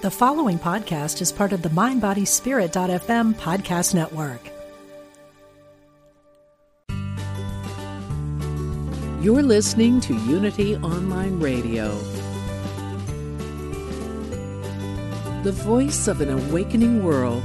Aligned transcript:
The 0.00 0.12
following 0.12 0.60
podcast 0.60 1.20
is 1.20 1.32
part 1.32 1.52
of 1.52 1.62
the 1.62 1.70
MindBodySpirit.fm 1.70 3.34
podcast 3.34 3.94
network. 3.94 4.40
You're 9.20 9.42
listening 9.42 9.98
to 10.02 10.14
Unity 10.14 10.76
Online 10.76 11.40
Radio, 11.40 11.98
the 15.42 15.50
voice 15.50 16.06
of 16.06 16.20
an 16.20 16.30
awakening 16.30 17.02
world. 17.02 17.42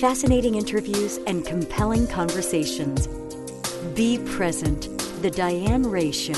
Fascinating 0.00 0.54
interviews 0.54 1.18
and 1.26 1.44
compelling 1.44 2.06
conversations. 2.06 3.08
Be 3.96 4.18
present 4.18 4.97
the 5.18 5.30
Diane 5.30 5.82
Ray 5.90 6.12
Show. 6.12 6.32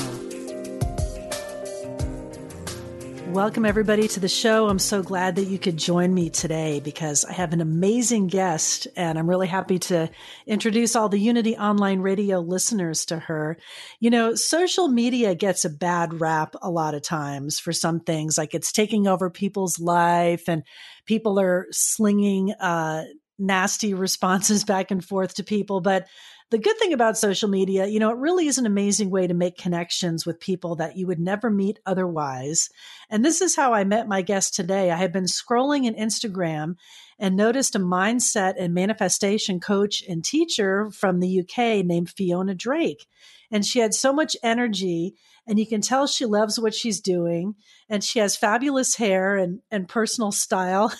Welcome, 3.27 3.63
everybody, 3.63 4.07
to 4.07 4.19
the 4.19 4.27
show. 4.27 4.67
I'm 4.67 4.79
so 4.79 5.03
glad 5.03 5.35
that 5.35 5.45
you 5.45 5.59
could 5.59 5.77
join 5.77 6.11
me 6.13 6.31
today 6.31 6.79
because 6.79 7.23
I 7.23 7.33
have 7.33 7.53
an 7.53 7.61
amazing 7.61 8.27
guest, 8.27 8.87
and 8.97 9.19
I'm 9.19 9.29
really 9.29 9.47
happy 9.47 9.77
to 9.79 10.09
introduce 10.47 10.95
all 10.95 11.09
the 11.09 11.19
Unity 11.19 11.55
Online 11.55 11.99
Radio 11.99 12.39
listeners 12.39 13.05
to 13.05 13.19
her. 13.19 13.57
You 13.99 14.09
know, 14.09 14.33
social 14.33 14.87
media 14.87 15.35
gets 15.35 15.63
a 15.63 15.69
bad 15.69 16.19
rap 16.19 16.55
a 16.61 16.71
lot 16.71 16.95
of 16.95 17.03
times 17.03 17.59
for 17.59 17.71
some 17.71 17.99
things, 17.99 18.35
like 18.35 18.55
it's 18.55 18.71
taking 18.71 19.05
over 19.05 19.29
people's 19.29 19.79
life, 19.79 20.49
and 20.49 20.63
people 21.05 21.39
are 21.39 21.67
slinging 21.69 22.51
uh, 22.59 23.03
nasty 23.37 23.93
responses 23.93 24.63
back 24.63 24.89
and 24.89 25.05
forth 25.05 25.35
to 25.35 25.43
people. 25.43 25.81
But 25.81 26.07
the 26.51 26.57
good 26.57 26.77
thing 26.77 26.91
about 26.91 27.17
social 27.17 27.47
media, 27.47 27.85
you 27.85 27.97
know, 27.97 28.11
it 28.11 28.17
really 28.17 28.45
is 28.45 28.57
an 28.57 28.65
amazing 28.65 29.09
way 29.09 29.25
to 29.25 29.33
make 29.33 29.57
connections 29.57 30.25
with 30.25 30.41
people 30.41 30.75
that 30.75 30.97
you 30.97 31.07
would 31.07 31.19
never 31.19 31.49
meet 31.49 31.79
otherwise. 31.85 32.69
And 33.09 33.23
this 33.23 33.39
is 33.39 33.55
how 33.55 33.73
I 33.73 33.85
met 33.85 34.09
my 34.09 34.21
guest 34.21 34.53
today. 34.53 34.91
I 34.91 34.97
had 34.97 35.13
been 35.13 35.23
scrolling 35.23 35.85
in 35.85 35.95
Instagram 35.95 36.75
and 37.17 37.37
noticed 37.37 37.75
a 37.75 37.79
mindset 37.79 38.55
and 38.59 38.73
manifestation 38.73 39.61
coach 39.61 40.03
and 40.07 40.25
teacher 40.25 40.89
from 40.91 41.21
the 41.21 41.39
UK 41.39 41.85
named 41.85 42.09
Fiona 42.09 42.53
Drake. 42.53 43.07
And 43.49 43.65
she 43.65 43.79
had 43.79 43.93
so 43.93 44.11
much 44.11 44.35
energy 44.43 45.15
and 45.47 45.57
you 45.59 45.65
can 45.65 45.81
tell 45.81 46.07
she 46.07 46.25
loves 46.25 46.59
what 46.59 46.73
she's 46.73 47.01
doing 47.01 47.55
and 47.89 48.03
she 48.03 48.19
has 48.19 48.35
fabulous 48.35 48.95
hair 48.95 49.37
and, 49.37 49.59
and 49.71 49.87
personal 49.87 50.31
style. 50.31 50.93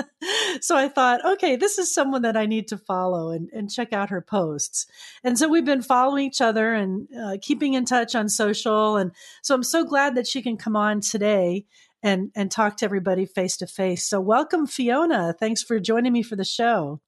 so 0.60 0.76
I 0.76 0.88
thought, 0.88 1.24
okay, 1.24 1.56
this 1.56 1.78
is 1.78 1.94
someone 1.94 2.22
that 2.22 2.36
I 2.36 2.46
need 2.46 2.68
to 2.68 2.78
follow 2.78 3.30
and, 3.30 3.48
and 3.52 3.70
check 3.70 3.92
out 3.92 4.10
her 4.10 4.20
posts. 4.20 4.86
And 5.22 5.38
so 5.38 5.48
we've 5.48 5.64
been 5.64 5.82
following 5.82 6.26
each 6.26 6.40
other 6.40 6.72
and 6.72 7.06
uh, 7.16 7.36
keeping 7.40 7.74
in 7.74 7.84
touch 7.84 8.14
on 8.14 8.28
social. 8.28 8.96
And 8.96 9.12
so 9.42 9.54
I'm 9.54 9.62
so 9.62 9.84
glad 9.84 10.14
that 10.14 10.26
she 10.26 10.42
can 10.42 10.56
come 10.56 10.76
on 10.76 11.00
today 11.00 11.66
and, 12.02 12.30
and 12.34 12.50
talk 12.50 12.78
to 12.78 12.84
everybody 12.84 13.26
face 13.26 13.56
to 13.58 13.66
face. 13.66 14.06
So 14.06 14.20
welcome, 14.20 14.66
Fiona. 14.66 15.34
Thanks 15.38 15.62
for 15.62 15.78
joining 15.78 16.12
me 16.12 16.22
for 16.22 16.36
the 16.36 16.44
show. 16.44 17.00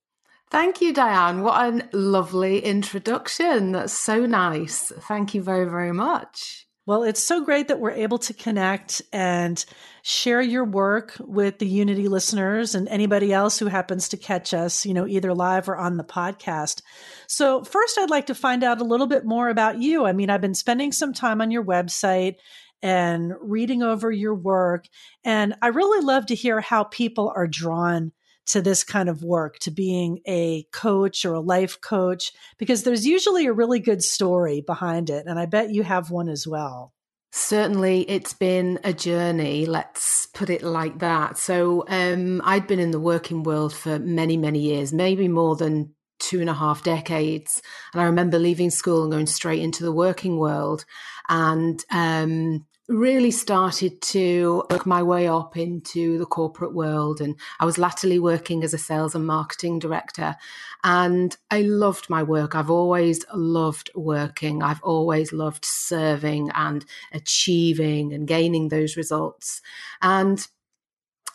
Thank 0.51 0.81
you, 0.81 0.93
Diane. 0.93 1.43
What 1.43 1.61
a 1.61 1.97
lovely 1.97 2.61
introduction. 2.61 3.73
That's 3.73 3.93
so 3.93 4.27
nice. 4.27 4.93
Thank 5.09 5.35
you 5.35 5.43
very, 5.43 5.69
very 5.69 5.93
much. 5.93 6.69
Well, 6.87 7.03
it's 7.03 7.23
so 7.23 7.43
great 7.43 7.69
that 7.69 7.81
we're 7.81 7.93
able 7.93 8.19
to 8.19 8.35
connect 8.35 9.01
and 9.11 9.65
share 10.03 10.43
your 10.43 10.65
work 10.67 11.17
with 11.19 11.59
the 11.59 11.67
Unity 11.67 12.09
listeners 12.09 12.75
and 12.75 12.87
anybody 12.89 13.33
else 13.33 13.59
who 13.59 13.69
happens 13.69 14.11
to 14.11 14.19
catch 14.19 14.53
us, 14.53 14.85
you 14.85 14.93
know, 14.93 15.07
either 15.07 15.33
live 15.33 15.67
or 15.67 15.79
on 15.79 15.97
the 15.97 16.05
podcast. 16.05 16.83
So, 17.27 17.65
first, 17.65 17.97
I'd 17.97 18.11
like 18.11 18.27
to 18.27 18.35
find 18.35 18.63
out 18.63 18.83
a 18.83 18.85
little 18.85 19.07
bit 19.07 19.25
more 19.25 19.49
about 19.49 19.79
you. 19.81 20.05
I 20.05 20.13
mean, 20.13 20.29
I've 20.29 20.43
been 20.43 20.55
spending 20.55 20.93
some 20.93 21.15
time 21.15 21.41
on 21.41 21.51
your 21.51 21.65
website 21.65 22.35
and 22.83 23.33
reading 23.41 23.83
over 23.83 24.13
your 24.13 24.35
work, 24.35 24.85
and 25.25 25.55
I 25.63 25.69
really 25.69 26.05
love 26.05 26.27
to 26.27 26.35
hear 26.35 26.61
how 26.61 26.85
people 26.85 27.33
are 27.35 27.47
drawn 27.47 28.13
to 28.47 28.61
this 28.61 28.85
kind 28.85 29.09
of 29.09 29.23
work, 29.23 29.59
to 29.61 29.71
being 29.71 30.21
a 30.27 30.65
coach 30.73 31.25
or 31.25 31.35
a 31.35 31.41
life 31.41 31.81
coach, 31.81 32.33
because 32.59 32.83
there's 32.83 33.07
usually 33.07 33.47
a 33.47 33.53
really 33.53 33.81
good 33.81 34.03
story 34.03 34.61
behind 34.61 35.11
it. 35.11 35.27
And 35.27 35.39
I 35.39 35.47
bet 35.47 35.71
you 35.71 35.83
have 35.83 36.11
one 36.11 36.29
as 36.29 36.47
well. 36.47 36.93
Certainly, 37.33 38.09
it's 38.09 38.33
been 38.33 38.79
a 38.85 38.93
journey, 38.93 39.67
let's 39.67 40.27
put 40.27 40.51
it 40.51 40.63
like 40.63 41.01
that. 41.01 41.37
So, 41.37 41.85
um, 41.89 42.41
I'd 42.45 42.69
been 42.69 42.79
in 42.79 42.93
the 42.93 43.01
working 43.01 43.43
world 43.43 43.75
for 43.75 43.99
many, 43.99 44.37
many 44.37 44.61
years, 44.61 44.93
maybe 44.93 45.27
more 45.27 45.57
than 45.57 45.95
two 46.21 46.41
and 46.41 46.49
a 46.49 46.55
half 46.55 46.85
decades. 46.85 47.61
And 47.93 48.01
I 48.01 48.05
remember 48.05 48.39
leaving 48.39 48.71
school 48.71 49.03
and 49.03 49.13
going 49.13 49.27
straight 49.27 49.63
into 49.63 49.83
the 49.83 49.93
working 49.93 50.39
world. 50.39 50.85
And 51.29 51.83
um, 51.91 52.67
really 52.89 53.31
started 53.31 54.01
to 54.03 54.63
work 54.71 54.85
my 54.85 55.03
way 55.03 55.27
up 55.27 55.57
into 55.57 56.19
the 56.19 56.27
corporate 56.27 56.75
world. 56.75 57.21
And 57.21 57.37
I 57.59 57.65
was 57.65 57.79
latterly 57.79 58.19
working 58.19 58.63
as 58.63 58.75
a 58.75 58.79
sales 58.79 59.15
and 59.15 59.27
marketing 59.27 59.79
director. 59.79 60.37
And 60.83 61.35
I 61.51 61.63
loved 61.63 62.11
my 62.11 62.23
work. 62.23 62.55
I've 62.55 62.71
always 62.71 63.25
loved 63.33 63.91
working. 63.95 64.63
I've 64.63 64.83
always 64.83 65.33
loved 65.33 65.65
serving 65.65 66.51
and 66.55 66.85
achieving 67.13 68.13
and 68.13 68.29
gaining 68.29 68.69
those 68.69 68.97
results. 68.97 69.63
And 70.03 70.47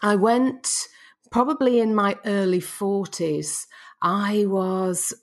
I 0.03 0.15
went 0.15 0.69
probably 1.31 1.79
in 1.79 1.95
my 1.95 2.17
early 2.25 2.61
40s. 2.61 3.65
I 4.01 4.45
was 4.47 5.13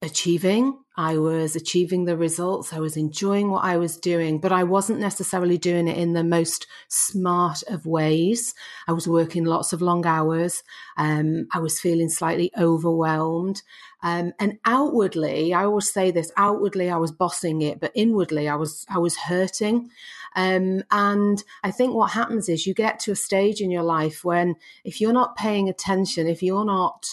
achieving. 0.00 0.78
I 0.96 1.18
was 1.18 1.56
achieving 1.56 2.04
the 2.04 2.16
results. 2.16 2.72
I 2.72 2.78
was 2.78 2.96
enjoying 2.96 3.50
what 3.50 3.64
I 3.64 3.76
was 3.76 3.96
doing, 3.96 4.38
but 4.38 4.52
I 4.52 4.62
wasn't 4.62 5.00
necessarily 5.00 5.58
doing 5.58 5.88
it 5.88 5.98
in 5.98 6.12
the 6.12 6.22
most 6.22 6.68
smart 6.88 7.64
of 7.68 7.84
ways. 7.84 8.54
I 8.86 8.92
was 8.92 9.08
working 9.08 9.44
lots 9.44 9.72
of 9.72 9.82
long 9.82 10.06
hours. 10.06 10.62
Um, 10.96 11.48
I 11.52 11.58
was 11.58 11.80
feeling 11.80 12.08
slightly 12.08 12.52
overwhelmed. 12.56 13.62
Um, 14.04 14.34
and 14.38 14.58
outwardly, 14.66 15.52
I 15.52 15.64
always 15.64 15.90
say 15.90 16.10
this, 16.12 16.30
outwardly 16.36 16.90
I 16.90 16.96
was 16.98 17.10
bossing 17.10 17.62
it, 17.62 17.80
but 17.80 17.92
inwardly 17.94 18.48
I 18.48 18.54
was, 18.54 18.86
I 18.88 18.98
was 18.98 19.16
hurting. 19.16 19.90
Um, 20.36 20.84
and 20.92 21.42
I 21.64 21.70
think 21.72 21.94
what 21.94 22.12
happens 22.12 22.48
is 22.48 22.66
you 22.66 22.74
get 22.74 23.00
to 23.00 23.12
a 23.12 23.16
stage 23.16 23.60
in 23.60 23.70
your 23.70 23.82
life 23.82 24.24
when 24.24 24.56
if 24.84 25.00
you're 25.00 25.12
not 25.12 25.36
paying 25.36 25.68
attention, 25.68 26.28
if 26.28 26.42
you're 26.42 26.64
not, 26.64 27.06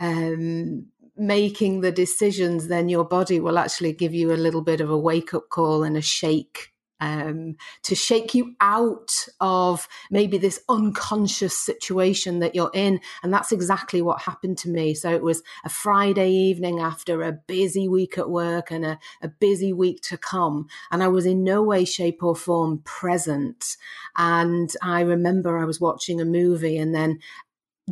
um, 0.00 0.86
making 1.16 1.80
the 1.80 1.92
decisions, 1.92 2.68
then 2.68 2.88
your 2.88 3.04
body 3.04 3.40
will 3.40 3.58
actually 3.58 3.92
give 3.92 4.14
you 4.14 4.32
a 4.32 4.34
little 4.34 4.62
bit 4.62 4.80
of 4.80 4.90
a 4.90 4.98
wake 4.98 5.34
up 5.34 5.48
call 5.48 5.82
and 5.82 5.96
a 5.96 6.02
shake 6.02 6.74
um, 7.00 7.56
to 7.82 7.94
shake 7.94 8.34
you 8.34 8.54
out 8.60 9.26
of 9.40 9.88
maybe 10.10 10.38
this 10.38 10.60
unconscious 10.68 11.56
situation 11.56 12.38
that 12.38 12.54
you're 12.54 12.70
in. 12.72 13.00
And 13.22 13.32
that's 13.32 13.52
exactly 13.52 14.00
what 14.00 14.22
happened 14.22 14.58
to 14.58 14.70
me. 14.70 14.94
So 14.94 15.10
it 15.10 15.22
was 15.22 15.42
a 15.64 15.68
Friday 15.68 16.30
evening 16.30 16.80
after 16.80 17.22
a 17.22 17.32
busy 17.32 17.88
week 17.88 18.16
at 18.16 18.30
work 18.30 18.70
and 18.70 18.84
a, 18.84 18.98
a 19.20 19.28
busy 19.28 19.72
week 19.72 20.00
to 20.04 20.16
come. 20.16 20.66
And 20.90 21.02
I 21.02 21.08
was 21.08 21.26
in 21.26 21.44
no 21.44 21.62
way, 21.62 21.84
shape, 21.84 22.22
or 22.22 22.34
form 22.34 22.80
present. 22.84 23.76
And 24.16 24.70
I 24.82 25.00
remember 25.00 25.58
I 25.58 25.64
was 25.64 25.80
watching 25.80 26.20
a 26.20 26.24
movie 26.24 26.78
and 26.78 26.94
then 26.94 27.18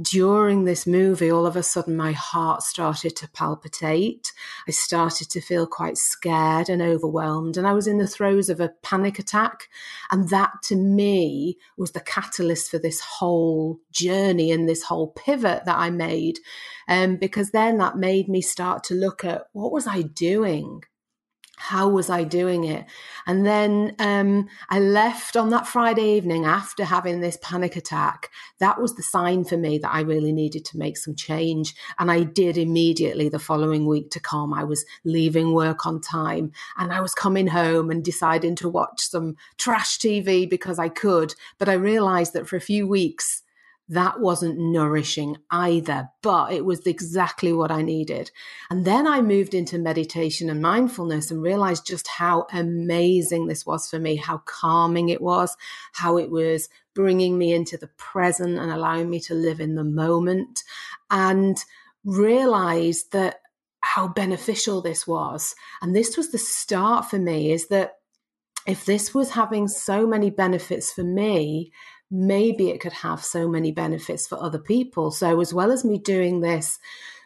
during 0.00 0.64
this 0.64 0.86
movie, 0.86 1.30
all 1.30 1.44
of 1.44 1.54
a 1.54 1.62
sudden 1.62 1.97
my 1.97 2.12
heart 2.12 2.62
started 2.62 3.14
to 3.16 3.30
palpitate. 3.30 4.32
I 4.66 4.70
started 4.70 5.28
to 5.30 5.41
feel 5.41 5.66
quite 5.66 5.98
scared 5.98 6.70
and 6.70 6.80
overwhelmed, 6.80 7.58
and 7.58 7.66
I 7.66 7.75
was 7.75 7.86
in 7.86 7.98
the 7.98 8.06
throes 8.06 8.48
of 8.48 8.60
a 8.60 8.72
panic 8.82 9.19
attack. 9.19 9.69
And 10.10 10.30
that 10.30 10.53
to 10.64 10.76
me 10.76 11.58
was 11.76 11.92
the 11.92 12.00
catalyst 12.00 12.70
for 12.70 12.78
this 12.78 13.00
whole 13.00 13.80
journey 13.91 14.50
and 14.50 14.66
this 14.66 14.84
whole 14.84 15.08
pivot 15.08 15.66
that 15.66 15.78
I 15.78 15.91
made. 15.91 16.38
Um, 16.88 17.16
because 17.16 17.50
then 17.50 17.78
that 17.78 17.97
made 17.97 18.28
me 18.28 18.41
start 18.41 18.84
to 18.84 18.94
look 18.94 19.24
at 19.24 19.47
what 19.53 19.72
was 19.72 19.86
I 19.86 20.03
doing? 20.03 20.84
How 21.57 21.89
was 21.89 22.11
I 22.11 22.25
doing 22.25 22.65
it? 22.65 22.87
And 23.27 23.47
then 23.47 23.95
um, 23.99 24.49
I 24.69 24.81
left 24.81 25.37
on 25.37 25.51
that 25.51 25.66
Friday 25.66 26.16
evening 26.16 26.45
after 26.45 26.84
having 26.84 27.21
this 27.21 27.39
panic 27.43 27.77
attack. 27.77 28.31
That 28.59 28.81
was 28.81 28.97
the 28.97 29.03
sign 29.03 29.45
for 29.45 29.57
me 29.57 29.78
that 29.78 29.93
I 29.93 30.01
really 30.01 30.33
needed 30.33 30.65
to 30.66 30.78
make 30.78 30.97
some 30.97 31.15
change. 31.15 31.75
And 31.99 32.10
I 32.10 32.25
did 32.25 32.57
immediately 32.57 33.28
the 33.28 33.39
following 33.39 33.87
week 33.87 34.10
to 34.10 34.21
come. 34.21 34.53
I 34.53 34.65
was 34.65 34.84
leaving 35.04 35.53
work 35.53 35.87
on 35.87 36.01
time 36.01 36.53
and 36.78 36.93
I 36.93 37.01
was 37.01 37.15
coming 37.15 37.47
home 37.47 37.91
and 37.91 38.03
deciding 38.03 38.57
to 38.57 38.69
watch 38.69 39.03
some 39.03 39.37
trash 39.59 39.98
TV 39.98 40.48
because 40.48 40.78
I 40.78 40.89
could. 40.89 41.34
But 41.59 41.69
I 41.69 41.75
realized 41.75 42.33
that 42.33 42.48
for 42.48 42.57
a 42.57 42.60
few 42.60 42.89
weeks, 42.89 43.43
that 43.92 44.21
wasn't 44.21 44.59
nourishing 44.59 45.36
either, 45.50 46.09
but 46.22 46.53
it 46.53 46.65
was 46.65 46.86
exactly 46.86 47.53
what 47.53 47.71
I 47.71 47.83
needed. 47.83 48.30
And 48.71 48.86
then 48.86 49.06
I 49.06 49.21
moved 49.21 49.53
into 49.53 49.78
meditation 49.78 50.48
and 50.48 50.62
mindfulness 50.62 51.30
and 51.30 51.42
realized 51.42 51.86
just 51.86 52.09
how 52.09 52.47
amazing 52.53 53.47
this 53.47 53.66
was 53.66 53.89
for 53.91 53.98
me, 53.98 54.16
how 54.16 54.39
calming 54.47 55.10
it 55.10 55.21
was, 55.21 55.56
how 55.92 56.16
it 56.16 56.30
was 56.30 56.71
bringing 56.94 57.36
me 57.36 57.53
into 57.53 57.77
the 57.77 57.89
present 57.98 58.59
and 58.59 58.71
allowing 58.71 59.10
me 59.10 59.21
to 59.21 59.34
live 59.34 59.60
in 59.60 59.74
the 59.74 59.84
moment 59.84 60.62
and 61.10 61.62
realized 62.03 63.12
that 63.12 63.42
how 63.83 64.09
beneficial 64.09 64.80
this 64.80 65.06
was. 65.06 65.54
And 65.83 65.95
this 65.95 66.16
was 66.16 66.33
the 66.33 66.38
start 66.38 67.10
for 67.10 67.18
me 67.18 67.53
is 67.53 67.68
that 67.68 67.97
if 68.66 68.86
this 68.86 69.12
was 69.12 69.30
having 69.30 69.68
so 69.68 70.06
many 70.06 70.30
benefits 70.30 70.92
for 70.92 71.03
me, 71.03 71.72
maybe 72.12 72.68
it 72.68 72.80
could 72.80 72.92
have 72.92 73.24
so 73.24 73.48
many 73.48 73.72
benefits 73.72 74.26
for 74.26 74.41
other 74.41 74.59
people. 74.59 75.10
So, 75.10 75.41
as 75.41 75.53
well 75.53 75.72
as 75.72 75.84
me 75.84 75.98
doing 75.98 76.41
this 76.41 76.78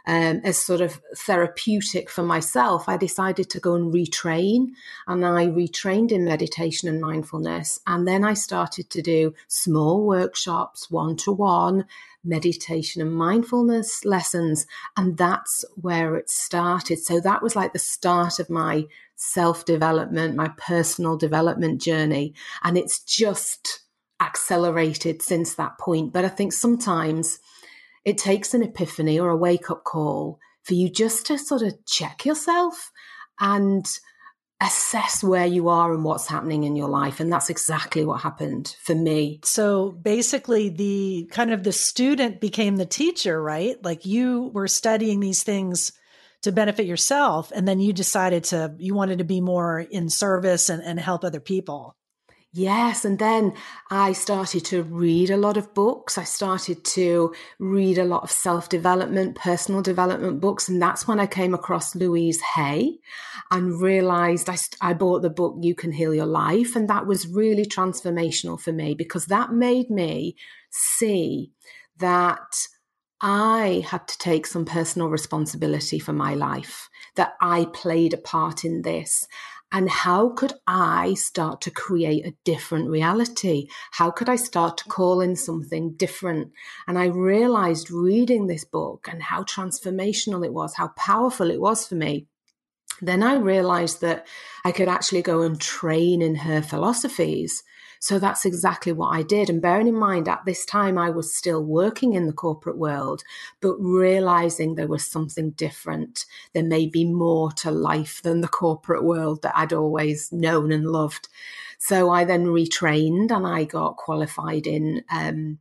um, 0.07 0.41
as 0.45 0.57
sort 0.57 0.81
of 0.81 1.01
therapeutic 1.17 2.09
for 2.09 2.23
myself, 2.23 2.89
I 2.89 2.97
decided 2.97 3.51
to 3.51 3.61
go 3.61 3.75
and 3.75 3.93
retrain. 3.93 4.69
And 5.09 5.27
I 5.27 5.47
retrained 5.47 6.13
in 6.13 6.25
meditation 6.25 6.89
and 6.89 7.01
mindfulness. 7.01 7.81
And 7.87 8.07
then 8.07 8.25
I 8.25 8.35
started 8.35 8.89
to 8.91 9.03
do 9.03 9.35
small 9.49 10.07
workshops, 10.07 10.89
one 10.91 11.17
to 11.17 11.33
one, 11.33 11.87
meditation 12.23 13.03
and 13.03 13.13
mindfulness 13.13 14.05
lessons. 14.05 14.67
And 14.97 15.17
that's 15.17 15.65
where 15.75 16.15
it 16.15 16.31
started. 16.31 17.01
So 17.01 17.19
that 17.21 17.43
was 17.43 17.57
like 17.57 17.73
the 17.73 17.81
start 17.81 18.39
of 18.39 18.49
my 18.49 18.85
self 19.17 19.65
development, 19.65 20.37
my 20.37 20.53
personal 20.57 21.17
development 21.17 21.83
journey. 21.83 22.35
And 22.63 22.79
it's 22.79 23.01
just 23.01 23.81
accelerated 24.21 25.23
since 25.23 25.55
that 25.55 25.79
point. 25.79 26.13
But 26.13 26.25
I 26.25 26.29
think 26.29 26.53
sometimes 26.53 27.39
it 28.05 28.19
takes 28.19 28.55
an 28.55 28.63
epiphany 28.63 29.19
or 29.19 29.31
a 29.31 29.37
wake 29.37 29.71
up 29.71 29.85
call 29.85 30.39
for 30.63 30.75
you 30.75 30.89
just 30.89 31.27
to 31.27 31.39
sort 31.39 31.63
of 31.63 31.75
check 31.87 32.25
yourself 32.25 32.91
and 33.41 33.87
assess 34.63 35.23
where 35.23 35.47
you 35.47 35.69
are 35.69 35.93
and 35.93 36.03
what's 36.03 36.27
happening 36.27 36.65
in 36.65 36.77
your 36.77 36.89
life. 36.89 37.21
And 37.21 37.31
that's 37.31 37.51
exactly 37.51 38.05
what 38.05 38.23
happened 38.23 38.75
for 38.81 38.95
me. 38.95 39.41
So 39.45 39.91
basically 39.91 40.71
the 40.71 41.29
kind 41.31 41.53
of 41.53 41.63
the 41.63 41.73
student 41.73 42.41
became 42.41 42.77
the 42.77 42.87
teacher 42.87 43.41
right? 43.41 43.77
Like 43.85 44.07
you 44.07 44.51
were 44.55 44.69
studying 44.69 45.21
these 45.21 45.43
things 45.43 45.93
to 46.43 46.53
benefit 46.53 46.87
yourself 46.87 47.53
and 47.55 47.69
then 47.69 47.81
you 47.81 47.93
decided 47.93 48.45
to 48.45 48.75
you 48.79 48.95
wanted 48.95 49.19
to 49.19 49.25
be 49.25 49.41
more 49.41 49.81
in 49.81 50.09
service 50.09 50.69
and, 50.69 50.83
and 50.83 50.99
help 50.99 51.25
other 51.25 51.41
people 51.41 51.97
Yes, 52.59 53.05
and 53.05 53.19
then 53.19 53.53
I 53.91 54.13
started 54.13 54.65
to 54.67 54.83
read 54.83 55.29
a 55.29 55.37
lot 55.37 55.59
of 55.59 55.75
books. 55.75 56.17
I 56.17 56.25
started 56.25 56.87
to 56.87 57.35
read 57.59 57.99
a 57.99 58.05
lot 58.05 58.23
of 58.23 58.31
self 58.31 58.71
development, 58.71 59.35
personal 59.37 59.83
development 59.83 60.41
books. 60.41 60.67
And 60.67 60.81
that's 60.81 61.07
when 61.07 61.21
I 61.21 61.27
came 61.27 61.53
across 61.53 61.95
Louise 61.95 62.41
Hay 62.55 62.97
and 63.51 63.79
realized 63.79 64.49
I, 64.49 64.57
I 64.81 64.95
bought 64.95 65.21
the 65.21 65.29
book, 65.29 65.57
You 65.61 65.75
Can 65.75 65.93
Heal 65.93 66.15
Your 66.15 66.25
Life. 66.25 66.75
And 66.75 66.89
that 66.89 67.07
was 67.07 67.29
really 67.29 67.67
transformational 67.67 68.59
for 68.59 68.73
me 68.73 68.95
because 68.95 69.27
that 69.27 69.53
made 69.53 69.91
me 69.91 70.35
see 70.71 71.53
that 71.99 72.57
I 73.21 73.85
had 73.87 74.09
to 74.09 74.17
take 74.17 74.47
some 74.47 74.65
personal 74.65 75.09
responsibility 75.09 75.99
for 75.99 76.15
my 76.15 76.33
life, 76.35 76.89
that 77.17 77.35
I 77.39 77.67
played 77.67 78.15
a 78.15 78.19
part 78.19 78.65
in 78.65 78.81
this 78.81 79.29
and 79.73 79.91
how 79.91 80.31
could 80.31 80.53
I 80.67 81.15
start 81.15 81.61
to 81.63 81.71
create 81.71 82.25
a 82.25 82.35
different 82.45 82.89
reality? 82.89 83.69
How 83.91 84.11
could 84.11 84.29
I 84.29 84.37
start 84.37 84.79
to 84.79 84.89
call 84.89 85.21
in 85.21 85.35
something 85.35 85.95
different? 85.95 86.53
And 86.87 86.99
I 86.99 87.07
realized 87.07 87.91
reading 87.91 88.47
this 88.47 88.65
book 88.65 89.09
and 89.11 89.23
how 89.23 89.43
transformational 89.43 90.45
it 90.45 90.53
was, 90.53 90.75
how 90.75 90.89
powerful 90.89 91.51
it 91.51 91.61
was 91.61 91.87
for 91.87 91.97
me. 91.97 92.27
Then 93.03 93.23
I 93.23 93.35
realized 93.35 94.01
that 94.01 94.27
I 94.65 94.73
could 94.73 94.89
actually 94.89 95.23
go 95.23 95.43
and 95.43 95.61
train 95.61 96.23
in 96.23 96.37
her 96.37 96.63
philosophies. 96.63 97.63
So 98.01 98.19
that's 98.19 98.45
exactly 98.45 98.93
what 98.93 99.09
I 99.09 99.23
did. 99.23 99.49
And 99.51 99.63
bearing 99.63 99.89
in 99.89 99.95
mind, 99.95 100.29
at 100.29 100.45
this 100.45 100.65
time, 100.65 100.99
I 100.99 101.11
was 101.11 101.35
still 101.35 101.63
working 101.63 102.13
in 102.13 102.27
the 102.27 102.33
corporate 102.33 102.79
world, 102.79 103.23
but 103.61 103.77
realizing 103.79 104.75
there 104.75 104.89
was 104.89 105.07
something 105.07 105.51
different. 105.53 106.25
There 106.53 106.65
may 106.65 106.87
be 106.87 107.05
more 107.05 107.51
to 107.53 107.71
life 107.71 108.23
than 108.23 108.41
the 108.41 108.49
corporate 108.49 109.05
world 109.05 109.43
that 109.43 109.57
I'd 109.57 109.73
always 109.73 110.31
known 110.33 110.73
and 110.73 110.87
loved. 110.87 111.29
So 111.79 112.11
I 112.11 112.25
then 112.25 112.47
retrained 112.47 113.31
and 113.31 113.47
I 113.47 113.65
got 113.65 113.97
qualified 113.97 114.67
in 114.67 115.05
um, 115.11 115.59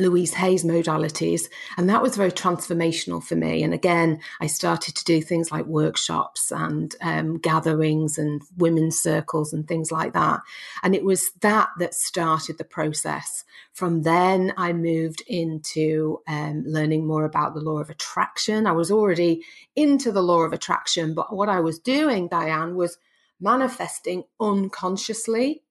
Louise 0.00 0.34
Hay's 0.34 0.64
modalities. 0.64 1.42
And 1.76 1.88
that 1.88 2.02
was 2.02 2.16
very 2.16 2.32
transformational 2.32 3.22
for 3.22 3.36
me. 3.36 3.62
And 3.62 3.72
again, 3.72 4.20
I 4.40 4.46
started 4.46 4.96
to 4.96 5.04
do 5.04 5.20
things 5.20 5.52
like 5.52 5.66
workshops 5.66 6.50
and 6.50 6.94
um, 7.00 7.38
gatherings 7.38 8.18
and 8.18 8.42
women's 8.56 9.00
circles 9.00 9.52
and 9.52 9.68
things 9.68 9.92
like 9.92 10.14
that. 10.14 10.40
And 10.82 10.94
it 10.94 11.04
was 11.04 11.30
that 11.40 11.68
that 11.78 11.94
started 11.94 12.58
the 12.58 12.64
process. 12.64 13.44
From 13.72 14.02
then, 14.02 14.52
I 14.56 14.72
moved 14.72 15.22
into 15.26 16.20
um, 16.26 16.64
learning 16.66 17.06
more 17.06 17.24
about 17.24 17.54
the 17.54 17.60
law 17.60 17.78
of 17.78 17.90
attraction. 17.90 18.66
I 18.66 18.72
was 18.72 18.90
already 18.90 19.44
into 19.76 20.10
the 20.10 20.22
law 20.22 20.40
of 20.40 20.52
attraction, 20.52 21.14
but 21.14 21.34
what 21.34 21.48
I 21.48 21.60
was 21.60 21.78
doing, 21.78 22.28
Diane, 22.28 22.74
was 22.74 22.98
manifesting 23.40 24.24
unconsciously. 24.40 25.62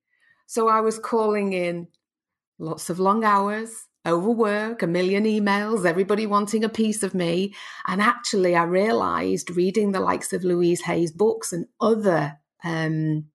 So 0.48 0.68
I 0.68 0.82
was 0.82 0.98
calling 0.98 1.54
in 1.54 1.88
lots 2.58 2.90
of 2.90 3.00
long 3.00 3.24
hours, 3.24 3.86
overwork, 4.06 4.82
a 4.82 4.88
million 4.88 5.26
emails, 5.26 5.86
everybody 5.86 6.26
wanting 6.26 6.64
a 6.64 6.70
piece 6.70 7.04
of 7.04 7.14
me. 7.14 7.54
And 7.88 8.02
actually, 8.02 8.56
I 8.56 8.64
realized 8.64 9.56
reading 9.56 9.92
the 9.92 10.00
likes 10.00 10.34
of 10.34 10.44
Louise 10.44 10.82
Hay's 10.82 11.12
books 11.12 11.52
and 11.54 11.68
other 11.82 12.38
um, 12.64 13.26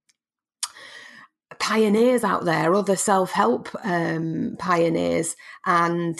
pioneers 1.58 2.24
out 2.24 2.44
there, 2.44 2.74
other 2.74 2.96
self 2.96 3.32
help 3.32 3.68
um, 3.84 4.56
pioneers, 4.58 5.36
and 5.64 6.18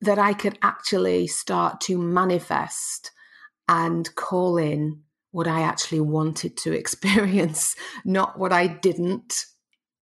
that 0.00 0.18
I 0.18 0.32
could 0.32 0.58
actually 0.62 1.26
start 1.26 1.80
to 1.82 1.98
manifest 1.98 3.10
and 3.68 4.12
call 4.14 4.56
in 4.56 5.02
what 5.32 5.46
I 5.46 5.62
actually 5.62 6.00
wanted 6.00 6.56
to 6.58 6.72
experience, 6.76 7.76
not 8.04 8.38
what 8.38 8.52
I 8.52 8.66
didn't 8.66 9.44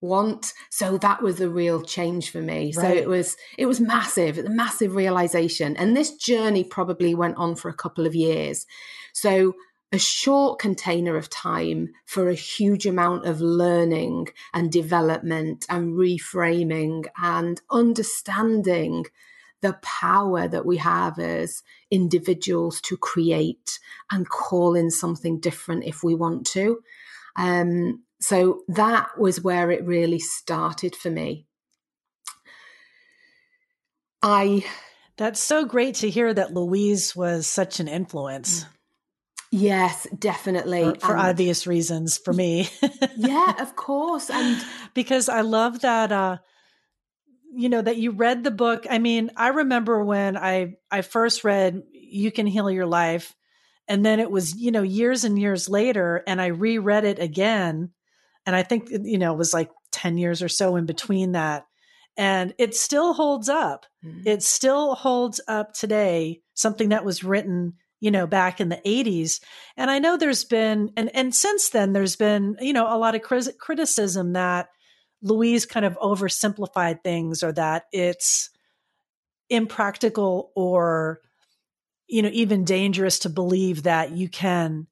want. 0.00 0.52
So 0.70 0.98
that 0.98 1.22
was 1.22 1.40
a 1.40 1.48
real 1.48 1.82
change 1.82 2.30
for 2.30 2.40
me. 2.40 2.66
Right. 2.66 2.74
so 2.74 2.88
it 2.88 3.08
was 3.08 3.36
it 3.56 3.66
was 3.66 3.80
massive 3.80 4.38
a 4.38 4.48
massive 4.48 4.94
realization. 4.94 5.76
And 5.76 5.96
this 5.96 6.14
journey 6.14 6.64
probably 6.64 7.14
went 7.14 7.36
on 7.36 7.56
for 7.56 7.68
a 7.68 7.74
couple 7.74 8.06
of 8.06 8.14
years. 8.14 8.66
So 9.12 9.54
a 9.90 9.98
short 9.98 10.58
container 10.58 11.16
of 11.16 11.30
time 11.30 11.88
for 12.04 12.28
a 12.28 12.34
huge 12.34 12.84
amount 12.84 13.24
of 13.24 13.40
learning 13.40 14.28
and 14.52 14.70
development 14.70 15.64
and 15.70 15.94
reframing 15.94 17.06
and 17.22 17.60
understanding 17.70 19.06
the 19.60 19.78
power 19.82 20.46
that 20.46 20.66
we 20.66 20.76
have 20.76 21.18
as 21.18 21.62
individuals 21.90 22.80
to 22.82 22.96
create 22.96 23.78
and 24.10 24.28
call 24.28 24.74
in 24.74 24.90
something 24.90 25.40
different 25.40 25.84
if 25.84 26.04
we 26.04 26.14
want 26.14 26.46
to. 26.46 26.80
Um, 27.36 28.02
so 28.20 28.62
that 28.68 29.18
was 29.18 29.42
where 29.42 29.70
it 29.70 29.84
really 29.84 30.18
started 30.18 30.96
for 30.96 31.10
me. 31.10 31.46
I 34.22 34.64
That's 35.16 35.40
so 35.40 35.64
great 35.64 35.96
to 35.96 36.10
hear 36.10 36.34
that 36.34 36.52
Louise 36.52 37.14
was 37.14 37.46
such 37.46 37.80
an 37.80 37.88
influence. 37.88 38.66
Yes, 39.50 40.06
definitely. 40.18 40.94
For, 40.94 41.00
for 41.00 41.16
obvious 41.16 41.66
reasons 41.66 42.18
for 42.18 42.32
me. 42.32 42.68
yeah, 43.16 43.54
of 43.60 43.76
course. 43.76 44.28
And 44.30 44.62
because 44.94 45.28
I 45.28 45.40
love 45.42 45.80
that 45.80 46.12
uh 46.12 46.38
you 47.54 47.68
know 47.68 47.80
that 47.80 47.96
you 47.96 48.10
read 48.10 48.44
the 48.44 48.50
book. 48.50 48.86
I 48.90 48.98
mean, 48.98 49.30
I 49.36 49.48
remember 49.48 50.04
when 50.04 50.36
I 50.36 50.74
I 50.90 51.02
first 51.02 51.44
read 51.44 51.82
You 51.92 52.30
Can 52.32 52.46
Heal 52.46 52.70
Your 52.70 52.86
Life 52.86 53.34
and 53.86 54.04
then 54.04 54.20
it 54.20 54.30
was, 54.30 54.54
you 54.54 54.70
know, 54.70 54.82
years 54.82 55.24
and 55.24 55.38
years 55.38 55.68
later 55.68 56.22
and 56.26 56.40
I 56.40 56.48
reread 56.48 57.04
it 57.04 57.18
again 57.18 57.92
and 58.48 58.56
I 58.56 58.62
think, 58.62 58.88
you 58.90 59.18
know, 59.18 59.34
it 59.34 59.36
was 59.36 59.52
like 59.52 59.70
10 59.92 60.16
years 60.16 60.42
or 60.42 60.48
so 60.48 60.76
in 60.76 60.86
between 60.86 61.32
that. 61.32 61.66
And 62.16 62.54
it 62.56 62.74
still 62.74 63.12
holds 63.12 63.50
up. 63.50 63.84
Mm-hmm. 64.02 64.26
It 64.26 64.42
still 64.42 64.94
holds 64.94 65.38
up 65.46 65.74
today, 65.74 66.40
something 66.54 66.88
that 66.88 67.04
was 67.04 67.22
written, 67.22 67.74
you 68.00 68.10
know, 68.10 68.26
back 68.26 68.58
in 68.58 68.70
the 68.70 68.80
80s. 68.86 69.42
And 69.76 69.90
I 69.90 69.98
know 69.98 70.16
there's 70.16 70.46
been, 70.46 70.92
and, 70.96 71.14
and 71.14 71.34
since 71.34 71.68
then, 71.68 71.92
there's 71.92 72.16
been, 72.16 72.56
you 72.58 72.72
know, 72.72 72.86
a 72.90 72.96
lot 72.96 73.14
of 73.14 73.20
criticism 73.20 74.32
that 74.32 74.70
Louise 75.20 75.66
kind 75.66 75.84
of 75.84 75.98
oversimplified 75.98 77.04
things 77.04 77.42
or 77.42 77.52
that 77.52 77.84
it's 77.92 78.48
impractical 79.50 80.52
or, 80.56 81.20
you 82.06 82.22
know, 82.22 82.30
even 82.32 82.64
dangerous 82.64 83.18
to 83.18 83.28
believe 83.28 83.82
that 83.82 84.12
you 84.12 84.30
can 84.30 84.86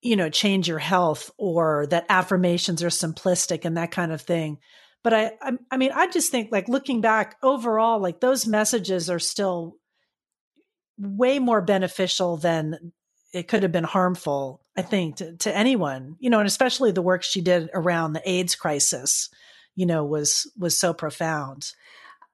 you 0.00 0.16
know, 0.16 0.28
change 0.28 0.68
your 0.68 0.78
health 0.78 1.30
or 1.38 1.86
that 1.86 2.06
affirmations 2.08 2.82
are 2.82 2.88
simplistic 2.88 3.64
and 3.64 3.76
that 3.76 3.90
kind 3.90 4.12
of 4.12 4.20
thing. 4.20 4.58
But 5.02 5.14
I, 5.14 5.32
I, 5.40 5.52
I 5.70 5.76
mean, 5.76 5.92
I 5.94 6.08
just 6.08 6.30
think 6.30 6.50
like 6.52 6.68
looking 6.68 7.00
back 7.00 7.36
overall, 7.42 8.00
like 8.00 8.20
those 8.20 8.46
messages 8.46 9.10
are 9.10 9.18
still 9.18 9.76
way 10.98 11.38
more 11.38 11.60
beneficial 11.60 12.36
than 12.36 12.92
it 13.32 13.48
could 13.48 13.62
have 13.62 13.72
been 13.72 13.84
harmful, 13.84 14.60
I 14.76 14.82
think, 14.82 15.16
to, 15.16 15.36
to 15.38 15.56
anyone, 15.56 16.16
you 16.20 16.30
know, 16.30 16.38
and 16.38 16.46
especially 16.46 16.92
the 16.92 17.02
work 17.02 17.22
she 17.22 17.40
did 17.40 17.70
around 17.72 18.12
the 18.12 18.28
AIDS 18.28 18.54
crisis, 18.54 19.30
you 19.74 19.86
know, 19.86 20.04
was, 20.04 20.50
was 20.58 20.78
so 20.78 20.92
profound. 20.92 21.72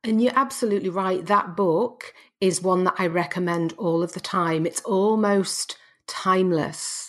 And 0.05 0.21
you're 0.21 0.33
absolutely 0.35 0.88
right. 0.90 1.25
That 1.25 1.57
book 1.57 2.12
is 2.40 2.62
one 2.62 2.85
that 2.85 2.95
I 2.99 3.07
recommend 3.07 3.75
all 3.78 4.02
of 4.02 4.12
the 4.12 4.21
time. 4.21 4.67
It's 4.67 4.81
almost 4.83 5.76
timeless 6.07 7.08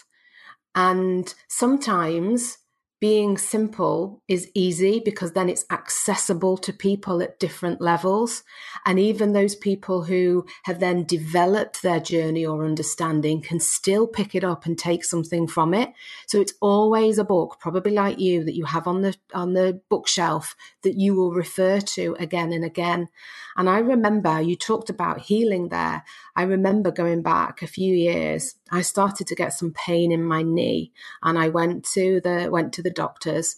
and 0.79 1.33
sometimes 1.49 2.57
being 3.01 3.37
simple 3.37 4.21
is 4.27 4.49
easy 4.53 5.01
because 5.03 5.31
then 5.31 5.49
it's 5.49 5.65
accessible 5.71 6.57
to 6.57 6.71
people 6.73 7.21
at 7.21 7.39
different 7.39 7.81
levels. 7.81 8.43
And 8.85 8.97
even 8.99 9.31
those 9.31 9.55
people 9.55 10.03
who 10.03 10.45
have 10.63 10.79
then 10.79 11.05
developed 11.05 11.81
their 11.81 11.99
journey 11.99 12.45
or 12.45 12.65
understanding 12.65 13.41
can 13.41 13.59
still 13.59 14.05
pick 14.05 14.35
it 14.35 14.43
up 14.43 14.65
and 14.65 14.77
take 14.77 15.05
something 15.05 15.47
from 15.47 15.73
it. 15.73 15.93
So 16.27 16.39
it's 16.41 16.53
always 16.61 17.17
a 17.17 17.23
book, 17.23 17.57
probably 17.59 17.93
like 17.93 18.19
you, 18.19 18.43
that 18.43 18.55
you 18.55 18.65
have 18.65 18.87
on 18.87 19.01
the, 19.01 19.15
on 19.33 19.53
the 19.53 19.81
bookshelf 19.89 20.55
that 20.83 20.95
you 20.95 21.15
will 21.15 21.31
refer 21.31 21.79
to 21.79 22.15
again 22.19 22.51
and 22.51 22.65
again. 22.65 23.07
And 23.55 23.69
I 23.69 23.79
remember 23.79 24.41
you 24.41 24.55
talked 24.55 24.89
about 24.89 25.19
healing 25.19 25.69
there. 25.69 26.03
I 26.35 26.43
remember 26.43 26.91
going 26.91 27.21
back 27.21 27.61
a 27.61 27.67
few 27.67 27.93
years, 27.93 28.55
I 28.71 28.81
started 28.81 29.27
to 29.27 29.35
get 29.35 29.53
some 29.53 29.73
pain 29.73 30.11
in 30.11 30.23
my 30.23 30.43
knee 30.43 30.91
and 31.23 31.37
I 31.37 31.49
went 31.49 31.85
to 31.93 32.21
the, 32.21 32.49
went 32.51 32.73
to 32.73 32.81
the 32.81 32.91
doctors 32.91 33.57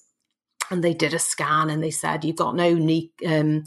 and 0.69 0.83
they 0.83 0.93
did 0.93 1.13
a 1.13 1.19
scan 1.19 1.69
and 1.69 1.83
they 1.83 1.91
said, 1.91 2.23
you've 2.23 2.37
got 2.37 2.55
no 2.55 2.73
knee, 2.73 3.11
um, 3.27 3.63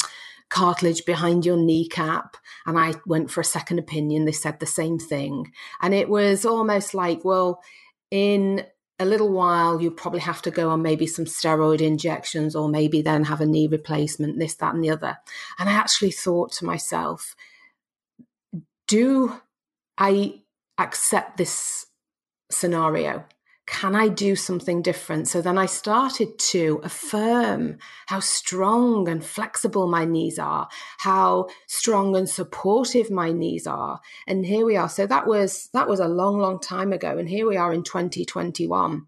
cartilage 0.48 1.04
behind 1.04 1.44
your 1.44 1.56
kneecap. 1.56 2.36
And 2.66 2.78
I 2.78 2.94
went 3.06 3.30
for 3.30 3.40
a 3.40 3.44
second 3.44 3.78
opinion. 3.78 4.24
They 4.24 4.32
said 4.32 4.60
the 4.60 4.66
same 4.66 4.98
thing. 4.98 5.52
And 5.82 5.92
it 5.92 6.08
was 6.08 6.44
almost 6.46 6.94
like, 6.94 7.24
well, 7.24 7.60
in 8.10 8.64
a 8.98 9.04
little 9.04 9.32
while, 9.32 9.82
you 9.82 9.90
probably 9.90 10.20
have 10.20 10.40
to 10.42 10.50
go 10.50 10.70
on 10.70 10.80
maybe 10.80 11.06
some 11.06 11.24
steroid 11.24 11.80
injections 11.80 12.54
or 12.54 12.68
maybe 12.68 13.02
then 13.02 13.24
have 13.24 13.40
a 13.40 13.46
knee 13.46 13.66
replacement, 13.66 14.38
this, 14.38 14.54
that, 14.54 14.74
and 14.74 14.84
the 14.84 14.90
other. 14.90 15.18
And 15.58 15.68
I 15.68 15.72
actually 15.72 16.12
thought 16.12 16.52
to 16.52 16.64
myself, 16.64 17.34
do 18.86 19.34
I 19.98 20.43
accept 20.78 21.36
this 21.36 21.86
scenario? 22.50 23.24
Can 23.66 23.94
I 23.94 24.08
do 24.08 24.36
something 24.36 24.82
different? 24.82 25.26
So 25.26 25.40
then 25.40 25.56
I 25.56 25.64
started 25.64 26.38
to 26.38 26.80
affirm 26.84 27.78
how 28.06 28.20
strong 28.20 29.08
and 29.08 29.24
flexible 29.24 29.88
my 29.88 30.04
knees 30.04 30.38
are, 30.38 30.68
how 30.98 31.48
strong 31.66 32.14
and 32.14 32.28
supportive 32.28 33.10
my 33.10 33.32
knees 33.32 33.66
are. 33.66 34.00
And 34.26 34.44
here 34.44 34.66
we 34.66 34.76
are. 34.76 34.90
So 34.90 35.06
that 35.06 35.26
was 35.26 35.70
that 35.72 35.88
was 35.88 35.98
a 35.98 36.08
long, 36.08 36.38
long 36.38 36.60
time 36.60 36.92
ago. 36.92 37.16
And 37.16 37.26
here 37.26 37.48
we 37.48 37.56
are 37.56 37.72
in 37.72 37.84
2021 37.84 39.06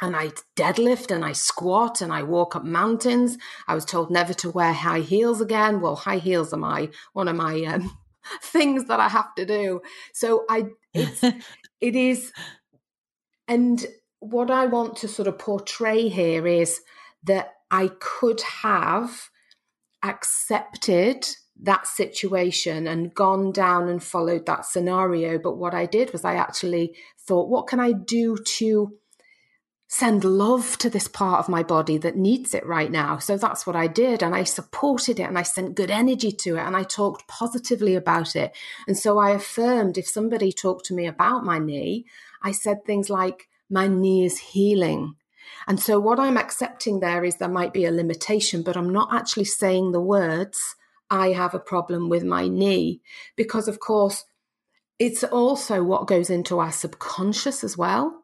and 0.00 0.16
I 0.16 0.30
deadlift 0.56 1.14
and 1.14 1.24
I 1.24 1.32
squat 1.32 2.00
and 2.00 2.12
I 2.12 2.22
walk 2.22 2.56
up 2.56 2.64
mountains. 2.64 3.36
I 3.68 3.74
was 3.74 3.84
told 3.84 4.10
never 4.10 4.34
to 4.34 4.50
wear 4.50 4.72
high 4.72 5.00
heels 5.00 5.40
again. 5.40 5.80
Well, 5.80 5.96
high 5.96 6.18
heels 6.18 6.52
are 6.52 6.58
my 6.58 6.90
one 7.12 7.28
of 7.28 7.36
my 7.36 7.62
um, 7.64 7.98
things 8.42 8.86
that 8.86 9.00
I 9.00 9.08
have 9.08 9.34
to 9.36 9.46
do. 9.46 9.80
So 10.12 10.44
I 10.48 10.66
it's 10.94 11.22
it 11.80 11.96
is 11.96 12.32
and 13.48 13.84
what 14.20 14.50
I 14.50 14.66
want 14.66 14.96
to 14.98 15.08
sort 15.08 15.28
of 15.28 15.38
portray 15.38 16.08
here 16.08 16.46
is 16.46 16.80
that 17.24 17.54
I 17.70 17.90
could 17.98 18.40
have 18.42 19.30
accepted 20.02 21.26
that 21.62 21.86
situation 21.86 22.86
and 22.86 23.14
gone 23.14 23.52
down 23.52 23.88
and 23.88 24.02
followed 24.02 24.46
that 24.46 24.64
scenario. 24.64 25.38
But 25.38 25.56
what 25.56 25.74
I 25.74 25.86
did 25.86 26.12
was 26.12 26.24
I 26.24 26.34
actually 26.34 26.96
thought, 27.26 27.48
what 27.48 27.66
can 27.66 27.80
I 27.80 27.92
do 27.92 28.36
to 28.36 28.92
send 29.92 30.22
love 30.22 30.78
to 30.78 30.88
this 30.88 31.08
part 31.08 31.40
of 31.40 31.48
my 31.48 31.64
body 31.64 31.98
that 31.98 32.16
needs 32.16 32.54
it 32.54 32.64
right 32.64 32.92
now? 32.92 33.18
So 33.18 33.36
that's 33.36 33.66
what 33.66 33.74
I 33.74 33.88
did. 33.88 34.22
And 34.22 34.36
I 34.36 34.44
supported 34.44 35.18
it 35.18 35.24
and 35.24 35.36
I 35.36 35.42
sent 35.42 35.74
good 35.74 35.90
energy 35.90 36.30
to 36.30 36.56
it 36.56 36.60
and 36.60 36.76
I 36.76 36.84
talked 36.84 37.26
positively 37.26 37.96
about 37.96 38.36
it. 38.36 38.56
And 38.86 38.96
so 38.96 39.18
I 39.18 39.30
affirmed 39.30 39.98
if 39.98 40.06
somebody 40.06 40.52
talked 40.52 40.86
to 40.86 40.94
me 40.94 41.08
about 41.08 41.44
my 41.44 41.58
knee, 41.58 42.06
I 42.40 42.52
said 42.52 42.84
things 42.84 43.10
like, 43.10 43.48
my 43.68 43.88
knee 43.88 44.24
is 44.24 44.38
healing. 44.38 45.16
And 45.66 45.80
so, 45.80 45.98
what 45.98 46.20
I'm 46.20 46.38
accepting 46.38 47.00
there 47.00 47.24
is 47.24 47.36
there 47.36 47.48
might 47.48 47.72
be 47.72 47.84
a 47.84 47.90
limitation, 47.90 48.62
but 48.62 48.76
I'm 48.76 48.90
not 48.90 49.12
actually 49.12 49.44
saying 49.44 49.90
the 49.90 50.00
words, 50.00 50.76
I 51.10 51.32
have 51.32 51.54
a 51.54 51.60
problem 51.60 52.08
with 52.08 52.22
my 52.22 52.48
knee. 52.48 53.00
Because, 53.36 53.68
of 53.68 53.80
course, 53.80 54.24
it's 55.00 55.24
also 55.24 55.82
what 55.82 56.06
goes 56.06 56.30
into 56.30 56.60
our 56.60 56.72
subconscious 56.72 57.64
as 57.64 57.76
well. 57.76 58.19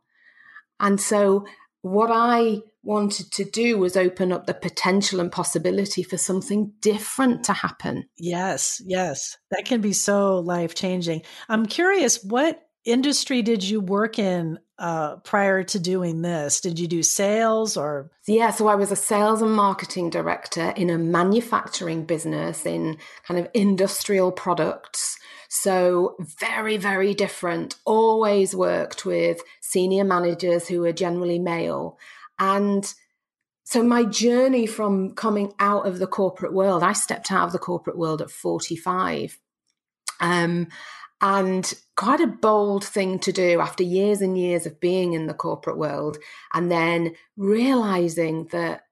And 0.81 1.01
so, 1.01 1.47
what 1.83 2.11
I 2.13 2.63
wanted 2.83 3.33
to 3.33 3.45
do 3.45 3.79
was 3.79 3.97
open 3.97 4.33
up 4.33 4.47
the 4.47 4.55
potential 4.55 5.21
and 5.21 5.31
possibility 5.31 6.03
for 6.03 6.17
something 6.17 6.73
different 6.81 7.45
to 7.45 7.53
happen. 7.53 8.09
Yes, 8.17 8.81
yes. 8.87 9.37
That 9.51 9.65
can 9.65 9.81
be 9.81 9.93
so 9.93 10.39
life 10.39 10.75
changing. 10.75 11.23
I'm 11.49 11.67
curious, 11.67 12.23
what 12.23 12.63
industry 12.85 13.43
did 13.43 13.65
you 13.65 13.81
work 13.81 14.19
in 14.19 14.59
uh, 14.79 15.17
prior 15.17 15.65
to 15.65 15.79
doing 15.79 16.23
this? 16.23 16.61
Did 16.61 16.79
you 16.79 16.87
do 16.87 17.03
sales 17.03 17.77
or? 17.77 18.11
Yeah, 18.27 18.51
so 18.51 18.69
I 18.69 18.77
was 18.77 18.93
a 18.93 18.97
sales 18.97 19.43
and 19.43 19.53
marketing 19.53 20.11
director 20.11 20.71
in 20.77 20.89
a 20.89 20.99
manufacturing 20.99 22.05
business 22.05 22.65
in 22.65 22.99
kind 23.27 23.41
of 23.41 23.49
industrial 23.53 24.33
products. 24.33 25.16
So 25.59 26.17
very, 26.21 26.77
very 26.77 27.15
different. 27.15 27.77
Always 27.87 28.55
worked 28.55 29.07
with 29.07 29.41
senior 29.63 30.05
managers 30.05 30.69
who 30.69 30.85
are 30.85 30.93
generally 30.93 31.39
male. 31.39 31.99
And 32.39 32.93
so 33.65 33.83
my 33.83 34.05
journey 34.05 34.67
from 34.67 35.15
coming 35.15 35.55
out 35.59 35.87
of 35.87 35.99
the 35.99 36.07
corporate 36.07 36.53
world, 36.53 36.83
I 36.83 36.93
stepped 36.93 37.33
out 37.33 37.47
of 37.47 37.53
the 37.53 37.59
corporate 37.59 37.97
world 37.97 38.21
at 38.21 38.31
45. 38.31 39.39
Um, 40.21 40.69
and 41.23 41.73
quite 41.97 42.21
a 42.21 42.27
bold 42.27 42.85
thing 42.85 43.19
to 43.21 43.33
do 43.33 43.61
after 43.61 43.83
years 43.83 44.21
and 44.21 44.37
years 44.37 44.67
of 44.67 44.79
being 44.79 45.15
in 45.15 45.27
the 45.27 45.35
corporate 45.35 45.79
world 45.79 46.19
and 46.53 46.71
then 46.71 47.15
realizing 47.39 48.47
that 48.53 48.83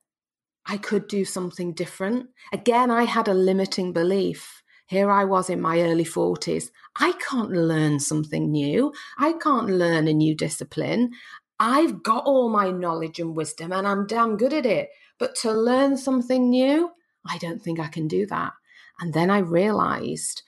I 0.64 0.78
could 0.78 1.08
do 1.08 1.26
something 1.26 1.74
different. 1.74 2.30
Again, 2.54 2.90
I 2.90 3.04
had 3.04 3.28
a 3.28 3.34
limiting 3.34 3.92
belief. 3.92 4.62
Here 4.86 5.10
I 5.10 5.24
was 5.24 5.48
in 5.48 5.60
my 5.60 5.80
early 5.80 6.04
40s. 6.04 6.70
I 6.96 7.12
can't 7.12 7.50
learn 7.50 8.00
something 8.00 8.50
new. 8.50 8.92
I 9.18 9.32
can't 9.32 9.70
learn 9.70 10.08
a 10.08 10.12
new 10.12 10.34
discipline. 10.34 11.12
I've 11.58 12.02
got 12.02 12.24
all 12.26 12.50
my 12.50 12.70
knowledge 12.70 13.18
and 13.18 13.34
wisdom 13.34 13.72
and 13.72 13.86
I'm 13.86 14.06
damn 14.06 14.36
good 14.36 14.52
at 14.52 14.66
it. 14.66 14.90
But 15.18 15.34
to 15.36 15.52
learn 15.52 15.96
something 15.96 16.50
new, 16.50 16.90
I 17.26 17.38
don't 17.38 17.62
think 17.62 17.80
I 17.80 17.86
can 17.86 18.08
do 18.08 18.26
that. 18.26 18.52
And 19.00 19.14
then 19.14 19.30
I 19.30 19.38
realized 19.38 20.42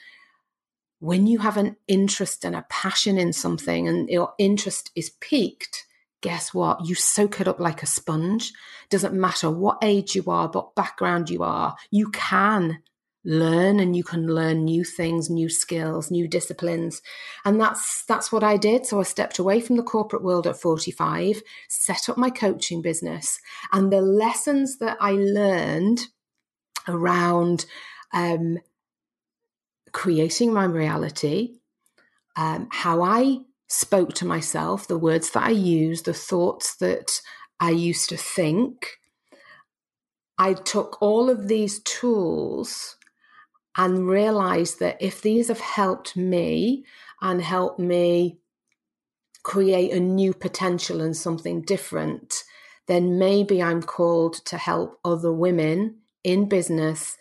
when 0.98 1.26
you 1.26 1.38
have 1.38 1.56
an 1.56 1.76
interest 1.88 2.44
and 2.44 2.54
a 2.54 2.66
passion 2.68 3.18
in 3.18 3.32
something 3.32 3.88
and 3.88 4.08
your 4.08 4.34
interest 4.38 4.90
is 4.94 5.10
piqued, 5.20 5.84
guess 6.20 6.52
what? 6.52 6.86
You 6.86 6.94
soak 6.94 7.40
it 7.40 7.48
up 7.48 7.60
like 7.60 7.82
a 7.82 7.86
sponge. 7.86 8.52
Doesn't 8.90 9.14
matter 9.14 9.50
what 9.50 9.78
age 9.82 10.14
you 10.14 10.24
are, 10.26 10.48
what 10.48 10.74
background 10.74 11.30
you 11.30 11.42
are, 11.42 11.76
you 11.90 12.10
can 12.10 12.82
learn 13.26 13.80
and 13.80 13.96
you 13.96 14.04
can 14.04 14.28
learn 14.28 14.64
new 14.64 14.84
things, 14.84 15.28
new 15.28 15.48
skills, 15.48 16.10
new 16.10 16.28
disciplines. 16.28 17.02
And 17.44 17.60
that's 17.60 18.04
that's 18.04 18.30
what 18.30 18.44
I 18.44 18.56
did. 18.56 18.86
So 18.86 19.00
I 19.00 19.02
stepped 19.02 19.38
away 19.38 19.60
from 19.60 19.76
the 19.76 19.82
corporate 19.82 20.22
world 20.22 20.46
at 20.46 20.56
45, 20.56 21.42
set 21.68 22.08
up 22.08 22.16
my 22.16 22.30
coaching 22.30 22.80
business, 22.80 23.40
and 23.72 23.92
the 23.92 24.00
lessons 24.00 24.78
that 24.78 24.96
I 25.00 25.12
learned 25.12 26.06
around 26.88 27.66
um, 28.14 28.58
creating 29.92 30.52
my 30.52 30.64
reality, 30.64 31.56
um, 32.36 32.68
how 32.70 33.02
I 33.02 33.40
spoke 33.68 34.14
to 34.14 34.24
myself, 34.24 34.86
the 34.86 34.98
words 34.98 35.30
that 35.30 35.42
I 35.42 35.50
used, 35.50 36.04
the 36.04 36.14
thoughts 36.14 36.76
that 36.76 37.20
I 37.58 37.70
used 37.70 38.08
to 38.10 38.16
think. 38.16 38.98
I 40.38 40.52
took 40.52 41.00
all 41.00 41.30
of 41.30 41.48
these 41.48 41.80
tools 41.82 42.96
and 43.76 44.08
realize 44.08 44.76
that 44.76 44.96
if 45.00 45.20
these 45.20 45.48
have 45.48 45.60
helped 45.60 46.16
me 46.16 46.84
and 47.20 47.42
helped 47.42 47.78
me 47.78 48.38
create 49.42 49.92
a 49.92 50.00
new 50.00 50.34
potential 50.34 51.00
and 51.00 51.16
something 51.16 51.62
different, 51.62 52.42
then 52.86 53.18
maybe 53.18 53.62
I'm 53.62 53.82
called 53.82 54.34
to 54.46 54.56
help 54.56 54.98
other 55.04 55.32
women 55.32 55.98
in 56.24 56.48
business, 56.48 57.16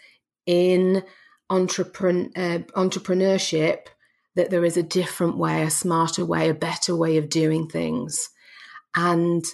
in 0.45 1.03
uh, 1.49 1.53
entrepreneurship 1.53 3.79
that 4.35 4.49
there 4.49 4.65
is 4.65 4.77
a 4.77 4.83
different 4.83 5.37
way, 5.37 5.63
a 5.63 5.69
smarter 5.69 6.25
way, 6.25 6.49
a 6.49 6.53
better 6.53 6.95
way 6.95 7.17
of 7.17 7.29
doing 7.29 7.67
things. 7.67 8.29
And 8.95 9.45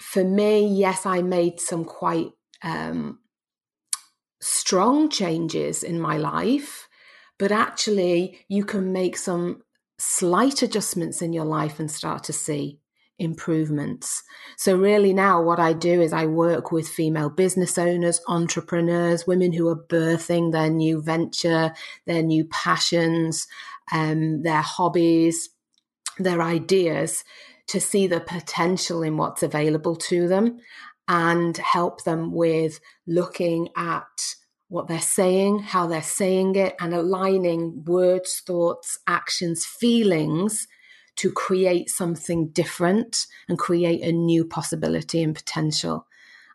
for 0.00 0.24
me, 0.24 0.66
yes, 0.66 1.06
I 1.06 1.22
made 1.22 1.60
some 1.60 1.84
quite 1.84 2.30
um, 2.62 3.18
strong 4.40 5.08
changes 5.08 5.82
in 5.82 6.00
my 6.00 6.16
life, 6.16 6.88
but 7.38 7.52
actually, 7.52 8.44
you 8.48 8.64
can 8.64 8.92
make 8.92 9.16
some 9.16 9.62
slight 9.98 10.62
adjustments 10.62 11.22
in 11.22 11.32
your 11.32 11.44
life 11.44 11.80
and 11.80 11.90
start 11.90 12.24
to 12.24 12.32
see 12.32 12.80
improvements. 13.18 14.22
So, 14.56 14.76
really, 14.76 15.12
now 15.12 15.42
what 15.42 15.58
I 15.58 15.72
do 15.72 16.00
is 16.00 16.12
I 16.12 16.26
work 16.26 16.70
with 16.72 16.88
female 16.88 17.30
business 17.30 17.78
owners, 17.78 18.20
entrepreneurs, 18.28 19.26
women 19.26 19.52
who 19.52 19.68
are 19.68 19.76
birthing 19.76 20.52
their 20.52 20.70
new 20.70 21.02
venture, 21.02 21.72
their 22.06 22.22
new 22.22 22.44
passions, 22.44 23.46
um, 23.92 24.42
their 24.42 24.62
hobbies, 24.62 25.50
their 26.18 26.42
ideas 26.42 27.24
to 27.68 27.80
see 27.80 28.06
the 28.06 28.20
potential 28.20 29.02
in 29.02 29.16
what's 29.16 29.42
available 29.42 29.94
to 29.94 30.26
them 30.26 30.58
and 31.08 31.56
help 31.56 32.04
them 32.04 32.32
with 32.32 32.80
looking 33.06 33.70
at 33.76 34.34
what 34.68 34.86
they're 34.86 35.00
saying, 35.00 35.60
how 35.60 35.86
they're 35.86 36.02
saying 36.02 36.54
it, 36.54 36.76
and 36.78 36.94
aligning 36.94 37.82
words, 37.84 38.42
thoughts, 38.46 38.98
actions, 39.06 39.64
feelings 39.64 40.68
to 41.16 41.32
create 41.32 41.88
something 41.88 42.48
different 42.48 43.26
and 43.48 43.58
create 43.58 44.02
a 44.02 44.12
new 44.12 44.44
possibility 44.44 45.22
and 45.22 45.34
potential. 45.34 46.06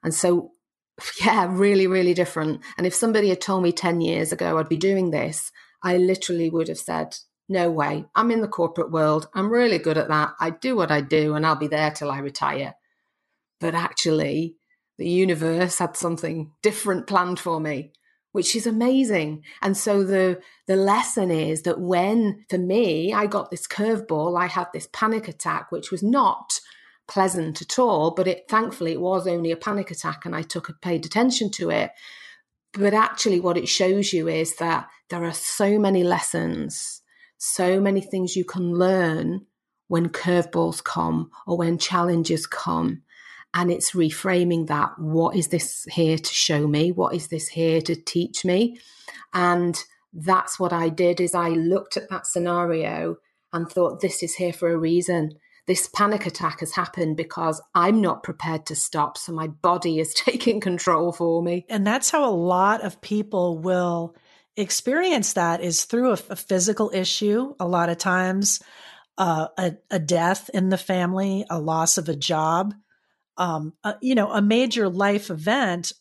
And 0.03 0.13
so, 0.13 0.51
yeah, 1.21 1.47
really, 1.49 1.87
really 1.87 2.13
different. 2.13 2.61
And 2.77 2.85
if 2.85 2.93
somebody 2.93 3.29
had 3.29 3.41
told 3.41 3.63
me 3.63 3.71
10 3.71 4.01
years 4.01 4.31
ago 4.31 4.57
I'd 4.57 4.69
be 4.69 4.77
doing 4.77 5.09
this, 5.09 5.51
I 5.81 5.97
literally 5.97 6.49
would 6.49 6.67
have 6.69 6.77
said, 6.77 7.17
no 7.49 7.69
way. 7.69 8.05
I'm 8.15 8.31
in 8.31 8.41
the 8.41 8.47
corporate 8.47 8.91
world. 8.91 9.27
I'm 9.33 9.51
really 9.51 9.79
good 9.79 9.97
at 9.97 10.07
that. 10.07 10.33
I 10.39 10.51
do 10.51 10.77
what 10.77 10.91
I 10.91 11.01
do 11.01 11.33
and 11.33 11.45
I'll 11.45 11.57
be 11.57 11.67
there 11.67 11.91
till 11.91 12.09
I 12.09 12.19
retire. 12.19 12.75
But 13.63 13.75
actually, 13.75 14.57
the 14.97 15.07
universe 15.07 15.79
had 15.79 15.95
something 15.95 16.51
different 16.61 17.07
planned 17.07 17.39
for 17.39 17.61
me 17.61 17.93
which 18.33 18.55
is 18.55 18.67
amazing. 18.67 19.43
And 19.61 19.77
so 19.77 20.03
the 20.03 20.41
the 20.67 20.75
lesson 20.75 21.31
is 21.31 21.61
that 21.61 21.79
when 21.79 22.45
for 22.49 22.57
me 22.57 23.13
I 23.13 23.27
got 23.27 23.51
this 23.51 23.67
curveball, 23.67 24.37
I 24.37 24.47
had 24.47 24.67
this 24.73 24.89
panic 24.91 25.27
attack, 25.27 25.71
which 25.71 25.91
was 25.91 26.03
not 26.03 26.59
pleasant 27.07 27.61
at 27.61 27.77
all, 27.79 28.11
but 28.11 28.27
it 28.27 28.45
thankfully 28.49 28.93
it 28.93 29.01
was 29.01 29.27
only 29.27 29.51
a 29.51 29.55
panic 29.67 29.91
attack 29.91 30.25
and 30.25 30.35
I 30.35 30.41
took 30.41 30.67
a 30.67 30.73
paid 30.73 31.05
attention 31.05 31.51
to 31.51 31.69
it. 31.69 31.91
But 32.73 32.93
actually 32.93 33.39
what 33.39 33.57
it 33.57 33.69
shows 33.69 34.11
you 34.11 34.27
is 34.27 34.55
that 34.55 34.89
there 35.09 35.23
are 35.23 35.33
so 35.33 35.77
many 35.77 36.03
lessons, 36.03 37.01
so 37.37 37.79
many 37.79 38.01
things 38.01 38.35
you 38.35 38.45
can 38.45 38.73
learn 38.73 39.45
when 39.89 40.09
curveballs 40.09 40.83
come 40.83 41.29
or 41.45 41.55
when 41.55 41.77
challenges 41.77 42.47
come 42.47 43.03
and 43.53 43.71
it's 43.71 43.91
reframing 43.91 44.67
that 44.67 44.97
what 44.97 45.35
is 45.35 45.49
this 45.49 45.85
here 45.91 46.17
to 46.17 46.33
show 46.33 46.67
me? 46.67 46.91
What 46.91 47.13
is 47.15 47.27
this 47.27 47.47
here 47.47 47.81
to 47.81 47.95
teach 47.95 48.43
me? 48.43 48.79
And 49.33 49.81
that's 50.13 50.59
what 50.59 50.71
i 50.71 50.89
did 50.89 51.19
is 51.19 51.33
i 51.33 51.49
looked 51.49 51.97
at 51.97 52.09
that 52.09 52.27
scenario 52.27 53.15
and 53.51 53.69
thought 53.69 54.01
this 54.01 54.23
is 54.23 54.35
here 54.35 54.53
for 54.53 54.71
a 54.71 54.77
reason. 54.77 55.31
This 55.65 55.87
panic 55.87 56.25
attack 56.25 56.59
has 56.59 56.73
happened 56.73 57.17
because 57.17 57.61
i'm 57.73 58.01
not 58.01 58.23
prepared 58.23 58.65
to 58.67 58.75
stop 58.75 59.17
so 59.17 59.33
my 59.33 59.47
body 59.47 59.99
is 59.99 60.13
taking 60.13 60.59
control 60.59 61.11
for 61.11 61.41
me. 61.41 61.65
And 61.69 61.85
that's 61.85 62.11
how 62.11 62.27
a 62.27 62.31
lot 62.31 62.83
of 62.83 63.01
people 63.01 63.57
will 63.57 64.15
experience 64.55 65.33
that 65.33 65.61
is 65.61 65.85
through 65.85 66.11
a, 66.11 66.17
a 66.29 66.35
physical 66.35 66.91
issue. 66.93 67.55
A 67.59 67.67
lot 67.67 67.89
of 67.89 67.97
times 67.97 68.61
uh, 69.17 69.47
a, 69.57 69.73
a 69.89 69.97
death 69.97 70.49
in 70.53 70.69
the 70.69 70.77
family 70.77 71.45
a 71.49 71.59
loss 71.59 71.97
of 71.97 72.09
a 72.09 72.15
job 72.15 72.73
um, 73.37 73.73
uh, 73.83 73.93
you 74.01 74.15
know, 74.15 74.31
a 74.31 74.41
major 74.41 74.89
life 74.89 75.29
event 75.29 75.91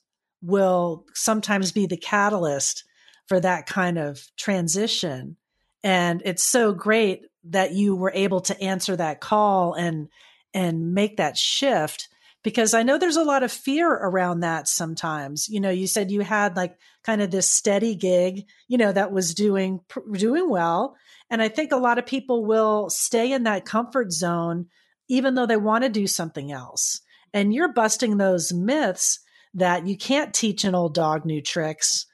will 0.42 1.06
sometimes 1.14 1.72
be 1.72 1.86
the 1.86 1.96
catalyst 1.96 2.84
for 3.26 3.40
that 3.40 3.66
kind 3.66 3.98
of 3.98 4.20
transition. 4.36 5.36
And 5.84 6.22
it's 6.24 6.42
so 6.42 6.72
great 6.72 7.22
that 7.44 7.72
you 7.72 7.96
were 7.96 8.12
able 8.14 8.40
to 8.42 8.60
answer 8.60 8.96
that 8.96 9.20
call 9.20 9.74
and 9.74 10.08
and 10.54 10.92
make 10.92 11.16
that 11.16 11.38
shift 11.38 12.08
because 12.42 12.74
I 12.74 12.82
know 12.82 12.98
there's 12.98 13.16
a 13.16 13.24
lot 13.24 13.42
of 13.42 13.50
fear 13.50 13.88
around 13.90 14.40
that 14.40 14.68
sometimes. 14.68 15.48
You 15.48 15.60
know, 15.60 15.70
you 15.70 15.86
said 15.86 16.10
you 16.10 16.20
had 16.20 16.56
like 16.56 16.76
kind 17.04 17.22
of 17.22 17.30
this 17.30 17.50
steady 17.50 17.94
gig, 17.94 18.46
you 18.68 18.76
know, 18.76 18.92
that 18.92 19.12
was 19.12 19.34
doing 19.34 19.80
doing 20.12 20.48
well, 20.50 20.96
and 21.30 21.40
I 21.40 21.48
think 21.48 21.72
a 21.72 21.76
lot 21.76 21.98
of 21.98 22.06
people 22.06 22.44
will 22.44 22.90
stay 22.90 23.32
in 23.32 23.44
that 23.44 23.64
comfort 23.64 24.12
zone 24.12 24.66
even 25.08 25.34
though 25.34 25.46
they 25.46 25.56
want 25.56 25.84
to 25.84 25.90
do 25.90 26.06
something 26.06 26.52
else. 26.52 27.00
And 27.32 27.52
you're 27.54 27.72
busting 27.72 28.16
those 28.16 28.52
myths 28.52 29.20
that 29.54 29.86
you 29.86 29.96
can't 29.96 30.34
teach 30.34 30.64
an 30.64 30.74
old 30.74 30.94
dog 30.94 31.24
new 31.24 31.40
tricks. 31.40 32.06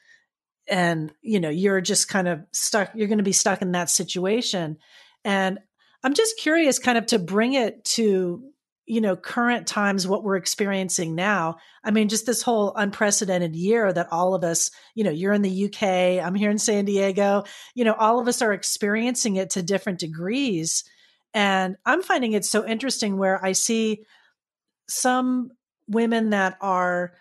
And, 0.68 1.12
you 1.22 1.40
know, 1.40 1.48
you're 1.48 1.80
just 1.80 2.08
kind 2.08 2.28
of 2.28 2.40
stuck, 2.52 2.90
you're 2.94 3.08
going 3.08 3.18
to 3.18 3.24
be 3.24 3.32
stuck 3.32 3.62
in 3.62 3.72
that 3.72 3.90
situation. 3.90 4.78
And 5.24 5.58
I'm 6.04 6.14
just 6.14 6.38
curious, 6.38 6.78
kind 6.78 6.98
of 6.98 7.06
to 7.06 7.18
bring 7.18 7.54
it 7.54 7.84
to, 7.84 8.42
you 8.86 9.00
know, 9.00 9.16
current 9.16 9.66
times, 9.66 10.06
what 10.06 10.24
we're 10.24 10.36
experiencing 10.36 11.14
now. 11.14 11.56
I 11.84 11.90
mean, 11.90 12.08
just 12.08 12.26
this 12.26 12.42
whole 12.42 12.74
unprecedented 12.74 13.56
year 13.56 13.92
that 13.92 14.12
all 14.12 14.34
of 14.34 14.44
us, 14.44 14.70
you 14.94 15.04
know, 15.04 15.10
you're 15.10 15.32
in 15.32 15.42
the 15.42 15.66
UK, 15.66 16.24
I'm 16.24 16.34
here 16.34 16.50
in 16.50 16.58
San 16.58 16.84
Diego, 16.84 17.44
you 17.74 17.84
know, 17.84 17.94
all 17.94 18.20
of 18.20 18.28
us 18.28 18.42
are 18.42 18.52
experiencing 18.52 19.36
it 19.36 19.50
to 19.50 19.62
different 19.62 19.98
degrees. 19.98 20.84
And 21.34 21.76
I'm 21.84 22.02
finding 22.02 22.32
it 22.32 22.44
so 22.44 22.66
interesting 22.66 23.18
where 23.18 23.44
I 23.44 23.52
see 23.52 24.04
some 24.88 25.50
women 25.88 26.30
that 26.30 26.56
are 26.60 27.12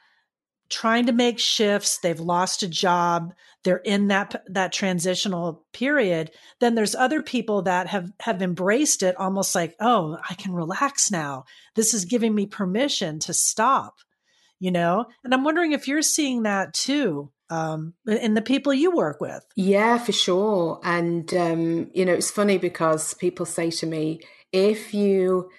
trying 0.69 1.05
to 1.05 1.13
make 1.13 1.39
shifts 1.39 1.99
they've 1.99 2.19
lost 2.19 2.61
a 2.63 2.67
job 2.67 3.33
they're 3.63 3.77
in 3.77 4.07
that 4.09 4.43
that 4.47 4.73
transitional 4.73 5.65
period 5.71 6.31
then 6.59 6.75
there's 6.75 6.95
other 6.95 7.21
people 7.21 7.61
that 7.61 7.87
have 7.87 8.11
have 8.19 8.41
embraced 8.41 9.01
it 9.01 9.15
almost 9.17 9.55
like 9.55 9.75
oh 9.79 10.17
i 10.29 10.33
can 10.33 10.53
relax 10.53 11.09
now. 11.11 11.45
This 11.75 11.93
is 11.93 12.05
giving 12.05 12.35
me 12.35 12.45
permission 12.45 13.19
to 13.19 13.33
stop 13.33 13.99
you 14.59 14.71
know? 14.71 15.05
And 15.23 15.33
i'm 15.33 15.43
wondering 15.43 15.71
if 15.71 15.87
you're 15.87 16.01
seeing 16.01 16.43
that 16.43 16.73
too 16.73 17.31
um, 17.49 17.93
in 18.05 18.33
the 18.33 18.41
people 18.41 18.73
you 18.73 18.93
work 18.93 19.21
with. 19.21 19.45
Yeah 19.55 19.97
for 19.99 20.11
sure 20.11 20.81
and 20.83 21.33
um, 21.33 21.89
you 21.93 22.03
know 22.03 22.13
it's 22.13 22.31
funny 22.31 22.57
because 22.57 23.13
people 23.13 23.45
say 23.45 23.71
to 23.71 23.85
me 23.85 24.19
if 24.51 24.93
you 24.93 25.49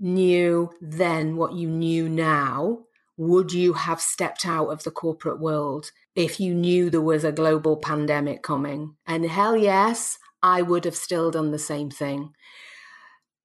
knew 0.00 0.70
then 0.80 1.36
what 1.36 1.54
you 1.54 1.68
knew 1.68 2.08
now, 2.08 2.80
would 3.16 3.52
you 3.52 3.72
have 3.72 4.00
stepped 4.00 4.46
out 4.46 4.68
of 4.68 4.84
the 4.84 4.90
corporate 4.90 5.40
world 5.40 5.90
if 6.14 6.38
you 6.38 6.54
knew 6.54 6.88
there 6.88 7.00
was 7.00 7.24
a 7.24 7.32
global 7.32 7.76
pandemic 7.76 8.42
coming? 8.42 8.96
And 9.06 9.24
hell 9.24 9.56
yes, 9.56 10.18
I 10.42 10.62
would 10.62 10.84
have 10.84 10.96
still 10.96 11.30
done 11.30 11.50
the 11.50 11.58
same 11.58 11.90
thing. 11.90 12.32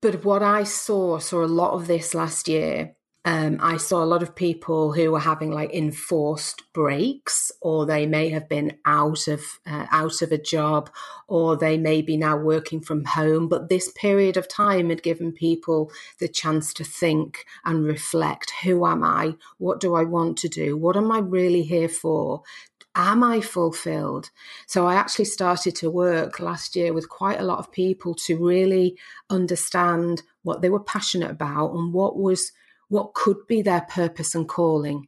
But 0.01 0.23
what 0.25 0.43
I 0.43 0.63
saw, 0.63 1.17
saw 1.19 1.43
a 1.43 1.47
lot 1.47 1.73
of 1.73 1.87
this 1.87 2.13
last 2.13 2.47
year, 2.47 2.95
um, 3.25 3.57
I 3.61 3.77
saw 3.77 4.03
a 4.03 4.05
lot 4.05 4.21
of 4.21 4.35
people 4.35 4.91
who 4.91 5.11
were 5.13 5.19
having 5.19 5.49
like 5.49 5.73
enforced 5.73 6.61
breaks, 6.73 7.53
or 7.61 7.85
they 7.85 8.05
may 8.05 8.27
have 8.29 8.49
been 8.49 8.77
out 8.85 9.29
of 9.29 9.41
uh, 9.65 9.85
out 9.91 10.21
of 10.21 10.33
a 10.33 10.37
job, 10.37 10.89
or 11.27 11.55
they 11.55 11.77
may 11.77 12.01
be 12.01 12.17
now 12.17 12.35
working 12.35 12.81
from 12.81 13.05
home. 13.05 13.47
But 13.47 13.69
this 13.69 13.89
period 13.93 14.35
of 14.35 14.49
time 14.49 14.89
had 14.89 15.03
given 15.03 15.31
people 15.31 15.89
the 16.19 16.27
chance 16.27 16.73
to 16.73 16.83
think 16.83 17.45
and 17.63 17.85
reflect: 17.85 18.51
Who 18.63 18.85
am 18.85 19.05
I? 19.05 19.35
What 19.57 19.79
do 19.79 19.95
I 19.95 20.03
want 20.03 20.37
to 20.39 20.49
do? 20.49 20.75
What 20.75 20.97
am 20.97 21.09
I 21.09 21.19
really 21.19 21.63
here 21.63 21.89
for? 21.89 22.43
am 22.95 23.23
I 23.23 23.41
fulfilled? 23.41 24.29
So 24.67 24.85
I 24.85 24.93
actually 24.93 25.25
started 25.25 25.75
to 25.77 25.89
work 25.89 26.39
last 26.39 26.75
year 26.75 26.93
with 26.93 27.09
quite 27.09 27.39
a 27.39 27.43
lot 27.43 27.57
of 27.57 27.71
people 27.71 28.13
to 28.25 28.37
really 28.37 28.99
understand 29.31 30.21
what 30.43 30.61
they 30.61 30.69
were 30.69 30.79
passionate 30.79 31.31
about 31.31 31.73
and 31.73 31.91
what 31.91 32.17
was 32.17 32.51
what 32.93 33.15
could 33.15 33.47
be 33.47 33.63
their 33.63 33.81
purpose 33.89 34.35
and 34.35 34.47
calling. 34.47 35.07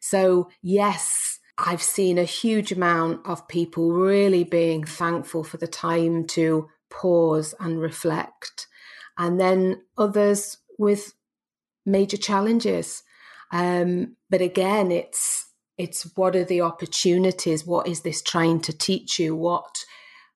So, 0.00 0.48
yes, 0.62 1.38
I've 1.58 1.82
seen 1.82 2.16
a 2.16 2.24
huge 2.24 2.72
amount 2.72 3.26
of 3.26 3.46
people 3.46 3.92
really 3.92 4.42
being 4.42 4.84
thankful 4.84 5.44
for 5.44 5.58
the 5.58 5.66
time 5.66 6.26
to 6.28 6.70
pause 6.88 7.54
and 7.60 7.78
reflect, 7.78 8.68
and 9.18 9.38
then 9.38 9.82
others 9.98 10.56
with 10.78 11.12
major 11.84 12.16
challenges. 12.16 13.02
Um, 13.52 14.16
but 14.30 14.40
again, 14.40 14.90
it's 14.90 15.46
it's 15.76 16.10
what 16.16 16.34
are 16.36 16.44
the 16.44 16.62
opportunities? 16.62 17.66
What 17.66 17.86
is 17.86 18.00
this 18.00 18.22
trying 18.22 18.60
to 18.60 18.72
teach 18.72 19.18
you? 19.18 19.36
What 19.36 19.84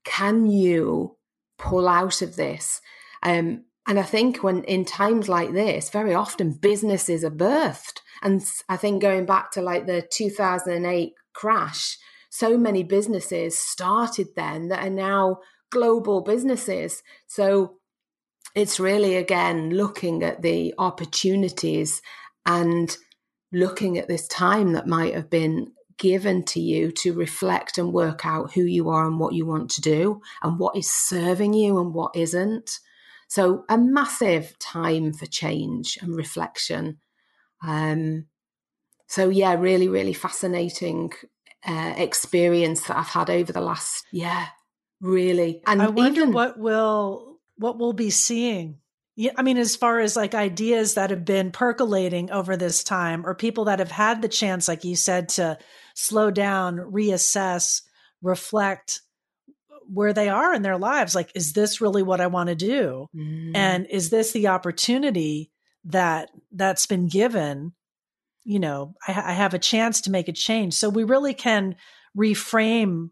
can 0.05 0.51
you 0.51 1.17
pull 1.57 1.89
out 1.89 2.21
of 2.21 2.37
this? 2.37 2.83
Um, 3.23 3.65
and 3.91 3.99
I 3.99 4.05
think 4.05 4.45
when 4.45 4.63
in 4.63 4.85
times 4.85 5.29
like 5.29 5.53
this, 5.53 5.91
very 5.91 6.15
often 6.15 6.53
businesses 6.53 7.25
are 7.25 7.31
birthed. 7.31 7.99
And 8.23 8.41
I 8.69 8.77
think 8.77 9.03
going 9.03 9.27
back 9.27 9.51
to 9.51 9.61
like 9.61 9.89
the 9.89 10.07
2008 10.13 11.15
crash, 11.33 11.99
so 12.31 12.57
many 12.57 12.85
businesses 12.85 13.59
started 13.59 14.29
then 14.37 14.69
that 14.69 14.87
are 14.87 14.91
now 14.91 15.41
global 15.73 16.21
businesses. 16.21 17.03
So 17.27 17.79
it's 18.55 18.79
really, 18.79 19.17
again, 19.17 19.71
looking 19.71 20.23
at 20.23 20.41
the 20.41 20.73
opportunities 20.79 22.01
and 22.47 22.97
looking 23.53 23.99
at 23.99 24.07
this 24.07 24.29
time 24.29 24.75
that 24.75 24.87
might 24.87 25.17
have 25.17 25.29
been 25.29 25.73
given 25.99 26.45
to 26.45 26.61
you 26.61 26.93
to 26.93 27.13
reflect 27.13 27.77
and 27.77 27.93
work 27.93 28.25
out 28.25 28.53
who 28.53 28.63
you 28.63 28.89
are 28.89 29.09
and 29.09 29.19
what 29.19 29.35
you 29.35 29.47
want 29.47 29.69
to 29.73 29.81
do 29.81 30.23
and 30.45 30.61
what 30.61 30.77
is 30.77 30.89
serving 30.89 31.55
you 31.55 31.81
and 31.81 31.93
what 31.93 32.15
isn't. 32.15 32.79
So, 33.31 33.65
a 33.69 33.79
massive 33.79 34.59
time 34.59 35.13
for 35.13 35.25
change 35.25 35.97
and 36.03 36.17
reflection. 36.17 36.99
Um, 37.63 38.27
so, 39.07 39.29
yeah, 39.29 39.55
really, 39.55 39.87
really 39.87 40.15
fascinating 40.15 41.13
uh, 41.65 41.95
experience 41.97 42.89
that 42.89 42.97
I've 42.97 43.07
had 43.07 43.31
over 43.31 43.53
the 43.53 43.61
last, 43.61 44.05
yeah, 44.11 44.49
really. 45.01 45.63
And 45.65 45.81
I 45.81 45.87
wonder 45.91 46.23
even, 46.23 46.33
what 46.33 46.59
will 46.59 47.39
what 47.55 47.79
we'll 47.79 47.93
be 47.93 48.11
seeing 48.11 48.81
Yeah, 49.15 49.31
I 49.37 49.43
mean, 49.43 49.59
as 49.59 49.77
far 49.77 50.01
as 50.01 50.17
like 50.17 50.35
ideas 50.35 50.95
that 50.95 51.11
have 51.11 51.25
been 51.25 51.53
percolating 51.53 52.33
over 52.33 52.57
this 52.57 52.83
time, 52.83 53.25
or 53.25 53.37
people 53.37 53.67
that 53.67 53.79
have 53.79 53.93
had 53.93 54.23
the 54.23 54.29
chance, 54.29 54.67
like 54.67 54.83
you 54.83 54.97
said, 54.97 55.29
to 55.31 55.57
slow 55.95 56.33
down, 56.33 56.79
reassess, 56.79 57.83
reflect 58.23 59.03
where 59.93 60.13
they 60.13 60.29
are 60.29 60.55
in 60.55 60.63
their 60.63 60.79
lives. 60.79 61.15
Like, 61.15 61.33
is 61.35 61.53
this 61.53 61.81
really 61.81 62.03
what 62.03 62.21
I 62.21 62.29
want 62.29 62.49
to 62.49 62.55
do? 62.55 63.09
Mm. 63.15 63.57
And 63.57 63.87
is 63.91 64.11
this 64.11 64.33
the 64.33 64.49
opportunity 64.49 65.51
that 65.85 66.31
that's 66.53 66.87
been 66.87 67.09
given? 67.09 67.73
You 68.45 68.61
know, 68.61 68.95
I, 69.07 69.13
I 69.13 69.33
have 69.33 69.55
a 69.55 69.59
chance 69.59 70.03
to 70.03 70.11
make 70.11 70.29
a 70.29 70.33
change. 70.33 70.75
So 70.75 70.89
we 70.89 71.05
really 71.05 71.35
can 71.35 71.77
reframe 72.17 73.11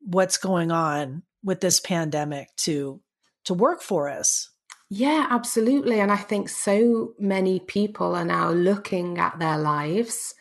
what's 0.00 0.38
going 0.38 0.70
on 0.70 1.22
with 1.42 1.60
this 1.60 1.80
pandemic 1.80 2.48
to 2.56 3.00
to 3.44 3.54
work 3.54 3.80
for 3.80 4.08
us. 4.08 4.50
Yeah, 4.90 5.26
absolutely. 5.30 6.00
And 6.00 6.10
I 6.10 6.16
think 6.16 6.48
so 6.48 7.12
many 7.18 7.60
people 7.60 8.14
are 8.14 8.24
now 8.24 8.50
looking 8.50 9.18
at 9.18 9.38
their 9.38 9.58
lives. 9.58 10.34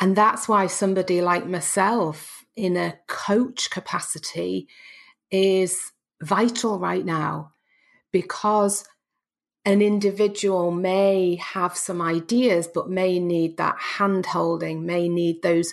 And 0.00 0.16
that's 0.16 0.48
why 0.48 0.66
somebody 0.66 1.20
like 1.22 1.46
myself 1.46 2.44
in 2.56 2.76
a 2.76 2.98
coach 3.06 3.70
capacity 3.70 4.68
is 5.32 5.80
vital 6.22 6.78
right 6.78 7.04
now 7.04 7.52
because 8.12 8.84
an 9.64 9.82
individual 9.82 10.70
may 10.70 11.36
have 11.36 11.76
some 11.76 12.00
ideas, 12.02 12.68
but 12.72 12.90
may 12.90 13.18
need 13.18 13.56
that 13.56 13.78
hand 13.78 14.26
holding, 14.26 14.84
may 14.84 15.08
need 15.08 15.42
those 15.42 15.72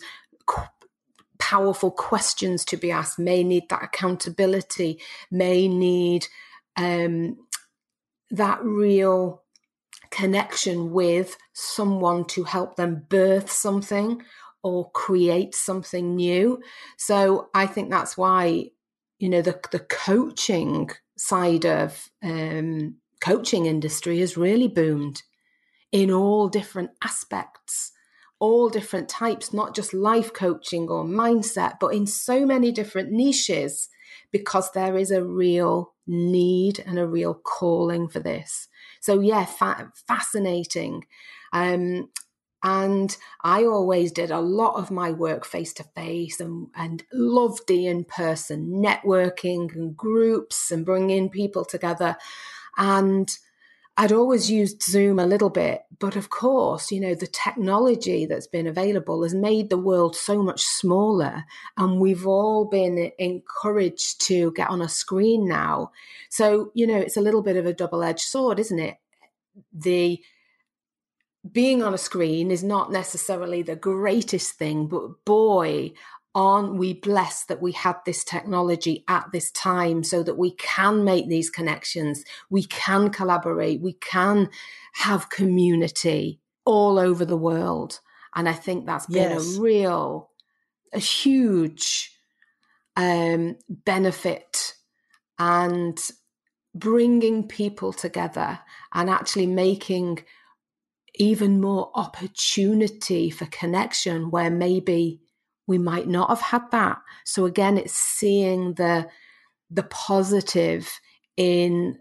powerful 1.40 1.90
questions 1.90 2.64
to 2.66 2.78
be 2.78 2.92
asked, 2.92 3.18
may 3.18 3.44
need 3.44 3.64
that 3.70 3.84
accountability, 3.84 5.00
may 5.32 5.68
need 5.68 6.28
um, 6.76 7.38
that 8.30 8.64
real 8.64 9.44
connection 10.12 10.92
with 10.92 11.38
someone 11.54 12.26
to 12.26 12.44
help 12.44 12.76
them 12.76 13.06
birth 13.10 13.52
something 13.52 14.22
or 14.62 14.92
create 14.92 15.56
something 15.56 16.16
new. 16.16 16.62
So 16.98 17.50
I 17.54 17.66
think 17.66 17.90
that's 17.90 18.18
why, 18.18 18.72
you 19.20 19.30
know, 19.30 19.42
the, 19.42 19.60
the 19.72 19.80
coaching 19.80 20.90
side 21.18 21.66
of 21.66 22.10
um, 22.24 22.96
coaching 23.22 23.66
industry 23.66 24.20
has 24.20 24.38
really 24.38 24.68
boomed 24.68 25.22
in 25.92 26.10
all 26.10 26.48
different 26.48 26.92
aspects, 27.04 27.92
all 28.40 28.70
different 28.70 29.10
types, 29.10 29.54
not 29.54 29.76
just 29.76 29.94
life 29.94 30.34
coaching 30.34 30.90
or 30.90 31.04
mindset, 31.04 31.74
but 31.80 31.94
in 31.94 32.08
so 32.08 32.46
many 32.46 32.72
different 32.72 33.12
niches 33.12 33.90
because 34.32 34.72
there 34.72 34.98
is 34.98 35.12
a 35.12 35.24
real 35.24 35.94
need 36.08 36.80
and 36.86 36.98
a 36.98 37.08
real 37.08 37.34
calling 37.34 38.08
for 38.08 38.20
this. 38.20 38.68
So, 39.02 39.20
yeah, 39.20 39.46
fa- 39.46 39.92
fascinating. 40.08 41.06
Um, 41.52 42.10
and 42.62 43.16
I 43.42 43.64
always 43.64 44.12
did 44.12 44.32
a 44.32 44.42
lot 44.42 44.76
of 44.76 44.92
my 44.92 45.12
work 45.12 45.46
face 45.46 45.74
to 45.74 45.84
face 45.84 46.40
and, 46.40 46.68
and 46.76 47.04
loved 47.14 47.68
the 47.68 47.88
in 47.88 48.04
person 48.04 48.84
networking 48.84 49.74
and 49.74 49.96
groups 49.96 50.70
and 50.70 50.86
bringing 50.86 51.30
people 51.30 51.64
together. 51.64 52.18
And 52.78 53.30
I'd 53.96 54.12
always 54.12 54.50
used 54.50 54.84
Zoom 54.84 55.20
a 55.20 55.26
little 55.26 55.50
bit, 55.50 55.84
but 56.00 56.16
of 56.16 56.30
course, 56.30 56.92
you 56.92 57.02
know, 57.02 57.16
the 57.16 57.28
technology 57.28 58.26
that's 58.26 58.48
been 58.48 58.68
available 58.68 59.24
has 59.24 59.34
made 59.34 59.70
the 59.70 59.78
world 59.78 60.16
so 60.16 60.42
much 60.42 60.62
smaller. 60.62 61.44
And 61.76 62.00
we've 62.00 62.26
all 62.26 62.66
been 62.66 63.12
encouraged 63.20 64.22
to 64.28 64.54
get 64.54 64.70
on 64.70 64.82
a 64.82 64.88
screen 64.88 65.48
now. 65.48 65.92
So, 66.30 66.72
you 66.74 66.88
know, 66.88 66.98
it's 66.98 67.18
a 67.18 67.22
little 67.22 67.42
bit 67.42 67.58
of 67.58 67.66
a 67.66 67.74
double 67.74 68.04
edged 68.04 68.22
sword, 68.22 68.60
isn't 68.60 68.80
it? 68.80 68.98
The 69.74 70.22
being 71.50 71.82
on 71.82 71.94
a 71.94 71.98
screen 71.98 72.52
is 72.52 72.64
not 72.64 72.92
necessarily 72.92 73.62
the 73.62 73.76
greatest 73.76 74.54
thing, 74.54 74.88
but 74.88 75.26
boy, 75.26 75.94
aren't 76.36 76.76
we 76.76 76.94
blessed 76.94 77.48
that 77.48 77.62
we 77.62 77.72
had 77.72 77.96
this 78.06 78.24
technology 78.24 79.04
at 79.08 79.26
this 79.32 79.52
time 79.52 80.04
so 80.04 80.22
that 80.22 80.38
we 80.38 80.52
can 80.52 81.04
make 81.04 81.28
these 81.28 81.50
connections, 81.50 82.24
we 82.50 82.64
can 82.64 83.10
collaborate, 83.10 83.82
we 83.82 83.94
can 83.94 84.50
have 84.94 85.30
community 85.30 86.40
all 86.66 87.00
over 87.00 87.26
the 87.26 87.38
world. 87.38 88.00
And 88.36 88.48
I 88.48 88.54
think 88.54 88.86
that's 88.86 89.08
been 89.08 89.32
yes. 89.32 89.58
a 89.58 89.62
real, 89.62 90.30
a 90.94 91.00
huge 91.00 92.16
um, 92.96 93.56
benefit 93.68 94.76
and 95.40 96.00
bringing 96.76 97.48
people 97.48 97.92
together 97.92 98.60
and 98.94 99.10
actually 99.10 99.48
making 99.48 100.20
even 101.20 101.62
more 101.62 101.92
opportunity 101.94 103.30
for 103.30 103.46
connection 103.48 104.32
where 104.32 104.50
maybe 104.50 105.22
we 105.68 105.78
might 105.78 106.08
not 106.08 106.30
have 106.30 106.42
had 106.42 106.72
that. 106.72 106.98
So 107.26 107.46
again, 107.46 107.78
it's 107.78 107.94
seeing 107.94 108.74
the 108.74 109.08
the 109.70 109.84
positive 109.84 110.90
in 111.38 112.00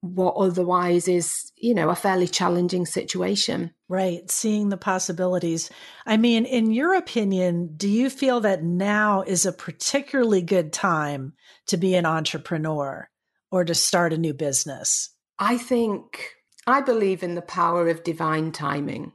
what 0.00 0.34
otherwise 0.36 1.06
is, 1.06 1.52
you 1.56 1.74
know, 1.74 1.88
a 1.88 1.94
fairly 1.94 2.26
challenging 2.26 2.86
situation. 2.86 3.72
Right. 3.88 4.28
Seeing 4.30 4.68
the 4.68 4.76
possibilities. 4.76 5.70
I 6.04 6.16
mean, 6.16 6.44
in 6.44 6.72
your 6.72 6.94
opinion, 6.94 7.76
do 7.76 7.88
you 7.88 8.10
feel 8.10 8.40
that 8.40 8.64
now 8.64 9.22
is 9.22 9.46
a 9.46 9.52
particularly 9.52 10.42
good 10.42 10.72
time 10.72 11.34
to 11.66 11.76
be 11.76 11.94
an 11.94 12.06
entrepreneur 12.06 13.08
or 13.50 13.64
to 13.64 13.74
start 13.74 14.12
a 14.12 14.18
new 14.18 14.34
business? 14.34 15.10
I 15.38 15.58
think 15.58 16.34
I 16.66 16.80
believe 16.80 17.22
in 17.22 17.34
the 17.34 17.42
power 17.42 17.88
of 17.88 18.04
divine 18.04 18.52
timing. 18.52 19.12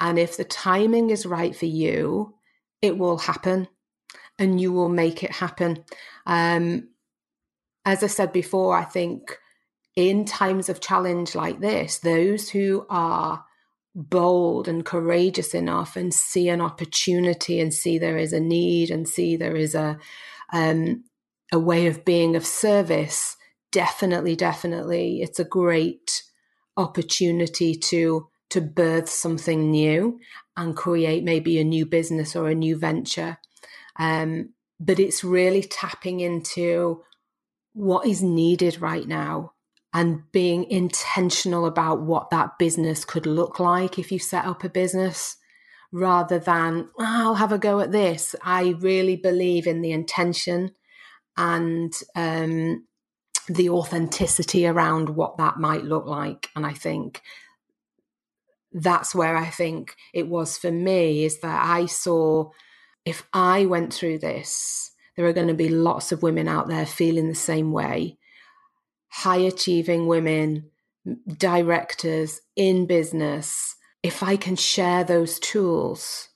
And 0.00 0.18
if 0.18 0.36
the 0.36 0.44
timing 0.44 1.10
is 1.10 1.26
right 1.26 1.54
for 1.54 1.66
you, 1.66 2.34
it 2.82 2.98
will 2.98 3.18
happen 3.18 3.68
and 4.38 4.60
you 4.60 4.72
will 4.72 4.88
make 4.88 5.22
it 5.22 5.32
happen. 5.32 5.84
Um, 6.26 6.88
as 7.84 8.02
I 8.02 8.06
said 8.06 8.32
before, 8.32 8.76
I 8.76 8.84
think 8.84 9.36
in 9.96 10.24
times 10.24 10.68
of 10.68 10.80
challenge 10.80 11.34
like 11.34 11.60
this, 11.60 11.98
those 11.98 12.50
who 12.50 12.86
are 12.88 13.44
bold 13.94 14.68
and 14.68 14.84
courageous 14.84 15.54
enough 15.54 15.96
and 15.96 16.14
see 16.14 16.48
an 16.48 16.60
opportunity 16.60 17.58
and 17.58 17.74
see 17.74 17.98
there 17.98 18.18
is 18.18 18.32
a 18.32 18.40
need 18.40 18.90
and 18.90 19.08
see 19.08 19.36
there 19.36 19.56
is 19.56 19.74
a 19.74 19.98
um, 20.52 21.04
a 21.50 21.58
way 21.58 21.86
of 21.86 22.04
being 22.04 22.36
of 22.36 22.46
service, 22.46 23.36
definitely, 23.72 24.36
definitely, 24.36 25.20
it's 25.22 25.40
a 25.40 25.44
great 25.44 26.22
opportunity 26.78 27.74
to 27.74 28.28
to 28.50 28.60
birth 28.62 29.10
something 29.10 29.70
new 29.70 30.18
and 30.56 30.74
create 30.74 31.22
maybe 31.22 31.60
a 31.60 31.64
new 31.64 31.84
business 31.84 32.34
or 32.34 32.48
a 32.48 32.54
new 32.54 32.78
venture. 32.78 33.36
Um, 33.98 34.54
but 34.80 34.98
it's 34.98 35.22
really 35.22 35.62
tapping 35.62 36.20
into 36.20 37.02
what 37.74 38.06
is 38.06 38.22
needed 38.22 38.80
right 38.80 39.06
now 39.06 39.52
and 39.92 40.22
being 40.32 40.64
intentional 40.70 41.66
about 41.66 42.00
what 42.00 42.30
that 42.30 42.58
business 42.58 43.04
could 43.04 43.26
look 43.26 43.60
like 43.60 43.98
if 43.98 44.10
you 44.10 44.18
set 44.18 44.46
up 44.46 44.64
a 44.64 44.68
business 44.68 45.36
rather 45.92 46.38
than 46.38 46.88
oh, 46.98 47.04
I'll 47.04 47.34
have 47.34 47.52
a 47.52 47.58
go 47.58 47.80
at 47.80 47.92
this. 47.92 48.34
I 48.42 48.76
really 48.80 49.16
believe 49.16 49.66
in 49.66 49.82
the 49.82 49.92
intention 49.92 50.72
and 51.36 51.92
um, 52.16 52.86
the 53.48 53.70
authenticity 53.70 54.66
around 54.66 55.10
what 55.10 55.38
that 55.38 55.58
might 55.58 55.84
look 55.84 56.06
like. 56.06 56.48
And 56.54 56.66
I 56.66 56.72
think 56.72 57.22
that's 58.72 59.14
where 59.14 59.36
I 59.36 59.46
think 59.46 59.94
it 60.12 60.28
was 60.28 60.58
for 60.58 60.70
me 60.70 61.24
is 61.24 61.40
that 61.40 61.64
I 61.64 61.86
saw 61.86 62.50
if 63.04 63.26
I 63.32 63.64
went 63.64 63.94
through 63.94 64.18
this, 64.18 64.92
there 65.16 65.26
are 65.26 65.32
going 65.32 65.48
to 65.48 65.54
be 65.54 65.68
lots 65.70 66.12
of 66.12 66.22
women 66.22 66.46
out 66.46 66.68
there 66.68 66.86
feeling 66.86 67.28
the 67.28 67.34
same 67.34 67.72
way. 67.72 68.18
High 69.08 69.38
achieving 69.38 70.06
women, 70.06 70.70
directors 71.26 72.40
in 72.54 72.86
business. 72.86 73.76
If 74.02 74.22
I 74.22 74.36
can 74.36 74.56
share 74.56 75.04
those 75.04 75.38
tools 75.38 76.28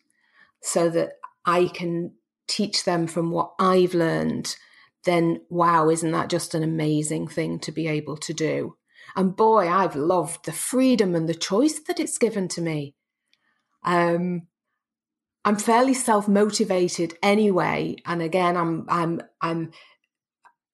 so 0.62 0.88
that 0.90 1.12
I 1.44 1.66
can 1.66 2.12
teach 2.48 2.84
them 2.84 3.06
from 3.06 3.30
what 3.30 3.52
I've 3.58 3.94
learned, 3.94 4.56
then 5.04 5.40
wow, 5.48 5.88
isn't 5.88 6.12
that 6.12 6.30
just 6.30 6.54
an 6.54 6.62
amazing 6.62 7.28
thing 7.28 7.58
to 7.60 7.72
be 7.72 7.88
able 7.88 8.16
to 8.18 8.32
do? 8.32 8.76
And 9.16 9.36
boy, 9.36 9.68
I've 9.68 9.96
loved 9.96 10.44
the 10.44 10.52
freedom 10.52 11.14
and 11.14 11.28
the 11.28 11.34
choice 11.34 11.80
that 11.80 12.00
it's 12.00 12.18
given 12.18 12.48
to 12.48 12.62
me. 12.62 12.94
Um, 13.84 14.46
I'm 15.44 15.56
fairly 15.56 15.94
self 15.94 16.28
motivated 16.28 17.18
anyway, 17.22 17.96
and 18.06 18.22
again, 18.22 18.56
I'm 18.56 18.86
I'm 18.88 19.20
I'm 19.40 19.72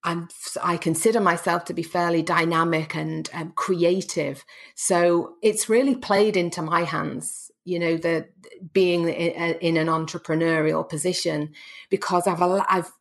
I'm 0.04 0.28
I 0.62 0.76
consider 0.76 1.20
myself 1.20 1.64
to 1.66 1.74
be 1.74 1.82
fairly 1.82 2.22
dynamic 2.22 2.94
and 2.94 3.28
um, 3.32 3.52
creative. 3.56 4.44
So 4.74 5.34
it's 5.42 5.68
really 5.68 5.96
played 5.96 6.36
into 6.36 6.62
my 6.62 6.84
hands, 6.84 7.50
you 7.64 7.78
know, 7.78 7.96
the 7.96 8.28
being 8.72 9.08
in, 9.08 9.54
in 9.60 9.76
an 9.76 9.88
entrepreneurial 9.88 10.88
position 10.88 11.52
because 11.90 12.26
I've 12.26 12.42
I've 12.42 12.92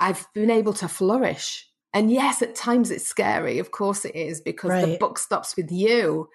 I've 0.00 0.26
been 0.34 0.50
able 0.50 0.72
to 0.74 0.88
flourish 0.88 1.70
And 1.92 2.10
yes, 2.10 2.40
at 2.42 2.54
times 2.54 2.90
it's 2.90 3.06
scary. 3.06 3.58
Of 3.58 3.70
course 3.70 4.04
it 4.04 4.14
is 4.14 4.40
because 4.40 4.70
right. 4.70 4.86
the 4.86 4.98
book 4.98 5.18
stops 5.18 5.56
with 5.56 5.72
you. 5.72 6.28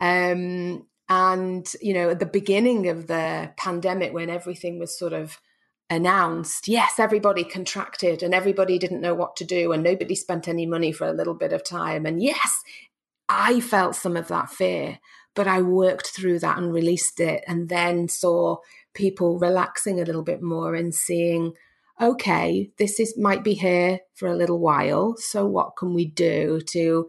Um, 0.00 0.86
and, 1.08 1.70
you 1.80 1.94
know, 1.94 2.10
at 2.10 2.20
the 2.20 2.26
beginning 2.26 2.88
of 2.88 3.06
the 3.06 3.52
pandemic, 3.56 4.12
when 4.12 4.30
everything 4.30 4.78
was 4.78 4.98
sort 4.98 5.12
of 5.12 5.38
announced, 5.90 6.68
yes, 6.68 6.98
everybody 6.98 7.44
contracted 7.44 8.22
and 8.22 8.34
everybody 8.34 8.78
didn't 8.78 9.00
know 9.00 9.14
what 9.14 9.36
to 9.36 9.44
do 9.44 9.72
and 9.72 9.82
nobody 9.82 10.14
spent 10.14 10.48
any 10.48 10.66
money 10.66 10.92
for 10.92 11.06
a 11.06 11.14
little 11.14 11.34
bit 11.34 11.52
of 11.52 11.64
time. 11.64 12.06
And 12.06 12.22
yes, 12.22 12.62
I 13.28 13.60
felt 13.60 13.94
some 13.94 14.16
of 14.16 14.28
that 14.28 14.50
fear, 14.50 14.98
but 15.34 15.46
I 15.46 15.62
worked 15.62 16.08
through 16.08 16.38
that 16.40 16.58
and 16.58 16.72
released 16.72 17.20
it 17.20 17.44
and 17.46 17.68
then 17.68 18.08
saw 18.08 18.58
people 18.94 19.38
relaxing 19.38 20.00
a 20.00 20.04
little 20.04 20.22
bit 20.22 20.42
more 20.42 20.74
and 20.74 20.94
seeing, 20.94 21.54
okay, 22.00 22.70
this 22.78 23.00
is 23.00 23.16
might 23.18 23.44
be 23.44 23.54
here 23.54 24.00
for 24.14 24.28
a 24.28 24.36
little 24.36 24.58
while. 24.58 25.16
So 25.16 25.46
what 25.46 25.76
can 25.76 25.94
we 25.94 26.06
do 26.06 26.60
to 26.68 27.08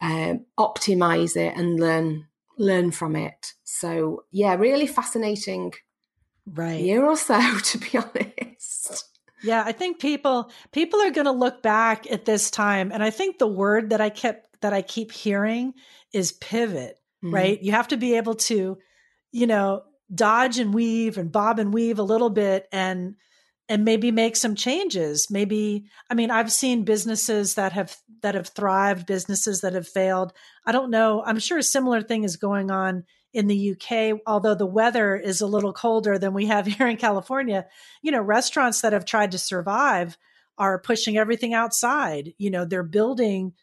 um, 0.00 0.46
optimize 0.58 1.36
it 1.36 1.56
and 1.56 1.78
learn 1.78 2.26
learn 2.58 2.90
from 2.90 3.16
it? 3.16 3.54
So 3.64 4.24
yeah, 4.30 4.54
really 4.54 4.86
fascinating 4.86 5.72
right 6.46 6.80
year 6.80 7.04
or 7.04 7.16
so, 7.16 7.40
to 7.64 7.78
be 7.78 7.98
honest. 7.98 9.08
Yeah, 9.42 9.64
I 9.66 9.72
think 9.72 9.98
people 10.00 10.50
people 10.70 11.00
are 11.00 11.10
going 11.10 11.26
to 11.26 11.32
look 11.32 11.62
back 11.62 12.10
at 12.10 12.24
this 12.24 12.50
time, 12.50 12.92
and 12.92 13.02
I 13.02 13.10
think 13.10 13.38
the 13.38 13.48
word 13.48 13.90
that 13.90 14.00
I 14.00 14.08
kept 14.08 14.60
that 14.60 14.72
I 14.72 14.82
keep 14.82 15.12
hearing 15.12 15.74
is 16.12 16.32
pivot. 16.32 16.98
Mm-hmm. 17.24 17.34
Right, 17.34 17.62
you 17.62 17.72
have 17.72 17.88
to 17.88 17.96
be 17.96 18.16
able 18.16 18.34
to, 18.34 18.78
you 19.30 19.46
know, 19.46 19.82
dodge 20.12 20.58
and 20.58 20.74
weave 20.74 21.18
and 21.18 21.30
bob 21.30 21.60
and 21.60 21.72
weave 21.72 22.00
a 22.00 22.04
little 22.04 22.30
bit, 22.30 22.66
and 22.72 23.14
and 23.68 23.84
maybe 23.84 24.10
make 24.10 24.36
some 24.36 24.54
changes. 24.54 25.28
Maybe 25.30 25.86
I 26.10 26.14
mean 26.14 26.30
I've 26.30 26.52
seen 26.52 26.84
businesses 26.84 27.54
that 27.54 27.72
have 27.72 27.96
that 28.22 28.34
have 28.34 28.48
thrived, 28.48 29.06
businesses 29.06 29.60
that 29.60 29.74
have 29.74 29.88
failed. 29.88 30.32
I 30.64 30.72
don't 30.72 30.90
know. 30.90 31.22
I'm 31.24 31.38
sure 31.38 31.58
a 31.58 31.62
similar 31.62 32.02
thing 32.02 32.24
is 32.24 32.36
going 32.36 32.70
on 32.70 33.04
in 33.32 33.46
the 33.46 33.72
UK, 33.72 34.20
although 34.26 34.54
the 34.54 34.66
weather 34.66 35.16
is 35.16 35.40
a 35.40 35.46
little 35.46 35.72
colder 35.72 36.18
than 36.18 36.34
we 36.34 36.46
have 36.46 36.66
here 36.78 36.86
in 36.86 36.96
California, 36.96 37.66
you 38.02 38.12
know, 38.12 38.20
restaurants 38.20 38.80
that 38.82 38.92
have 38.92 39.04
tried 39.04 39.32
to 39.32 39.38
survive 39.38 40.16
are 40.58 40.78
pushing 40.78 41.16
everything 41.16 41.54
outside. 41.54 42.34
You 42.38 42.50
know, 42.50 42.64
they're 42.64 42.82
building, 42.82 43.54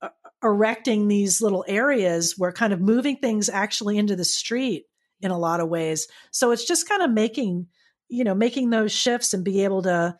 uh, 0.00 0.08
erecting 0.42 1.08
these 1.08 1.42
little 1.42 1.64
areas 1.68 2.34
where 2.38 2.52
kind 2.52 2.72
of 2.72 2.80
moving 2.80 3.16
things 3.16 3.48
actually 3.48 3.98
into 3.98 4.16
the 4.16 4.24
street 4.24 4.86
in 5.20 5.30
a 5.30 5.38
lot 5.38 5.60
of 5.60 5.68
ways. 5.68 6.08
So 6.30 6.52
it's 6.52 6.64
just 6.64 6.88
kind 6.88 7.02
of 7.02 7.10
making, 7.10 7.66
you 8.08 8.24
know, 8.24 8.34
making 8.34 8.70
those 8.70 8.92
shifts 8.92 9.34
and 9.34 9.44
be 9.44 9.64
able 9.64 9.82
to, 9.82 10.16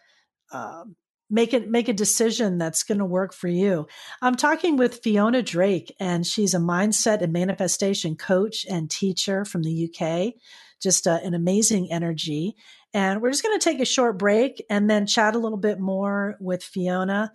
um, 0.53 0.97
make 1.31 1.53
it 1.53 1.69
make 1.69 1.89
a 1.89 1.93
decision 1.93 2.59
that's 2.59 2.83
going 2.83 2.99
to 2.99 3.05
work 3.05 3.35
for 3.35 3.49
you. 3.49 3.87
I'm 4.23 4.35
talking 4.35 4.77
with 4.77 5.03
Fiona 5.03 5.43
Drake 5.43 5.95
and 6.01 6.27
she's 6.27 6.55
a 6.55 6.59
mindset 6.59 7.21
and 7.23 7.33
manifestation 7.33 8.17
coach 8.17 8.65
and 8.69 8.91
teacher 8.91 9.45
from 9.45 9.63
the 9.63 9.91
UK. 9.91 10.35
Just 10.81 11.07
uh, 11.07 11.19
an 11.23 11.35
amazing 11.35 11.93
energy. 11.93 12.55
And 12.95 13.21
we're 13.21 13.31
just 13.31 13.43
going 13.43 13.59
to 13.59 13.65
take 13.65 13.81
a 13.81 13.85
short 13.85 14.19
break 14.19 14.65
and 14.71 14.89
then 14.89 15.07
chat 15.07 15.35
a 15.35 15.39
little 15.39 15.59
bit 15.59 15.79
more 15.79 16.37
with 16.41 16.63
Fiona. 16.63 17.33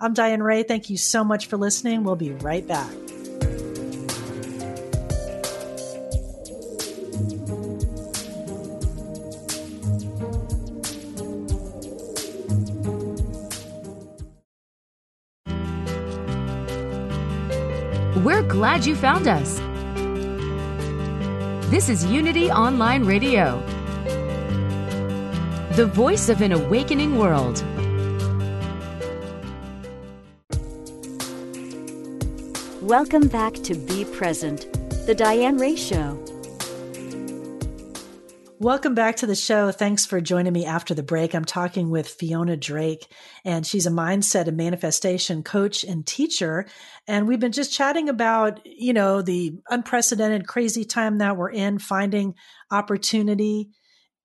I'm 0.00 0.14
Diane 0.14 0.42
Ray. 0.42 0.62
Thank 0.62 0.88
you 0.88 0.96
so 0.96 1.22
much 1.22 1.46
for 1.46 1.56
listening. 1.56 2.04
We'll 2.04 2.16
be 2.16 2.32
right 2.32 2.66
back. 2.66 3.23
Glad 18.54 18.86
you 18.86 18.94
found 18.94 19.26
us. 19.26 19.58
This 21.70 21.88
is 21.88 22.04
Unity 22.06 22.52
Online 22.52 23.02
Radio, 23.04 23.58
the 25.72 25.86
voice 25.92 26.28
of 26.28 26.40
an 26.40 26.52
awakening 26.52 27.18
world. 27.18 27.64
Welcome 32.80 33.26
back 33.26 33.54
to 33.54 33.74
Be 33.74 34.04
Present, 34.04 34.72
the 35.04 35.16
Diane 35.16 35.56
Ray 35.58 35.74
Show. 35.74 36.33
Welcome 38.60 38.94
back 38.94 39.16
to 39.16 39.26
the 39.26 39.34
show. 39.34 39.72
Thanks 39.72 40.06
for 40.06 40.20
joining 40.20 40.52
me 40.52 40.64
after 40.64 40.94
the 40.94 41.02
break. 41.02 41.34
I'm 41.34 41.44
talking 41.44 41.90
with 41.90 42.06
Fiona 42.06 42.56
Drake, 42.56 43.04
and 43.44 43.66
she's 43.66 43.84
a 43.84 43.90
mindset 43.90 44.46
and 44.46 44.56
manifestation 44.56 45.42
coach 45.42 45.82
and 45.82 46.06
teacher. 46.06 46.66
And 47.08 47.26
we've 47.26 47.40
been 47.40 47.50
just 47.50 47.72
chatting 47.72 48.08
about, 48.08 48.60
you 48.64 48.92
know, 48.92 49.22
the 49.22 49.58
unprecedented, 49.68 50.46
crazy 50.46 50.84
time 50.84 51.18
that 51.18 51.36
we're 51.36 51.50
in, 51.50 51.80
finding 51.80 52.36
opportunity 52.70 53.70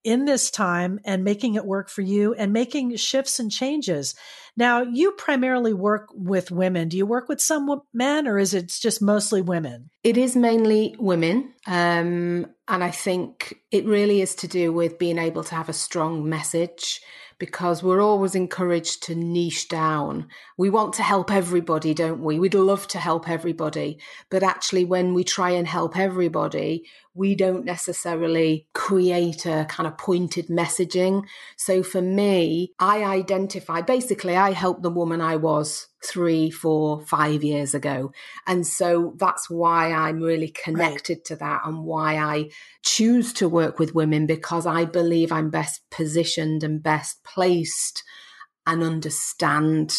in 0.04 0.26
this 0.26 0.50
time 0.50 1.00
and 1.04 1.24
making 1.24 1.56
it 1.56 1.66
work 1.66 1.90
for 1.90 2.02
you 2.02 2.34
and 2.34 2.54
making 2.54 2.96
shifts 2.96 3.40
and 3.40 3.52
changes. 3.52 4.16
Now, 4.56 4.82
you 4.82 5.12
primarily 5.12 5.74
work 5.74 6.10
with 6.14 6.52
women. 6.52 6.90
Do 6.90 6.98
you 6.98 7.06
work 7.06 7.30
with 7.30 7.42
some 7.42 7.82
men 7.94 8.28
or 8.28 8.38
is 8.38 8.54
it 8.54 8.68
just 8.68 9.02
mostly 9.02 9.42
women? 9.42 9.90
It 10.04 10.18
is 10.18 10.36
mainly 10.36 10.96
women. 11.00 11.54
Um, 11.68 12.48
and 12.68 12.84
I 12.84 12.92
think 12.92 13.56
it 13.72 13.86
really 13.86 14.22
is 14.22 14.36
to 14.36 14.48
do 14.48 14.74
with 14.74 15.00
being 15.00 15.18
able 15.18 15.44
to 15.46 15.56
have 15.56 15.70
a 15.70 15.74
strong 15.74 16.28
message 16.28 17.02
because 17.40 17.82
we're 17.82 18.02
always 18.02 18.36
encouraged 18.36 19.04
to 19.04 19.16
niche 19.16 19.70
down. 19.70 20.28
We 20.58 20.70
want 20.70 20.94
to 20.96 21.04
help 21.04 21.32
everybody, 21.32 21.94
don't 21.94 22.22
we? 22.22 22.38
We'd 22.38 22.54
love 22.54 22.86
to 22.90 23.00
help 23.00 23.30
everybody. 23.30 24.00
But 24.30 24.44
actually, 24.44 24.84
when 24.84 25.14
we 25.14 25.24
try 25.24 25.52
and 25.52 25.66
help 25.66 25.98
everybody, 25.98 26.86
we 27.20 27.36
don't 27.36 27.66
necessarily 27.66 28.66
create 28.74 29.46
a 29.46 29.66
kind 29.68 29.86
of 29.86 29.98
pointed 29.98 30.48
messaging. 30.48 31.26
So 31.58 31.84
for 31.84 32.02
me, 32.02 32.72
I 32.80 33.04
identify 33.04 33.82
basically, 33.82 34.38
I 34.38 34.52
helped 34.52 34.84
the 34.84 34.90
woman 34.90 35.20
I 35.20 35.36
was 35.36 35.88
three, 36.02 36.50
four, 36.50 37.02
five 37.02 37.44
years 37.44 37.74
ago. 37.74 38.14
And 38.48 38.66
so 38.66 39.16
that's 39.18 39.50
why 39.50 39.92
I'm 39.92 40.22
really 40.22 40.48
connected 40.48 41.18
right. 41.18 41.26
to 41.26 41.36
that 41.36 41.62
and 41.66 41.84
why 41.84 42.16
I 42.16 42.52
choose 42.86 43.34
to 43.34 43.50
work 43.50 43.80
with 43.80 43.94
women 43.94 44.26
because 44.26 44.66
I 44.66 44.86
believe 44.86 45.34
I'm 45.34 45.50
best 45.50 45.82
positioned 45.92 46.64
and 46.64 46.82
best 46.82 47.22
placed 47.26 48.02
and 48.66 48.82
understand 48.82 49.94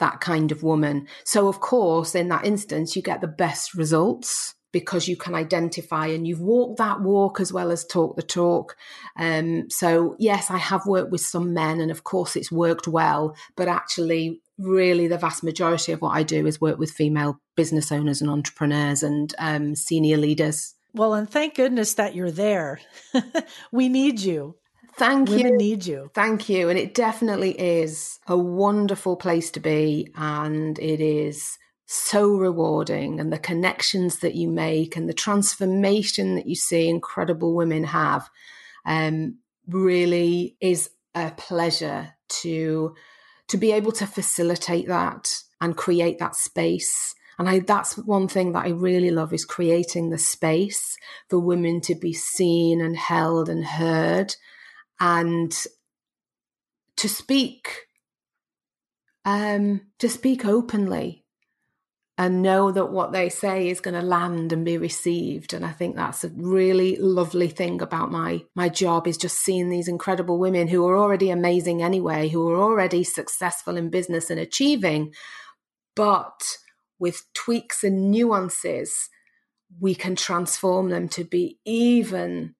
that 0.00 0.20
kind 0.20 0.52
of 0.52 0.62
woman. 0.62 1.08
So, 1.24 1.48
of 1.48 1.60
course, 1.60 2.14
in 2.14 2.28
that 2.28 2.44
instance, 2.44 2.94
you 2.94 3.00
get 3.00 3.22
the 3.22 3.26
best 3.26 3.72
results 3.72 4.54
because 4.78 5.08
you 5.08 5.16
can 5.16 5.34
identify 5.34 6.06
and 6.06 6.26
you've 6.26 6.40
walked 6.40 6.78
that 6.78 7.00
walk 7.00 7.40
as 7.40 7.52
well 7.52 7.70
as 7.70 7.84
talk 7.84 8.16
the 8.16 8.22
talk. 8.22 8.76
Um, 9.16 9.68
so, 9.70 10.16
yes, 10.18 10.50
I 10.50 10.58
have 10.58 10.86
worked 10.86 11.10
with 11.10 11.20
some 11.20 11.52
men, 11.52 11.80
and 11.80 11.90
of 11.90 12.04
course, 12.04 12.36
it's 12.36 12.52
worked 12.52 12.86
well, 12.86 13.36
but 13.56 13.68
actually, 13.68 14.40
really 14.58 15.06
the 15.06 15.18
vast 15.18 15.44
majority 15.44 15.92
of 15.92 16.02
what 16.02 16.16
I 16.16 16.22
do 16.22 16.46
is 16.46 16.60
work 16.60 16.78
with 16.78 16.90
female 16.90 17.40
business 17.54 17.92
owners 17.92 18.20
and 18.20 18.30
entrepreneurs 18.30 19.02
and 19.02 19.34
um, 19.38 19.74
senior 19.74 20.16
leaders. 20.16 20.74
Well, 20.94 21.14
and 21.14 21.28
thank 21.28 21.54
goodness 21.54 21.94
that 21.94 22.14
you're 22.14 22.30
there. 22.30 22.80
we 23.72 23.88
need 23.88 24.20
you. 24.20 24.56
Thank 24.96 25.28
Women 25.28 25.52
you. 25.52 25.56
need 25.56 25.86
you. 25.86 26.10
Thank 26.12 26.48
you. 26.48 26.68
And 26.68 26.78
it 26.78 26.92
definitely 26.92 27.52
is 27.52 28.18
a 28.26 28.36
wonderful 28.36 29.16
place 29.16 29.52
to 29.52 29.60
be. 29.60 30.08
And 30.16 30.76
it 30.80 31.00
is 31.00 31.56
so 31.90 32.36
rewarding. 32.36 33.18
And 33.18 33.32
the 33.32 33.38
connections 33.38 34.18
that 34.18 34.34
you 34.34 34.48
make 34.48 34.94
and 34.94 35.08
the 35.08 35.14
transformation 35.14 36.34
that 36.34 36.46
you 36.46 36.54
see 36.54 36.86
incredible 36.86 37.54
women 37.54 37.84
have 37.84 38.28
um, 38.84 39.38
really 39.66 40.56
is 40.60 40.90
a 41.14 41.30
pleasure 41.32 42.14
to 42.28 42.94
to 43.48 43.56
be 43.56 43.72
able 43.72 43.92
to 43.92 44.06
facilitate 44.06 44.86
that 44.88 45.34
and 45.62 45.74
create 45.74 46.18
that 46.18 46.36
space. 46.36 47.14
And 47.38 47.48
I, 47.48 47.60
that's 47.60 47.96
one 47.96 48.28
thing 48.28 48.52
that 48.52 48.66
I 48.66 48.70
really 48.70 49.10
love 49.10 49.32
is 49.32 49.46
creating 49.46 50.10
the 50.10 50.18
space 50.18 50.98
for 51.30 51.38
women 51.38 51.80
to 51.82 51.94
be 51.94 52.12
seen 52.12 52.82
and 52.82 52.94
held 52.94 53.48
and 53.48 53.64
heard 53.64 54.36
and 55.00 55.56
to 56.96 57.08
speak, 57.08 57.86
um, 59.24 59.86
to 59.98 60.10
speak 60.10 60.44
openly 60.44 61.24
and 62.18 62.42
know 62.42 62.72
that 62.72 62.90
what 62.90 63.12
they 63.12 63.28
say 63.28 63.68
is 63.68 63.80
going 63.80 63.94
to 63.94 64.04
land 64.04 64.52
and 64.52 64.64
be 64.64 64.76
received. 64.76 65.54
And 65.54 65.64
i 65.64 65.70
think 65.70 65.94
that's 65.94 66.24
a 66.24 66.30
really 66.30 66.96
lovely 66.96 67.48
thing 67.48 67.80
about 67.80 68.10
my 68.10 68.42
my 68.54 68.68
job 68.68 69.06
is 69.06 69.16
just 69.16 69.38
seeing 69.38 69.70
these 69.70 69.88
incredible 69.88 70.38
women 70.38 70.66
who 70.66 70.86
are 70.88 70.98
already 70.98 71.30
amazing 71.30 71.80
anyway 71.82 72.28
who 72.28 72.46
are 72.50 72.60
already 72.60 73.04
successful 73.04 73.76
in 73.76 73.88
business 73.88 74.28
and 74.30 74.40
achieving. 74.40 75.14
But 75.94 76.58
with 76.98 77.22
tweaks 77.34 77.84
and 77.84 78.10
nuances 78.10 79.08
we 79.80 79.94
can 79.94 80.16
transform 80.16 80.90
them 80.90 81.08
to 81.10 81.24
be 81.24 81.58
even 81.64 82.54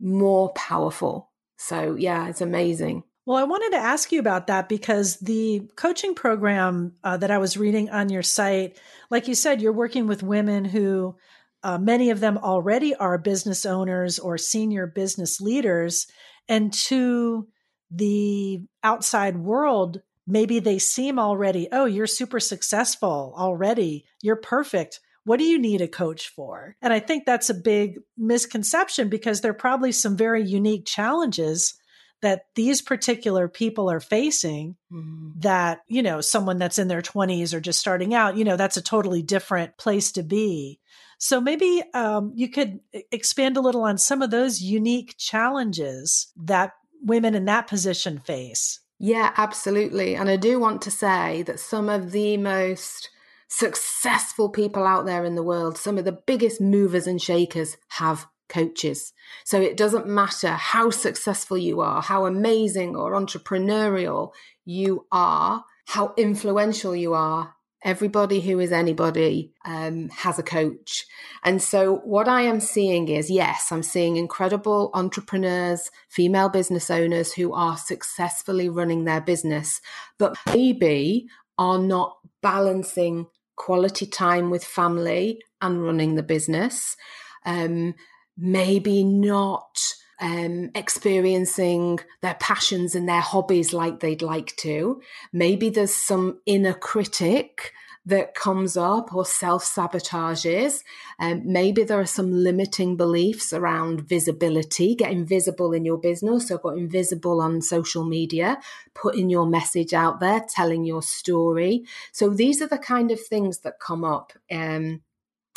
more 0.00 0.52
powerful. 0.54 1.30
So 1.58 1.96
yeah 1.96 2.28
it's 2.28 2.40
amazing 2.40 3.04
Well, 3.24 3.36
I 3.36 3.44
wanted 3.44 3.70
to 3.76 3.82
ask 3.82 4.10
you 4.10 4.18
about 4.18 4.48
that 4.48 4.68
because 4.68 5.16
the 5.18 5.68
coaching 5.76 6.14
program 6.14 6.94
uh, 7.04 7.16
that 7.18 7.30
I 7.30 7.38
was 7.38 7.56
reading 7.56 7.88
on 7.88 8.08
your 8.08 8.22
site, 8.22 8.80
like 9.10 9.28
you 9.28 9.36
said, 9.36 9.62
you're 9.62 9.72
working 9.72 10.08
with 10.08 10.24
women 10.24 10.64
who 10.64 11.14
uh, 11.62 11.78
many 11.78 12.10
of 12.10 12.18
them 12.18 12.36
already 12.36 12.96
are 12.96 13.18
business 13.18 13.64
owners 13.64 14.18
or 14.18 14.36
senior 14.38 14.88
business 14.88 15.40
leaders. 15.40 16.08
And 16.48 16.72
to 16.72 17.46
the 17.92 18.64
outside 18.82 19.36
world, 19.36 20.00
maybe 20.26 20.58
they 20.58 20.80
seem 20.80 21.20
already, 21.20 21.68
oh, 21.70 21.84
you're 21.84 22.08
super 22.08 22.40
successful 22.40 23.34
already. 23.36 24.04
You're 24.20 24.34
perfect. 24.34 24.98
What 25.22 25.38
do 25.38 25.44
you 25.44 25.60
need 25.60 25.80
a 25.80 25.86
coach 25.86 26.28
for? 26.34 26.74
And 26.82 26.92
I 26.92 26.98
think 26.98 27.24
that's 27.24 27.50
a 27.50 27.54
big 27.54 28.00
misconception 28.18 29.08
because 29.08 29.40
there 29.40 29.52
are 29.52 29.54
probably 29.54 29.92
some 29.92 30.16
very 30.16 30.42
unique 30.42 30.86
challenges 30.86 31.74
that 32.22 32.46
these 32.54 32.80
particular 32.80 33.48
people 33.48 33.90
are 33.90 34.00
facing 34.00 34.76
mm-hmm. 34.90 35.40
that, 35.40 35.80
you 35.88 36.02
know, 36.02 36.20
someone 36.20 36.56
that's 36.56 36.78
in 36.78 36.88
their 36.88 37.02
20s 37.02 37.52
or 37.52 37.60
just 37.60 37.80
starting 37.80 38.14
out, 38.14 38.36
you 38.36 38.44
know, 38.44 38.56
that's 38.56 38.76
a 38.76 38.82
totally 38.82 39.22
different 39.22 39.76
place 39.76 40.12
to 40.12 40.22
be. 40.22 40.80
So 41.18 41.40
maybe 41.40 41.82
um, 41.94 42.32
you 42.34 42.48
could 42.48 42.80
expand 43.10 43.56
a 43.56 43.60
little 43.60 43.82
on 43.82 43.98
some 43.98 44.22
of 44.22 44.30
those 44.30 44.60
unique 44.60 45.16
challenges 45.18 46.32
that 46.36 46.72
women 47.02 47.34
in 47.34 47.44
that 47.44 47.66
position 47.66 48.18
face. 48.18 48.80
Yeah, 48.98 49.32
absolutely. 49.36 50.14
And 50.14 50.30
I 50.30 50.36
do 50.36 50.60
want 50.60 50.82
to 50.82 50.90
say 50.90 51.42
that 51.42 51.58
some 51.60 51.88
of 51.88 52.12
the 52.12 52.36
most 52.36 53.10
successful 53.48 54.48
people 54.48 54.84
out 54.86 55.06
there 55.06 55.24
in 55.24 55.34
the 55.34 55.42
world, 55.42 55.76
some 55.76 55.98
of 55.98 56.04
the 56.04 56.12
biggest 56.26 56.60
movers 56.60 57.06
and 57.06 57.20
shakers 57.20 57.76
have 57.88 58.26
coaches. 58.52 59.12
So 59.44 59.60
it 59.60 59.76
doesn't 59.76 60.06
matter 60.06 60.50
how 60.50 60.90
successful 60.90 61.58
you 61.58 61.80
are, 61.80 62.02
how 62.02 62.26
amazing 62.26 62.94
or 62.94 63.12
entrepreneurial 63.12 64.32
you 64.64 65.06
are, 65.10 65.64
how 65.86 66.14
influential 66.16 66.94
you 66.94 67.14
are. 67.14 67.54
Everybody 67.84 68.40
who 68.40 68.60
is 68.60 68.70
anybody 68.70 69.52
um, 69.64 70.08
has 70.10 70.38
a 70.38 70.44
coach. 70.44 71.04
And 71.42 71.60
so, 71.60 71.96
what 72.04 72.28
I 72.28 72.42
am 72.42 72.60
seeing 72.60 73.08
is 73.08 73.28
yes, 73.28 73.72
I'm 73.72 73.82
seeing 73.82 74.16
incredible 74.16 74.92
entrepreneurs, 74.94 75.90
female 76.08 76.48
business 76.48 76.90
owners 76.90 77.32
who 77.32 77.52
are 77.52 77.76
successfully 77.76 78.68
running 78.68 79.02
their 79.02 79.20
business, 79.20 79.80
but 80.16 80.38
maybe 80.46 81.26
are 81.58 81.80
not 81.80 82.18
balancing 82.40 83.26
quality 83.56 84.06
time 84.06 84.50
with 84.50 84.64
family 84.64 85.42
and 85.60 85.82
running 85.82 86.14
the 86.14 86.22
business. 86.22 86.96
Um, 87.44 87.94
maybe 88.36 89.04
not 89.04 89.78
um, 90.20 90.70
experiencing 90.74 91.98
their 92.20 92.34
passions 92.34 92.94
and 92.94 93.08
their 93.08 93.20
hobbies 93.20 93.72
like 93.72 94.00
they'd 94.00 94.22
like 94.22 94.54
to. 94.56 95.02
Maybe 95.32 95.68
there's 95.68 95.94
some 95.94 96.40
inner 96.46 96.74
critic 96.74 97.72
that 98.04 98.34
comes 98.34 98.76
up 98.76 99.14
or 99.14 99.24
self 99.24 99.64
sabotages. 99.64 100.82
Um, 101.18 101.42
maybe 101.44 101.84
there 101.84 102.00
are 102.00 102.06
some 102.06 102.32
limiting 102.32 102.96
beliefs 102.96 103.52
around 103.52 104.08
visibility, 104.08 104.94
getting 104.94 105.24
visible 105.24 105.72
in 105.72 105.84
your 105.84 105.98
business 105.98 106.50
or 106.50 106.58
getting 106.58 106.88
visible 106.88 107.40
on 107.40 107.62
social 107.62 108.04
media, 108.04 108.58
putting 108.94 109.30
your 109.30 109.46
message 109.46 109.92
out 109.92 110.20
there, 110.20 110.44
telling 110.48 110.84
your 110.84 111.02
story. 111.02 111.84
So 112.12 112.30
these 112.30 112.60
are 112.60 112.68
the 112.68 112.78
kind 112.78 113.10
of 113.10 113.20
things 113.20 113.60
that 113.60 113.80
come 113.80 114.04
up. 114.04 114.32
Um, 114.50 115.02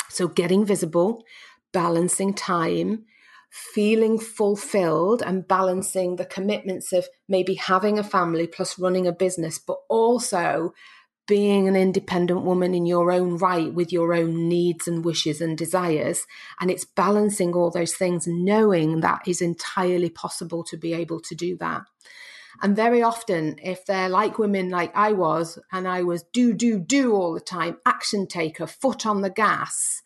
so 0.08 0.28
getting 0.28 0.64
visible, 0.64 1.24
balancing 1.76 2.32
time, 2.32 3.04
feeling 3.50 4.18
fulfilled 4.18 5.22
and 5.22 5.46
balancing 5.46 6.16
the 6.16 6.24
commitments 6.24 6.90
of 6.90 7.06
maybe 7.28 7.52
having 7.52 7.98
a 7.98 8.02
family 8.02 8.46
plus 8.46 8.78
running 8.78 9.06
a 9.06 9.12
business, 9.12 9.58
but 9.58 9.76
also 9.90 10.72
being 11.28 11.68
an 11.68 11.76
independent 11.76 12.44
woman 12.44 12.72
in 12.72 12.86
your 12.86 13.12
own 13.12 13.36
right 13.36 13.74
with 13.74 13.92
your 13.92 14.14
own 14.14 14.48
needs 14.48 14.88
and 14.88 15.04
wishes 15.04 15.42
and 15.42 15.58
desires. 15.58 16.22
And 16.62 16.70
it's 16.70 16.86
balancing 16.86 17.52
all 17.52 17.70
those 17.70 17.94
things, 17.94 18.26
knowing 18.26 19.00
that 19.00 19.28
is 19.28 19.42
entirely 19.42 20.08
possible 20.08 20.64
to 20.64 20.78
be 20.78 20.94
able 20.94 21.20
to 21.20 21.34
do 21.34 21.58
that. 21.58 21.82
And 22.62 22.74
very 22.74 23.02
often, 23.02 23.56
if 23.62 23.84
they're 23.84 24.08
like 24.08 24.38
women 24.38 24.70
like 24.70 24.96
I 24.96 25.12
was, 25.12 25.58
and 25.70 25.86
I 25.86 26.04
was 26.04 26.24
do, 26.32 26.54
do, 26.54 26.78
do 26.78 27.12
all 27.12 27.34
the 27.34 27.40
time, 27.40 27.76
action 27.84 28.26
taker, 28.26 28.66
foot 28.66 29.04
on 29.04 29.20
the 29.20 29.28
gas, 29.28 30.00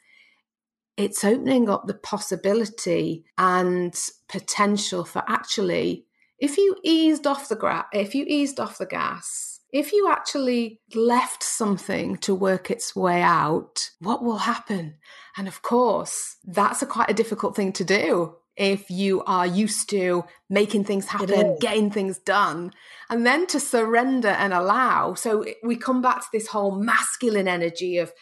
it's 0.96 1.24
opening 1.24 1.68
up 1.68 1.86
the 1.86 1.94
possibility 1.94 3.24
and 3.38 3.98
potential 4.28 5.04
for 5.04 5.22
actually, 5.26 6.06
if 6.38 6.56
you 6.56 6.76
eased 6.82 7.26
off 7.26 7.48
the 7.48 7.56
gra- 7.56 7.86
if 7.92 8.14
you 8.14 8.24
eased 8.26 8.60
off 8.60 8.78
the 8.78 8.86
gas, 8.86 9.60
if 9.72 9.92
you 9.92 10.10
actually 10.10 10.80
left 10.94 11.42
something 11.42 12.16
to 12.18 12.34
work 12.34 12.70
its 12.70 12.96
way 12.96 13.22
out, 13.22 13.90
what 14.00 14.22
will 14.22 14.38
happen? 14.38 14.96
And 15.36 15.46
of 15.48 15.62
course, 15.62 16.36
that's 16.44 16.82
a 16.82 16.86
quite 16.86 17.10
a 17.10 17.14
difficult 17.14 17.54
thing 17.54 17.72
to 17.74 17.84
do 17.84 18.34
if 18.56 18.90
you 18.90 19.22
are 19.24 19.46
used 19.46 19.88
to 19.90 20.24
making 20.50 20.84
things 20.84 21.06
happen, 21.06 21.56
getting 21.60 21.90
things 21.90 22.18
done, 22.18 22.72
and 23.08 23.24
then 23.24 23.46
to 23.46 23.60
surrender 23.60 24.28
and 24.28 24.52
allow. 24.52 25.14
So 25.14 25.46
we 25.62 25.76
come 25.76 26.02
back 26.02 26.20
to 26.20 26.26
this 26.32 26.48
whole 26.48 26.72
masculine 26.72 27.48
energy 27.48 27.96
of 27.96 28.12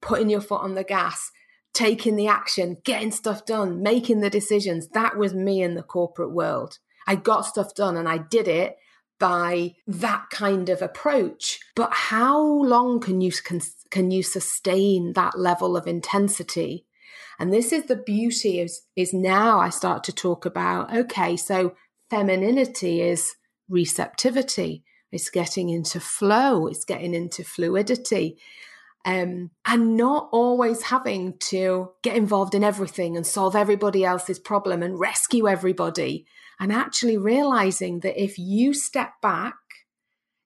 putting 0.00 0.30
your 0.30 0.40
foot 0.40 0.60
on 0.60 0.74
the 0.74 0.84
gas 0.84 1.32
taking 1.78 2.16
the 2.16 2.26
action, 2.26 2.76
getting 2.82 3.12
stuff 3.12 3.46
done, 3.46 3.80
making 3.80 4.18
the 4.18 4.28
decisions. 4.28 4.88
That 4.88 5.16
was 5.16 5.32
me 5.32 5.62
in 5.62 5.76
the 5.76 5.82
corporate 5.82 6.32
world. 6.32 6.78
I 7.06 7.14
got 7.14 7.46
stuff 7.46 7.72
done 7.76 7.96
and 7.96 8.08
I 8.08 8.18
did 8.18 8.48
it 8.48 8.76
by 9.20 9.76
that 9.86 10.24
kind 10.30 10.68
of 10.70 10.82
approach. 10.82 11.60
But 11.76 11.92
how 11.92 12.42
long 12.42 12.98
can 12.98 13.20
you 13.20 13.30
can, 13.30 13.60
can 13.90 14.10
you 14.10 14.24
sustain 14.24 15.12
that 15.12 15.38
level 15.38 15.76
of 15.76 15.86
intensity? 15.86 16.84
And 17.38 17.52
this 17.52 17.72
is 17.72 17.84
the 17.84 17.96
beauty 17.96 18.58
is 18.58 18.82
is 18.96 19.14
now 19.14 19.60
I 19.60 19.70
start 19.70 20.02
to 20.04 20.12
talk 20.12 20.44
about 20.44 20.92
okay, 20.92 21.36
so 21.36 21.74
femininity 22.10 23.02
is 23.02 23.36
receptivity. 23.68 24.82
It's 25.12 25.30
getting 25.30 25.68
into 25.68 26.00
flow, 26.00 26.66
it's 26.66 26.84
getting 26.84 27.14
into 27.14 27.44
fluidity 27.44 28.36
um, 29.08 29.50
and 29.64 29.96
not 29.96 30.28
always 30.32 30.82
having 30.82 31.38
to 31.38 31.92
get 32.02 32.14
involved 32.14 32.54
in 32.54 32.62
everything 32.62 33.16
and 33.16 33.26
solve 33.26 33.56
everybody 33.56 34.04
else's 34.04 34.38
problem 34.38 34.82
and 34.82 35.00
rescue 35.00 35.48
everybody. 35.48 36.26
And 36.60 36.70
actually 36.70 37.16
realizing 37.16 38.00
that 38.00 38.22
if 38.22 38.38
you 38.38 38.74
step 38.74 39.12
back, 39.22 39.54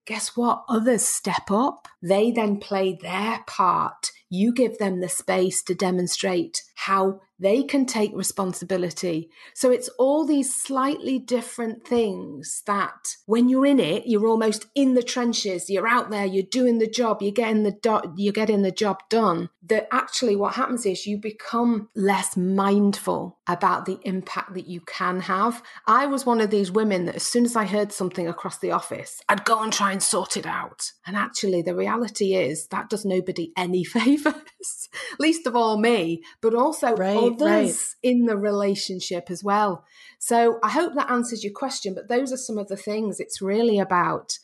guess 0.07 0.37
what? 0.37 0.63
Others 0.69 1.03
step 1.03 1.51
up. 1.51 1.89
They 2.01 2.31
then 2.31 2.61
play 2.61 2.97
their 3.03 3.41
part. 3.49 4.13
You 4.31 4.53
give 4.53 4.79
them 4.79 5.01
the 5.01 5.09
space 5.09 5.61
to 5.65 5.75
demonstrate 5.75 6.63
how 6.77 7.21
they 7.43 7.65
can 7.65 7.85
take 7.85 8.13
responsibility. 8.15 9.29
So 9.53 9.71
it's 9.71 9.89
all 9.99 10.25
these 10.25 10.55
slightly 10.55 11.19
different 11.19 11.85
things 11.87 12.63
that 12.67 13.17
when 13.27 13.49
you're 13.49 13.67
in 13.67 13.81
it, 13.81 14.05
you're 14.07 14.29
almost 14.29 14.67
in 14.77 14.95
the 14.95 15.03
trenches, 15.03 15.69
you're 15.69 15.89
out 15.89 16.11
there, 16.11 16.25
you're 16.25 16.45
doing 16.45 16.79
the 16.79 16.87
job, 16.87 17.21
you're 17.21 17.33
getting 17.33 17.65
the 17.65 17.73
do- 17.73 18.15
you're 18.17 18.33
getting 18.33 18.63
the 18.63 18.71
job 18.71 19.01
done. 19.11 19.51
That 19.65 19.89
actually 19.93 20.37
what 20.37 20.55
happens 20.55 20.87
is 20.87 21.07
you 21.07 21.19
become 21.19 21.89
less 21.95 22.37
mindful 22.37 23.39
about 23.49 23.87
the 23.87 23.99
impact 24.05 24.55
that 24.55 24.69
you 24.69 24.81
can 24.81 25.21
have. 25.21 25.63
I 25.87 26.07
was 26.07 26.25
one 26.25 26.41
of 26.41 26.51
these 26.51 26.71
women 26.71 27.07
that 27.07 27.17
as 27.17 27.23
soon 27.25 27.45
as 27.45 27.57
I 27.57 27.67
heard 27.67 27.93
something 27.93 28.29
across 28.29 28.59
the 28.59 28.71
office, 28.71 29.21
I'd 29.29 29.45
go 29.45 29.61
and 29.63 29.73
try 29.73 29.93
and 29.93 30.03
sort 30.03 30.37
it 30.37 30.47
out. 30.47 30.93
And 31.07 31.17
actually 31.17 31.63
the 31.63 31.75
reality 31.75 32.35
is 32.35 32.69
that 32.69 32.89
does 32.89 33.05
nobody 33.05 33.53
any 33.57 33.83
favors, 33.85 34.89
least 35.19 35.47
of 35.47 35.57
all 35.57 35.79
me, 35.79 36.23
but 36.41 36.55
also 36.55 36.95
right 36.95 37.32
others 37.35 37.97
right. 38.05 38.11
in 38.11 38.27
the 38.27 38.37
relationship 38.37 39.31
as 39.31 39.43
well. 39.43 39.85
So 40.19 40.59
I 40.63 40.71
hope 40.71 40.95
that 40.95 41.11
answers 41.11 41.45
your 41.45 41.53
question, 41.53 41.95
but 41.95 42.09
those 42.09 42.33
are 42.33 42.37
some 42.37 42.59
of 42.59 42.69
the 42.69 42.77
things 42.77 43.21
it's 43.21 43.43
really 43.43 43.79
about 43.79 44.39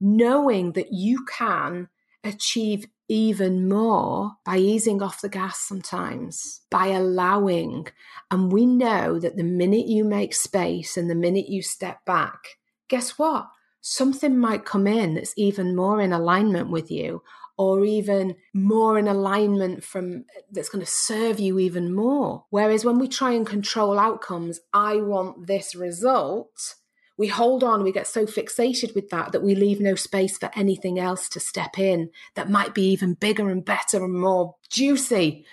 knowing 0.00 0.72
that 0.72 0.92
you 0.92 1.24
can 1.24 1.88
achieve 2.24 2.86
even 3.08 3.68
more 3.68 4.32
by 4.44 4.56
easing 4.56 5.02
off 5.02 5.20
the 5.20 5.28
gas 5.28 5.58
sometimes, 5.58 6.62
by 6.70 6.86
allowing. 6.86 7.86
And 8.30 8.50
we 8.50 8.64
know 8.64 9.18
that 9.18 9.36
the 9.36 9.44
minute 9.44 9.86
you 9.86 10.04
make 10.04 10.34
space 10.34 10.96
and 10.96 11.10
the 11.10 11.14
minute 11.14 11.48
you 11.48 11.62
step 11.62 12.04
back, 12.04 12.56
guess 12.88 13.18
what? 13.18 13.48
Something 13.80 14.38
might 14.38 14.64
come 14.64 14.86
in 14.86 15.14
that's 15.14 15.34
even 15.36 15.76
more 15.76 16.00
in 16.00 16.12
alignment 16.12 16.70
with 16.70 16.90
you, 16.90 17.22
or 17.56 17.84
even 17.84 18.36
more 18.54 18.98
in 18.98 19.06
alignment 19.06 19.84
from 19.84 20.24
that's 20.50 20.68
going 20.68 20.84
to 20.84 20.90
serve 20.90 21.38
you 21.38 21.58
even 21.58 21.94
more. 21.94 22.44
Whereas 22.50 22.84
when 22.84 22.98
we 22.98 23.08
try 23.08 23.32
and 23.32 23.46
control 23.46 23.98
outcomes, 23.98 24.60
I 24.72 24.96
want 24.96 25.46
this 25.46 25.74
result, 25.74 26.74
we 27.18 27.28
hold 27.28 27.62
on, 27.62 27.82
we 27.82 27.92
get 27.92 28.06
so 28.06 28.26
fixated 28.26 28.94
with 28.94 29.10
that 29.10 29.32
that 29.32 29.42
we 29.42 29.54
leave 29.54 29.80
no 29.80 29.94
space 29.94 30.38
for 30.38 30.50
anything 30.56 30.98
else 30.98 31.28
to 31.30 31.40
step 31.40 31.78
in 31.78 32.10
that 32.34 32.50
might 32.50 32.74
be 32.74 32.88
even 32.90 33.14
bigger 33.14 33.50
and 33.50 33.64
better 33.64 34.04
and 34.04 34.18
more 34.18 34.56
juicy. 34.70 35.44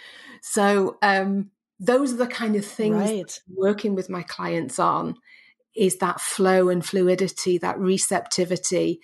So, 0.42 0.98
um, 1.02 1.52
those 1.82 2.14
are 2.14 2.18
the 2.18 2.28
kind 2.28 2.56
of 2.56 2.66
things 2.66 2.96
right. 2.96 3.40
working 3.56 3.96
with 3.96 4.10
my 4.10 4.22
clients 4.24 4.80
on 4.80 5.16
is 5.76 5.98
that 5.98 6.20
flow 6.20 6.68
and 6.68 6.86
fluidity, 6.86 7.58
that 7.58 7.80
receptivity, 7.80 9.00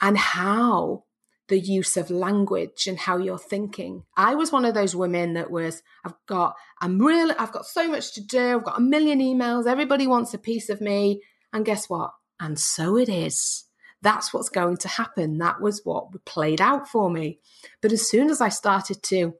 and 0.00 0.16
how 0.16 1.04
the 1.50 1.60
use 1.60 1.98
of 1.98 2.10
language 2.10 2.86
and 2.86 2.98
how 2.98 3.18
you're 3.18 3.38
thinking. 3.38 4.04
I 4.16 4.34
was 4.34 4.50
one 4.50 4.64
of 4.64 4.72
those 4.72 4.96
women 4.96 5.34
that 5.34 5.50
was, 5.50 5.82
I've 6.04 6.14
got, 6.26 6.54
I'm 6.80 6.98
real, 6.98 7.32
I've 7.38 7.52
got 7.52 7.66
so 7.66 7.88
much 7.88 8.14
to 8.14 8.22
do. 8.22 8.56
I've 8.56 8.64
got 8.64 8.78
a 8.78 8.82
million 8.82 9.18
emails. 9.18 9.66
Everybody 9.66 10.06
wants 10.06 10.32
a 10.32 10.38
piece 10.38 10.70
of 10.70 10.80
me. 10.80 11.20
And 11.52 11.66
guess 11.66 11.90
what? 11.90 12.12
And 12.40 12.58
so 12.58 12.96
it 12.96 13.08
is. 13.08 13.64
That's 14.00 14.32
what's 14.32 14.48
going 14.48 14.78
to 14.78 14.88
happen. 14.88 15.38
That 15.38 15.60
was 15.60 15.82
what 15.84 16.24
played 16.24 16.60
out 16.60 16.88
for 16.88 17.10
me. 17.10 17.40
But 17.82 17.92
as 17.92 18.08
soon 18.08 18.30
as 18.30 18.40
I 18.40 18.48
started 18.48 19.02
to 19.04 19.34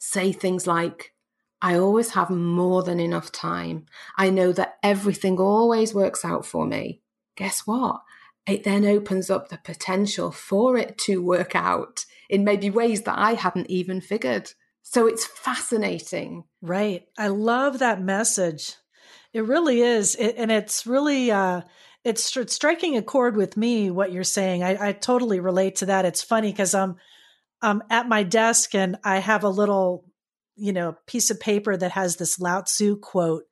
say 0.00 0.32
things 0.32 0.66
like, 0.66 1.14
I 1.62 1.76
always 1.76 2.14
have 2.14 2.30
more 2.30 2.82
than 2.82 2.98
enough 2.98 3.30
time. 3.30 3.86
I 4.16 4.30
know 4.30 4.52
that 4.52 4.76
everything 4.82 5.38
always 5.38 5.94
works 5.94 6.24
out 6.24 6.46
for 6.46 6.66
me. 6.66 7.02
Guess 7.36 7.66
what? 7.66 8.00
It 8.46 8.64
then 8.64 8.84
opens 8.84 9.30
up 9.30 9.48
the 9.48 9.58
potential 9.58 10.32
for 10.32 10.76
it 10.76 10.98
to 11.06 11.22
work 11.22 11.54
out 11.54 12.04
in 12.28 12.44
maybe 12.44 12.70
ways 12.70 13.02
that 13.02 13.18
I 13.18 13.34
hadn't 13.34 13.70
even 13.70 14.00
figured. 14.00 14.52
So 14.82 15.06
it's 15.06 15.26
fascinating. 15.26 16.44
Right. 16.62 17.06
I 17.18 17.28
love 17.28 17.78
that 17.78 18.02
message. 18.02 18.74
It 19.32 19.44
really 19.44 19.80
is. 19.82 20.16
It, 20.16 20.34
and 20.36 20.50
it's 20.50 20.86
really, 20.86 21.30
uh, 21.30 21.62
it's, 22.02 22.36
it's 22.36 22.54
striking 22.54 22.96
a 22.96 23.02
chord 23.02 23.36
with 23.36 23.56
me, 23.56 23.90
what 23.90 24.12
you're 24.12 24.24
saying. 24.24 24.64
I, 24.64 24.88
I 24.88 24.92
totally 24.92 25.38
relate 25.38 25.76
to 25.76 25.86
that. 25.86 26.04
It's 26.04 26.22
funny 26.22 26.50
because 26.50 26.74
I'm, 26.74 26.96
I'm 27.62 27.82
at 27.90 28.08
my 28.08 28.22
desk 28.22 28.74
and 28.74 28.96
I 29.04 29.18
have 29.18 29.44
a 29.44 29.48
little 29.48 30.04
you 30.60 30.74
know, 30.74 30.94
piece 31.06 31.30
of 31.30 31.40
paper 31.40 31.74
that 31.74 31.92
has 31.92 32.16
this 32.16 32.38
Lao 32.38 32.60
Tzu 32.60 32.98
quote. 32.98 33.44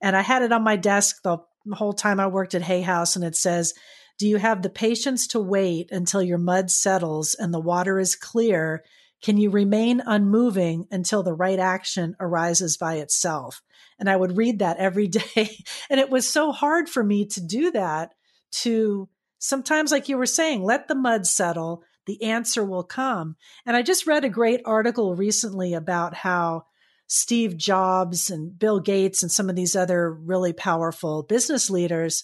And 0.00 0.14
I 0.14 0.20
had 0.20 0.42
it 0.42 0.52
on 0.52 0.62
my 0.62 0.76
desk 0.76 1.16
the 1.24 1.38
whole 1.72 1.92
time 1.92 2.20
I 2.20 2.28
worked 2.28 2.54
at 2.54 2.62
Hay 2.62 2.82
House. 2.82 3.16
And 3.16 3.24
it 3.24 3.34
says, 3.34 3.74
Do 4.22 4.28
you 4.28 4.36
have 4.36 4.62
the 4.62 4.70
patience 4.70 5.26
to 5.26 5.40
wait 5.40 5.90
until 5.90 6.22
your 6.22 6.38
mud 6.38 6.70
settles 6.70 7.34
and 7.34 7.52
the 7.52 7.58
water 7.58 7.98
is 7.98 8.14
clear? 8.14 8.84
Can 9.20 9.36
you 9.36 9.50
remain 9.50 10.00
unmoving 10.06 10.86
until 10.92 11.24
the 11.24 11.34
right 11.34 11.58
action 11.58 12.14
arises 12.20 12.76
by 12.76 12.98
itself? 12.98 13.62
And 13.98 14.08
I 14.08 14.14
would 14.14 14.36
read 14.36 14.60
that 14.60 14.76
every 14.76 15.08
day. 15.34 15.64
and 15.90 15.98
it 15.98 16.08
was 16.08 16.30
so 16.30 16.52
hard 16.52 16.88
for 16.88 17.02
me 17.02 17.26
to 17.30 17.40
do 17.40 17.72
that, 17.72 18.14
to 18.60 19.08
sometimes, 19.40 19.90
like 19.90 20.08
you 20.08 20.16
were 20.16 20.24
saying, 20.24 20.62
let 20.62 20.86
the 20.86 20.94
mud 20.94 21.26
settle 21.26 21.82
the 22.06 22.22
answer 22.22 22.64
will 22.64 22.84
come. 22.84 23.34
And 23.66 23.76
I 23.76 23.82
just 23.82 24.06
read 24.06 24.24
a 24.24 24.28
great 24.28 24.60
article 24.64 25.16
recently 25.16 25.74
about 25.74 26.14
how 26.14 26.66
Steve 27.08 27.56
Jobs 27.56 28.30
and 28.30 28.56
Bill 28.56 28.78
Gates 28.78 29.24
and 29.24 29.32
some 29.32 29.50
of 29.50 29.56
these 29.56 29.74
other 29.74 30.12
really 30.12 30.52
powerful 30.52 31.24
business 31.24 31.70
leaders 31.70 32.22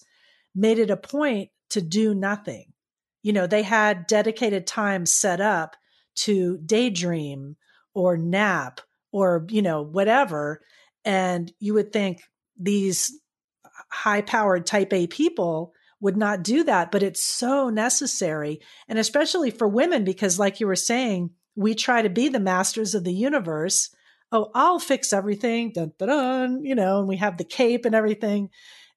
made 0.54 0.78
it 0.78 0.90
a 0.90 0.96
point 0.96 1.50
to 1.70 1.80
do 1.80 2.14
nothing. 2.14 2.72
You 3.22 3.32
know, 3.32 3.46
they 3.46 3.62
had 3.62 4.06
dedicated 4.06 4.66
time 4.66 5.06
set 5.06 5.40
up 5.40 5.76
to 6.16 6.58
daydream 6.58 7.56
or 7.94 8.16
nap 8.16 8.80
or, 9.12 9.46
you 9.50 9.62
know, 9.62 9.82
whatever. 9.82 10.60
And 11.04 11.52
you 11.58 11.74
would 11.74 11.92
think 11.92 12.22
these 12.58 13.12
high 13.90 14.22
powered 14.22 14.66
type 14.66 14.92
A 14.92 15.06
people 15.06 15.72
would 16.00 16.16
not 16.16 16.44
do 16.44 16.64
that, 16.64 16.92
but 16.92 17.02
it's 17.02 17.22
so 17.22 17.70
necessary. 17.70 18.60
And 18.88 18.98
especially 18.98 19.50
for 19.50 19.66
women, 19.66 20.04
because 20.04 20.38
like 20.38 20.60
you 20.60 20.66
were 20.66 20.76
saying, 20.76 21.30
we 21.56 21.74
try 21.74 22.02
to 22.02 22.08
be 22.08 22.28
the 22.28 22.38
masters 22.38 22.94
of 22.94 23.02
the 23.02 23.12
universe. 23.12 23.90
Oh, 24.30 24.50
I'll 24.54 24.78
fix 24.78 25.12
everything, 25.12 25.72
dun, 25.72 25.92
dun, 25.98 26.08
dun, 26.08 26.64
you 26.64 26.74
know, 26.74 27.00
and 27.00 27.08
we 27.08 27.16
have 27.16 27.36
the 27.36 27.44
cape 27.44 27.84
and 27.84 27.94
everything. 27.94 28.50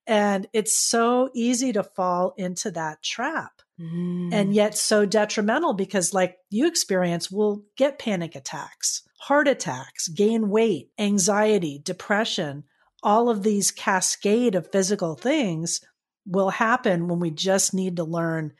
And 0.08 0.48
it's 0.54 0.78
so 0.78 1.30
easy 1.34 1.74
to 1.74 1.84
fall 1.84 2.34
into 2.38 2.72
that 2.72 3.04
trap. 3.04 3.62
Mm. 3.80 4.34
And 4.34 4.54
yet 4.54 4.78
so 4.78 5.06
detrimental 5.06 5.74
because, 5.74 6.14
like 6.14 6.38
you 6.50 6.68
experience, 6.68 7.32
we'll 7.32 7.64
get 7.78 8.00
panic 8.00 8.36
attacks, 8.36 9.04
heart 9.20 9.48
attacks, 9.48 10.08
gain 10.08 10.50
weight, 10.50 10.90
anxiety, 11.00 11.80
depression, 11.84 12.64
all 13.04 13.30
of 13.30 13.44
these 13.44 13.72
cascade 13.72 14.56
of 14.56 14.72
physical 14.72 15.16
things 15.16 15.82
will 16.26 16.50
happen 16.50 17.08
when 17.08 17.20
we 17.20 17.32
just 17.32 17.74
need 17.74 17.96
to 17.96 18.04
learn 18.04 18.54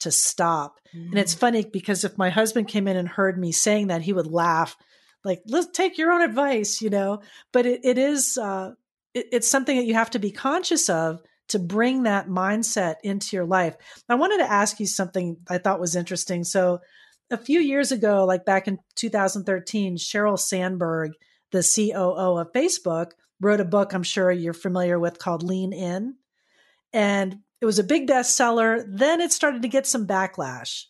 to 0.00 0.10
stop. 0.10 0.78
Mm. 0.94 1.10
And 1.10 1.18
it's 1.18 1.34
mm. 1.34 1.40
funny 1.40 1.64
because 1.64 2.04
if 2.04 2.16
my 2.16 2.30
husband 2.30 2.68
came 2.68 2.86
in 2.86 2.96
and 2.96 3.08
heard 3.08 3.38
me 3.38 3.50
saying 3.50 3.88
that, 3.88 4.02
he 4.02 4.12
would 4.12 4.28
laugh, 4.30 4.76
like, 5.24 5.42
let's 5.46 5.66
take 5.68 5.98
your 5.98 6.12
own 6.12 6.22
advice, 6.22 6.80
you 6.80 6.90
know. 6.90 7.20
But 7.52 7.66
it, 7.66 7.80
it 7.82 7.98
is, 7.98 8.38
uh, 8.38 8.72
it's 9.14 9.50
something 9.50 9.76
that 9.76 9.86
you 9.86 9.94
have 9.94 10.10
to 10.10 10.18
be 10.18 10.30
conscious 10.30 10.88
of 10.88 11.20
to 11.48 11.58
bring 11.58 12.02
that 12.02 12.28
mindset 12.28 12.96
into 13.02 13.34
your 13.34 13.46
life. 13.46 13.76
I 14.08 14.14
wanted 14.16 14.38
to 14.38 14.50
ask 14.50 14.78
you 14.78 14.86
something 14.86 15.38
I 15.48 15.58
thought 15.58 15.80
was 15.80 15.96
interesting. 15.96 16.44
So, 16.44 16.80
a 17.30 17.36
few 17.36 17.60
years 17.60 17.92
ago, 17.92 18.24
like 18.24 18.46
back 18.46 18.68
in 18.68 18.78
2013, 18.94 19.96
Sheryl 19.96 20.38
Sandberg, 20.38 21.12
the 21.52 21.58
COO 21.58 22.38
of 22.38 22.52
Facebook, 22.54 23.10
wrote 23.40 23.60
a 23.60 23.66
book 23.66 23.92
I'm 23.92 24.02
sure 24.02 24.30
you're 24.30 24.54
familiar 24.54 24.98
with 24.98 25.18
called 25.18 25.42
Lean 25.42 25.74
In 25.74 26.14
and 26.92 27.40
it 27.60 27.66
was 27.66 27.78
a 27.78 27.84
big 27.84 28.08
bestseller. 28.08 28.84
Then 28.86 29.20
it 29.20 29.32
started 29.32 29.62
to 29.62 29.68
get 29.68 29.86
some 29.86 30.06
backlash. 30.06 30.84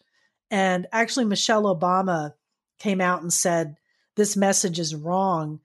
And 0.50 0.86
actually, 0.92 1.24
Michelle 1.24 1.64
Obama 1.64 2.34
came 2.78 3.00
out 3.00 3.22
and 3.22 3.32
said, 3.32 3.76
This 4.16 4.36
message 4.36 4.78
is 4.78 4.94
wrong. 4.94 5.60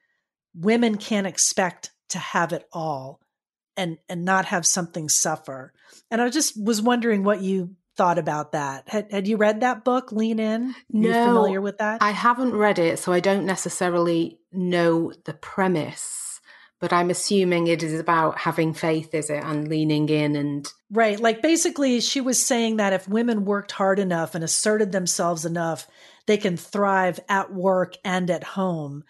Women 0.56 0.98
can't 0.98 1.28
expect 1.28 1.92
to 2.10 2.20
have 2.20 2.54
it 2.54 2.68
all 2.72 3.20
and, 3.76 3.98
and 4.08 4.26
not 4.26 4.46
have 4.46 4.66
something 4.66 5.10
suffer. 5.10 5.74
And 6.12 6.22
I 6.22 6.30
just 6.30 6.62
was 6.62 6.82
wondering 6.82 7.24
what 7.24 7.42
you 7.42 7.76
thought 7.96 8.18
about 8.18 8.54
that. 8.54 8.90
Had, 8.90 9.12
had 9.12 9.28
you 9.28 9.38
read 9.38 9.62
that 9.62 9.84
book, 9.84 10.12
Lean 10.12 10.40
In? 10.40 10.70
Are 10.70 10.74
no, 10.90 11.26
familiar 11.26 11.62
with 11.62 11.78
that? 11.78 12.02
I 12.02 12.12
haven't 12.12 12.56
read 12.56 12.80
it, 12.80 13.00
so 13.00 13.12
I 13.12 13.20
don't 13.20 13.46
necessarily 13.46 14.40
know 14.52 15.12
the 15.26 15.34
premise 15.34 16.24
but 16.84 16.92
I'm 16.92 17.10
assuming 17.10 17.68
it 17.68 17.82
is 17.82 17.98
about 17.98 18.40
having 18.40 18.74
faith, 18.74 19.14
is 19.14 19.30
it, 19.30 19.42
and 19.42 19.70
leaning 19.70 20.10
in 20.10 20.36
and. 20.36 20.70
Right. 20.92 21.18
Like 21.18 21.42
basically, 21.42 22.02
she 22.02 22.20
was 22.20 22.46
saying 22.46 22.76
that 22.76 22.92
if 22.92 23.08
women 23.08 23.46
worked 23.46 23.72
hard 23.72 24.00
enough 24.00 24.36
and 24.36 24.44
asserted 24.44 24.92
themselves 24.92 25.46
enough, 25.46 25.88
they 26.26 26.36
can 26.36 26.58
thrive 26.58 27.22
at 27.30 27.54
work 27.54 27.96
and 28.04 28.30
at 28.30 28.44
home. 28.44 29.06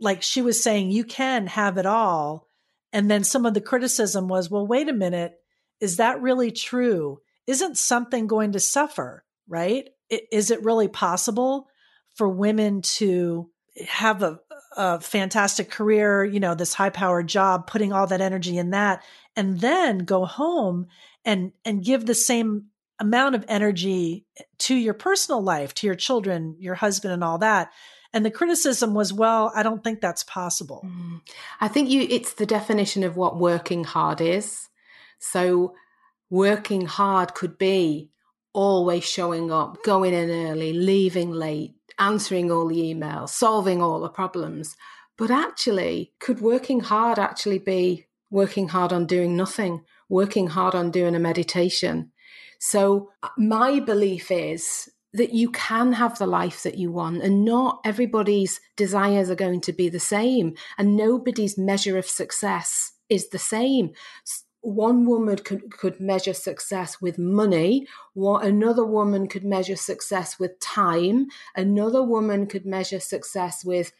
Like 0.00 0.22
she 0.22 0.42
was 0.42 0.62
saying, 0.62 0.90
you 0.90 1.04
can 1.04 1.46
have 1.46 1.78
it 1.78 1.86
all. 1.86 2.48
And 2.92 3.10
then 3.10 3.24
some 3.24 3.46
of 3.46 3.54
the 3.54 3.60
criticism 3.60 4.28
was, 4.28 4.50
well, 4.50 4.66
wait 4.66 4.88
a 4.88 4.92
minute. 4.92 5.34
Is 5.80 5.96
that 5.96 6.22
really 6.22 6.50
true? 6.50 7.20
Isn't 7.46 7.76
something 7.76 8.26
going 8.26 8.52
to 8.52 8.60
suffer? 8.60 9.24
Right. 9.48 9.88
Is 10.10 10.50
it 10.50 10.62
really 10.62 10.88
possible 10.88 11.68
for 12.14 12.28
women 12.28 12.82
to 12.82 13.50
have 13.88 14.22
a, 14.22 14.38
a 14.76 15.00
fantastic 15.00 15.70
career, 15.70 16.24
you 16.24 16.40
know, 16.40 16.54
this 16.54 16.74
high 16.74 16.90
powered 16.90 17.26
job, 17.26 17.66
putting 17.66 17.92
all 17.92 18.06
that 18.06 18.20
energy 18.20 18.56
in 18.56 18.70
that, 18.70 19.02
and 19.36 19.60
then 19.60 19.98
go 19.98 20.24
home 20.24 20.86
and 21.24 21.52
and 21.64 21.84
give 21.84 22.06
the 22.06 22.14
same 22.14 22.66
amount 23.00 23.34
of 23.34 23.44
energy 23.48 24.26
to 24.58 24.74
your 24.74 24.94
personal 24.94 25.42
life, 25.42 25.74
to 25.74 25.86
your 25.86 25.96
children, 25.96 26.56
your 26.58 26.76
husband, 26.76 27.12
and 27.12 27.24
all 27.24 27.38
that. 27.38 27.70
And 28.14 28.24
the 28.24 28.30
criticism 28.30 28.94
was, 28.94 29.12
well, 29.12 29.52
I 29.56 29.64
don't 29.64 29.82
think 29.82 30.00
that's 30.00 30.22
possible. 30.22 30.82
Mm. 30.86 31.20
I 31.60 31.66
think 31.66 31.90
you 31.90 32.06
it's 32.08 32.34
the 32.34 32.46
definition 32.46 33.02
of 33.02 33.16
what 33.16 33.40
working 33.40 33.82
hard 33.82 34.20
is. 34.20 34.68
So 35.18 35.74
working 36.30 36.86
hard 36.86 37.34
could 37.34 37.58
be 37.58 38.10
always 38.52 39.04
showing 39.04 39.50
up, 39.50 39.82
going 39.82 40.14
in 40.14 40.30
early, 40.30 40.72
leaving 40.72 41.32
late, 41.32 41.74
answering 41.98 42.52
all 42.52 42.68
the 42.68 42.94
emails, 42.94 43.30
solving 43.30 43.82
all 43.82 44.00
the 44.00 44.08
problems. 44.08 44.76
But 45.18 45.32
actually, 45.32 46.12
could 46.20 46.40
working 46.40 46.80
hard 46.80 47.18
actually 47.18 47.58
be 47.58 48.06
working 48.30 48.68
hard 48.68 48.92
on 48.92 49.06
doing 49.06 49.36
nothing, 49.36 49.82
working 50.08 50.46
hard 50.46 50.76
on 50.76 50.92
doing 50.92 51.16
a 51.16 51.20
meditation? 51.20 52.12
So, 52.60 53.10
uh, 53.24 53.28
my 53.36 53.80
belief 53.80 54.30
is 54.30 54.88
that 55.14 55.32
you 55.32 55.48
can 55.50 55.92
have 55.92 56.18
the 56.18 56.26
life 56.26 56.64
that 56.64 56.76
you 56.76 56.90
want, 56.90 57.22
and 57.22 57.44
not 57.44 57.80
everybody's 57.84 58.60
desires 58.76 59.30
are 59.30 59.36
going 59.36 59.60
to 59.62 59.72
be 59.72 59.88
the 59.88 60.00
same, 60.00 60.54
and 60.76 60.96
nobody's 60.96 61.56
measure 61.56 61.96
of 61.96 62.06
success 62.06 62.92
is 63.08 63.28
the 63.28 63.38
same. 63.38 63.92
One 64.60 65.06
woman 65.06 65.36
could, 65.36 65.70
could 65.70 66.00
measure 66.00 66.34
success 66.34 67.00
with 67.00 67.16
money, 67.18 67.86
what 68.14 68.44
another 68.44 68.84
woman 68.84 69.28
could 69.28 69.44
measure 69.44 69.76
success 69.76 70.38
with 70.38 70.58
time, 70.58 71.28
another 71.54 72.02
woman 72.02 72.46
could 72.46 72.66
measure 72.66 73.00
success 73.00 73.64
with 73.64 73.92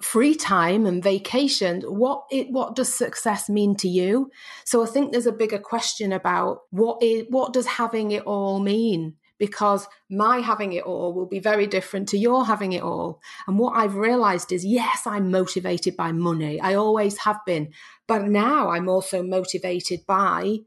free 0.00 0.36
time 0.36 0.86
and 0.86 1.02
vacation. 1.02 1.80
What 1.80 2.26
it 2.30 2.52
what 2.52 2.76
does 2.76 2.94
success 2.94 3.48
mean 3.48 3.74
to 3.76 3.88
you? 3.88 4.30
So 4.64 4.84
i 4.84 4.86
think 4.86 5.10
there's 5.10 5.26
a 5.26 5.32
bigger 5.32 5.58
question 5.58 6.12
about 6.12 6.60
what 6.70 7.02
it 7.02 7.28
what 7.30 7.52
does 7.52 7.66
having 7.66 8.12
it 8.12 8.22
all 8.22 8.60
mean 8.60 9.16
because 9.38 9.86
my 10.10 10.38
having 10.38 10.72
it 10.72 10.84
all 10.84 11.12
will 11.14 11.26
be 11.26 11.38
very 11.38 11.66
different 11.66 12.08
to 12.08 12.18
your 12.18 12.44
having 12.44 12.72
it 12.72 12.82
all. 12.82 13.20
And 13.46 13.58
what 13.58 13.76
I've 13.76 13.94
realized 13.94 14.52
is 14.52 14.64
yes, 14.64 15.06
I'm 15.06 15.30
motivated 15.30 15.96
by 15.96 16.12
money. 16.12 16.60
I 16.60 16.74
always 16.74 17.18
have 17.18 17.38
been. 17.46 17.72
But 18.06 18.24
now 18.24 18.70
I'm 18.70 18.88
also 18.88 19.22
motivated 19.22 20.00
by 20.06 20.58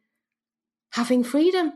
having 0.91 1.24
freedom 1.24 1.74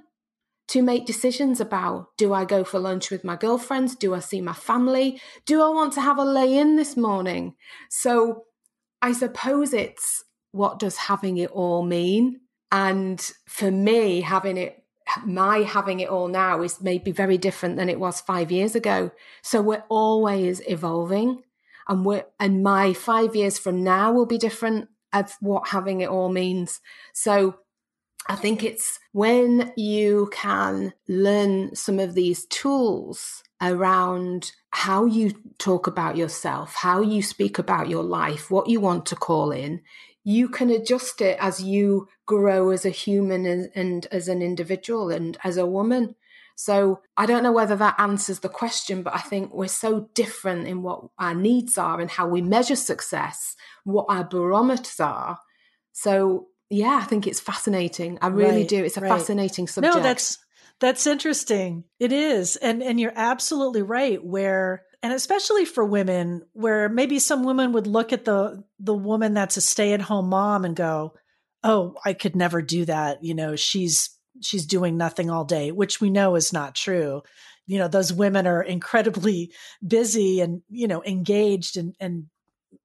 to 0.67 0.81
make 0.81 1.05
decisions 1.05 1.59
about 1.59 2.17
do 2.17 2.33
I 2.33 2.45
go 2.45 2.63
for 2.63 2.79
lunch 2.79 3.11
with 3.11 3.23
my 3.23 3.35
girlfriends? 3.35 3.95
Do 3.95 4.13
I 4.15 4.19
see 4.19 4.41
my 4.41 4.53
family? 4.53 5.21
Do 5.45 5.61
I 5.61 5.69
want 5.69 5.93
to 5.93 6.01
have 6.01 6.17
a 6.17 6.25
lay 6.25 6.57
in 6.57 6.75
this 6.75 6.97
morning? 6.97 7.55
So 7.89 8.45
I 9.01 9.11
suppose 9.11 9.73
it's 9.73 10.23
what 10.51 10.79
does 10.79 10.95
having 10.95 11.37
it 11.37 11.51
all 11.51 11.83
mean? 11.83 12.41
And 12.71 13.19
for 13.47 13.69
me, 13.69 14.21
having 14.21 14.57
it 14.57 14.84
my 15.25 15.59
having 15.59 15.99
it 15.99 16.09
all 16.09 16.27
now 16.27 16.61
is 16.61 16.81
maybe 16.81 17.11
very 17.11 17.37
different 17.37 17.77
than 17.77 17.89
it 17.89 17.99
was 17.99 18.21
five 18.21 18.51
years 18.51 18.75
ago. 18.75 19.11
So 19.41 19.61
we're 19.61 19.83
always 19.89 20.61
evolving. 20.67 21.43
And 21.87 22.03
we're 22.03 22.25
and 22.39 22.63
my 22.63 22.93
five 22.93 23.35
years 23.35 23.59
from 23.59 23.83
now 23.83 24.11
will 24.11 24.25
be 24.25 24.39
different 24.39 24.89
of 25.13 25.35
what 25.39 25.67
having 25.67 26.01
it 26.01 26.09
all 26.09 26.29
means. 26.29 26.81
So 27.13 27.59
I 28.27 28.35
think 28.35 28.63
it's 28.63 28.99
when 29.11 29.71
you 29.77 30.29
can 30.31 30.93
learn 31.07 31.75
some 31.75 31.99
of 31.99 32.15
these 32.15 32.45
tools 32.47 33.43
around 33.61 34.51
how 34.71 35.05
you 35.05 35.31
talk 35.59 35.85
about 35.87 36.17
yourself, 36.17 36.73
how 36.73 37.01
you 37.01 37.21
speak 37.21 37.59
about 37.59 37.87
your 37.87 38.03
life, 38.03 38.49
what 38.49 38.67
you 38.67 38.79
want 38.79 39.05
to 39.07 39.15
call 39.15 39.51
in, 39.51 39.81
you 40.25 40.49
can 40.49 40.71
adjust 40.71 41.21
it 41.21 41.37
as 41.39 41.63
you 41.63 42.09
grow 42.25 42.71
as 42.71 42.83
a 42.83 42.89
human 42.89 43.45
and, 43.45 43.69
and, 43.75 44.07
as 44.11 44.27
an 44.27 44.41
individual 44.41 45.11
and 45.11 45.37
as 45.43 45.55
a 45.55 45.67
woman. 45.67 46.15
So 46.55 47.01
I 47.15 47.27
don't 47.27 47.43
know 47.43 47.51
whether 47.51 47.75
that 47.75 47.99
answers 47.99 48.39
the 48.39 48.49
question, 48.49 49.03
but 49.03 49.13
I 49.13 49.19
think 49.19 49.53
we're 49.53 49.67
so 49.67 50.09
different 50.15 50.67
in 50.67 50.81
what 50.81 51.03
our 51.19 51.35
needs 51.35 51.77
are 51.77 52.01
and 52.01 52.09
how 52.09 52.27
we 52.27 52.41
measure 52.41 52.75
success, 52.75 53.55
what 53.83 54.07
our 54.09 54.23
barometers 54.23 54.99
are. 54.99 55.37
So 55.91 56.47
yeah, 56.71 56.99
I 57.01 57.05
think 57.05 57.27
it's 57.27 57.39
fascinating. 57.39 58.17
I 58.21 58.27
really 58.27 58.61
right, 58.61 58.67
do. 58.67 58.83
It's 58.83 58.97
a 58.97 59.01
right. 59.01 59.09
fascinating 59.09 59.67
subject. 59.67 59.95
No, 59.95 60.01
that's 60.01 60.39
that's 60.79 61.05
interesting. 61.05 61.83
It 61.99 62.11
is. 62.11 62.55
And 62.55 62.81
and 62.81 62.99
you're 62.99 63.13
absolutely 63.15 63.83
right 63.83 64.23
where 64.23 64.84
and 65.05 65.13
especially 65.13 65.65
for 65.65 65.85
women 65.85 66.41
where 66.53 66.89
maybe 66.89 67.19
some 67.19 67.43
women 67.43 67.73
would 67.73 67.85
look 67.85 68.11
at 68.11 68.25
the 68.25 68.63
the 68.79 68.95
woman 68.95 69.35
that's 69.35 69.55
a 69.55 69.61
stay-at-home 69.61 70.29
mom 70.29 70.65
and 70.65 70.75
go, 70.75 71.13
"Oh, 71.63 71.93
I 72.03 72.13
could 72.13 72.35
never 72.35 72.63
do 72.63 72.85
that. 72.85 73.23
You 73.23 73.35
know, 73.35 73.55
she's 73.55 74.09
she's 74.41 74.65
doing 74.65 74.97
nothing 74.97 75.29
all 75.29 75.45
day," 75.45 75.71
which 75.71 76.01
we 76.01 76.09
know 76.09 76.33
is 76.33 76.51
not 76.51 76.73
true. 76.73 77.21
You 77.67 77.77
know, 77.77 77.87
those 77.87 78.11
women 78.11 78.47
are 78.47 78.63
incredibly 78.63 79.51
busy 79.87 80.41
and, 80.41 80.63
you 80.71 80.87
know, 80.87 81.03
engaged 81.03 81.77
and 81.77 81.93
and 81.99 82.25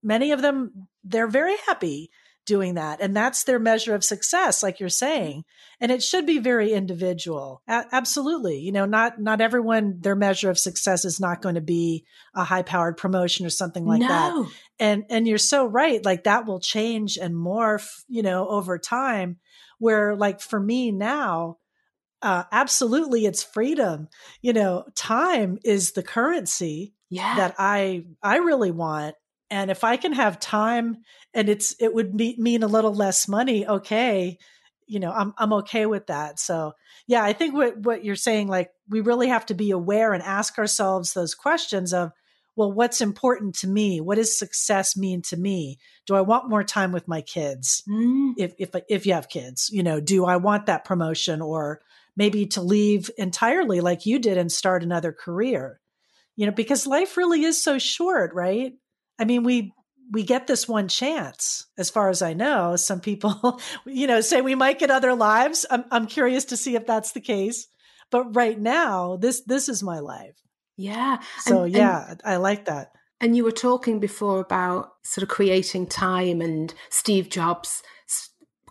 many 0.02 0.32
of 0.32 0.42
them 0.42 0.88
they're 1.02 1.26
very 1.26 1.56
happy 1.66 2.10
doing 2.50 2.74
that. 2.74 3.00
And 3.00 3.14
that's 3.14 3.44
their 3.44 3.60
measure 3.60 3.94
of 3.94 4.02
success, 4.02 4.60
like 4.60 4.80
you're 4.80 4.88
saying. 4.88 5.44
And 5.80 5.92
it 5.92 6.02
should 6.02 6.26
be 6.26 6.40
very 6.40 6.72
individual. 6.72 7.62
A- 7.68 7.86
absolutely. 7.92 8.58
You 8.58 8.72
know, 8.72 8.86
not, 8.86 9.20
not 9.20 9.40
everyone, 9.40 10.00
their 10.00 10.16
measure 10.16 10.50
of 10.50 10.58
success 10.58 11.04
is 11.04 11.20
not 11.20 11.42
going 11.42 11.54
to 11.54 11.60
be 11.60 12.04
a 12.34 12.42
high 12.42 12.62
powered 12.62 12.96
promotion 12.96 13.46
or 13.46 13.50
something 13.50 13.86
like 13.86 14.00
no. 14.00 14.08
that. 14.08 14.50
And, 14.80 15.04
and 15.10 15.28
you're 15.28 15.38
so 15.38 15.64
right. 15.64 16.04
Like 16.04 16.24
that 16.24 16.44
will 16.44 16.58
change 16.58 17.18
and 17.18 17.36
morph, 17.36 18.02
you 18.08 18.22
know, 18.22 18.48
over 18.48 18.78
time 18.78 19.38
where 19.78 20.16
like 20.16 20.40
for 20.40 20.58
me 20.58 20.90
now, 20.90 21.58
uh, 22.20 22.42
absolutely 22.50 23.26
it's 23.26 23.44
freedom. 23.44 24.08
You 24.42 24.54
know, 24.54 24.86
time 24.96 25.60
is 25.64 25.92
the 25.92 26.02
currency 26.02 26.94
yeah. 27.10 27.36
that 27.36 27.54
I, 27.60 28.06
I 28.24 28.38
really 28.38 28.72
want 28.72 29.14
and 29.50 29.70
if 29.70 29.84
i 29.84 29.96
can 29.96 30.12
have 30.12 30.40
time 30.40 30.98
and 31.34 31.48
it's 31.48 31.74
it 31.80 31.92
would 31.92 32.16
be, 32.16 32.36
mean 32.38 32.62
a 32.62 32.68
little 32.68 32.94
less 32.94 33.28
money 33.28 33.66
okay 33.66 34.38
you 34.90 34.98
know 34.98 35.12
i'm 35.12 35.32
i'm 35.38 35.52
okay 35.52 35.86
with 35.86 36.08
that. 36.08 36.38
So 36.38 36.72
yeah 37.06 37.22
i 37.22 37.32
think 37.32 37.54
what 37.54 37.78
what 37.78 38.04
you're 38.04 38.16
saying 38.16 38.48
like 38.48 38.70
we 38.88 39.00
really 39.00 39.28
have 39.28 39.46
to 39.46 39.54
be 39.54 39.70
aware 39.70 40.12
and 40.12 40.22
ask 40.22 40.58
ourselves 40.58 41.12
those 41.12 41.34
questions 41.34 41.94
of 41.94 42.10
well 42.56 42.72
what's 42.72 43.00
important 43.00 43.54
to 43.54 43.68
me? 43.68 44.00
What 44.00 44.16
does 44.16 44.36
success 44.36 44.96
mean 44.96 45.22
to 45.22 45.36
me? 45.36 45.78
Do 46.06 46.16
i 46.16 46.20
want 46.20 46.50
more 46.50 46.64
time 46.64 46.90
with 46.92 47.06
my 47.06 47.20
kids? 47.22 47.82
Mm. 47.88 48.34
if 48.36 48.52
if 48.58 48.70
if 48.88 49.06
you 49.06 49.14
have 49.14 49.28
kids 49.28 49.70
you 49.72 49.82
know 49.82 50.00
do 50.00 50.24
i 50.24 50.36
want 50.36 50.66
that 50.66 50.84
promotion 50.84 51.40
or 51.40 51.80
maybe 52.16 52.46
to 52.46 52.60
leave 52.60 53.10
entirely 53.16 53.80
like 53.80 54.06
you 54.06 54.18
did 54.18 54.36
and 54.36 54.50
start 54.50 54.82
another 54.82 55.12
career? 55.12 55.80
You 56.34 56.46
know 56.46 56.52
because 56.52 56.86
life 56.86 57.16
really 57.16 57.44
is 57.44 57.62
so 57.62 57.78
short 57.78 58.34
right 58.34 58.72
I 59.20 59.24
mean, 59.24 59.44
we 59.44 59.72
we 60.10 60.24
get 60.24 60.46
this 60.46 60.66
one 60.66 60.88
chance 60.88 61.66
as 61.78 61.88
far 61.88 62.08
as 62.08 62.20
i 62.20 62.32
know. 62.32 62.74
Some 62.76 63.00
people 63.00 63.60
you 63.86 64.06
know 64.06 64.20
say 64.20 64.40
we 64.40 64.54
might 64.54 64.78
get 64.78 64.90
other 64.90 65.14
lives. 65.14 65.66
I'm 65.70 65.84
i'm 65.90 66.06
curious 66.06 66.46
to 66.46 66.56
see 66.56 66.74
if 66.74 66.86
that's 66.86 67.12
the 67.12 67.20
case. 67.20 67.68
But 68.10 68.34
right 68.34 68.58
now 68.58 69.16
this 69.16 69.42
this 69.42 69.68
is 69.68 69.82
my 69.82 70.00
life. 70.00 70.36
Yeah 70.76 71.18
so 71.40 71.62
and, 71.62 71.72
yeah 71.72 72.10
and, 72.10 72.20
i 72.24 72.36
like 72.36 72.64
that. 72.64 72.92
And 73.22 73.36
you 73.36 73.44
were 73.44 73.52
talking 73.52 74.00
before 74.00 74.40
about 74.40 74.92
sort 75.04 75.22
of 75.22 75.28
creating 75.28 75.86
time 75.86 76.40
and 76.40 76.74
steve 76.88 77.28
jobs 77.28 77.82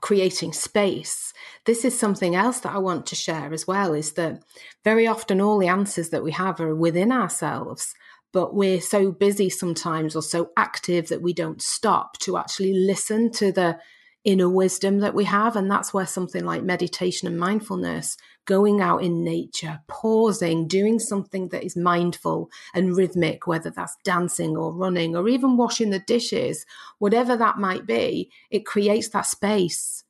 creating 0.02 0.54
space. 0.54 1.34
This 1.66 1.84
is 1.84 1.98
something 1.98 2.34
else 2.36 2.62
that 2.62 2.74
i 2.74 2.80
want 2.80 3.06
to 3.08 3.16
share 3.16 3.54
as 3.54 3.68
well 3.68 3.94
is 3.94 4.14
that 4.14 4.42
very 4.84 5.08
often 5.08 5.40
all 5.40 5.60
the 5.60 5.68
answers 5.68 6.10
that 6.10 6.24
we 6.24 6.32
have 6.32 6.60
are 6.60 6.76
within 6.76 7.12
ourselves 7.12 7.94
but 8.32 8.54
we're 8.54 8.82
so 8.82 9.12
busy 9.12 9.50
sometimes 9.50 10.16
or 10.16 10.22
so 10.22 10.52
active 10.56 11.08
that 11.10 11.22
we 11.22 11.34
don't 11.34 11.62
stop 11.62 12.18
to 12.20 12.38
actually 12.38 12.74
listen 12.74 13.32
to 13.32 13.52
the 13.52 13.80
inner 14.24 14.50
wisdom 14.50 15.00
that 15.00 15.16
we 15.16 15.24
have. 15.24 15.56
And 15.56 15.72
that's 15.72 15.94
where 15.94 16.06
something 16.06 16.44
like 16.44 16.64
meditation 16.64 17.28
and 17.28 17.40
mindfulness, 17.40 18.18
going 18.46 18.82
out 18.82 19.04
in 19.04 19.24
nature, 19.24 19.80
pausing, 19.88 20.68
doing 20.68 21.00
something 21.00 21.50
that 21.50 21.64
is 21.64 21.76
mindful 21.76 22.50
and 22.74 22.96
rhythmic, 22.96 23.48
whether 23.48 23.70
that's 23.70 23.96
dancing 24.04 24.58
or 24.58 24.74
running 24.74 25.16
or 25.16 25.28
even 25.30 25.58
washing 25.58 25.90
the 25.90 26.00
dishes, 26.00 26.66
whatever 27.00 27.38
that 27.38 27.58
might 27.58 27.86
be, 27.86 28.30
it 28.52 28.66
creates 28.66 29.10
that 29.10 29.26
space 29.26 30.04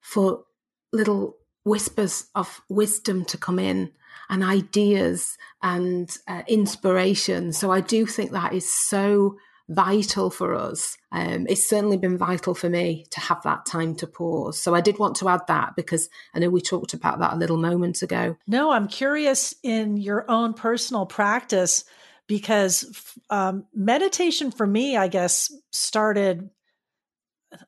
for 0.00 0.44
little 0.92 1.36
whispers 1.64 2.26
of 2.34 2.62
wisdom 2.68 3.24
to 3.24 3.36
come 3.36 3.58
in 3.58 3.90
and 4.28 4.42
ideas 4.42 5.36
and 5.62 6.16
uh, 6.26 6.42
inspiration. 6.46 7.52
So 7.52 7.70
I 7.70 7.80
do 7.80 8.06
think 8.06 8.32
that 8.32 8.52
is 8.52 8.72
so 8.72 9.36
vital 9.68 10.30
for 10.30 10.54
us. 10.54 10.96
Um, 11.10 11.46
it's 11.48 11.68
certainly 11.68 11.96
been 11.96 12.18
vital 12.18 12.54
for 12.54 12.68
me 12.68 13.06
to 13.10 13.20
have 13.20 13.42
that 13.42 13.66
time 13.66 13.96
to 13.96 14.06
pause. 14.06 14.60
So 14.60 14.74
I 14.74 14.80
did 14.80 14.98
want 14.98 15.16
to 15.16 15.28
add 15.28 15.46
that 15.48 15.74
because 15.76 16.08
I 16.34 16.38
know 16.38 16.50
we 16.50 16.60
talked 16.60 16.94
about 16.94 17.18
that 17.18 17.32
a 17.32 17.36
little 17.36 17.56
moment 17.56 18.02
ago. 18.02 18.36
No, 18.46 18.70
I'm 18.70 18.88
curious 18.88 19.54
in 19.62 19.96
your 19.96 20.30
own 20.30 20.54
personal 20.54 21.06
practice 21.06 21.84
because 22.28 23.14
um, 23.30 23.66
meditation 23.74 24.50
for 24.50 24.66
me, 24.66 24.96
I 24.96 25.08
guess, 25.08 25.52
started 25.70 26.50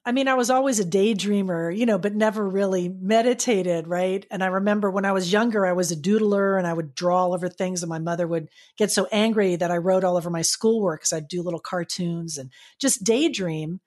I 0.05 0.13
mean, 0.13 0.29
I 0.29 0.35
was 0.35 0.51
always 0.51 0.81
a 0.81 0.85
daydreamer, 0.85 1.77
you 1.77 1.87
know, 1.87 1.99
but 1.99 2.15
never 2.15 2.49
really 2.49 2.89
meditated, 2.89 3.87
right? 3.87 4.27
And 4.31 4.43
I 4.43 4.47
remember 4.47 4.91
when 4.91 5.05
I 5.05 5.13
was 5.13 5.33
younger, 5.33 5.67
I 5.67 5.73
was 5.73 5.91
a 5.91 5.97
doodler 5.97 6.59
and 6.59 6.67
I 6.67 6.73
would 6.73 6.95
draw 6.95 7.25
all 7.25 7.35
over 7.35 7.49
things, 7.49 7.83
and 7.83 7.91
my 7.91 7.99
mother 7.99 8.27
would 8.27 8.49
get 8.77 8.91
so 8.91 9.07
angry 9.13 9.57
that 9.57 9.71
I 9.71 9.77
wrote 9.77 10.05
all 10.05 10.17
over 10.17 10.31
my 10.31 10.43
schoolwork 10.43 11.01
because 11.01 11.13
I'd 11.13 11.29
do 11.29 11.43
little 11.43 11.61
cartoons 11.61 12.39
and 12.39 12.51
just 12.79 13.05
daydream. 13.05 13.81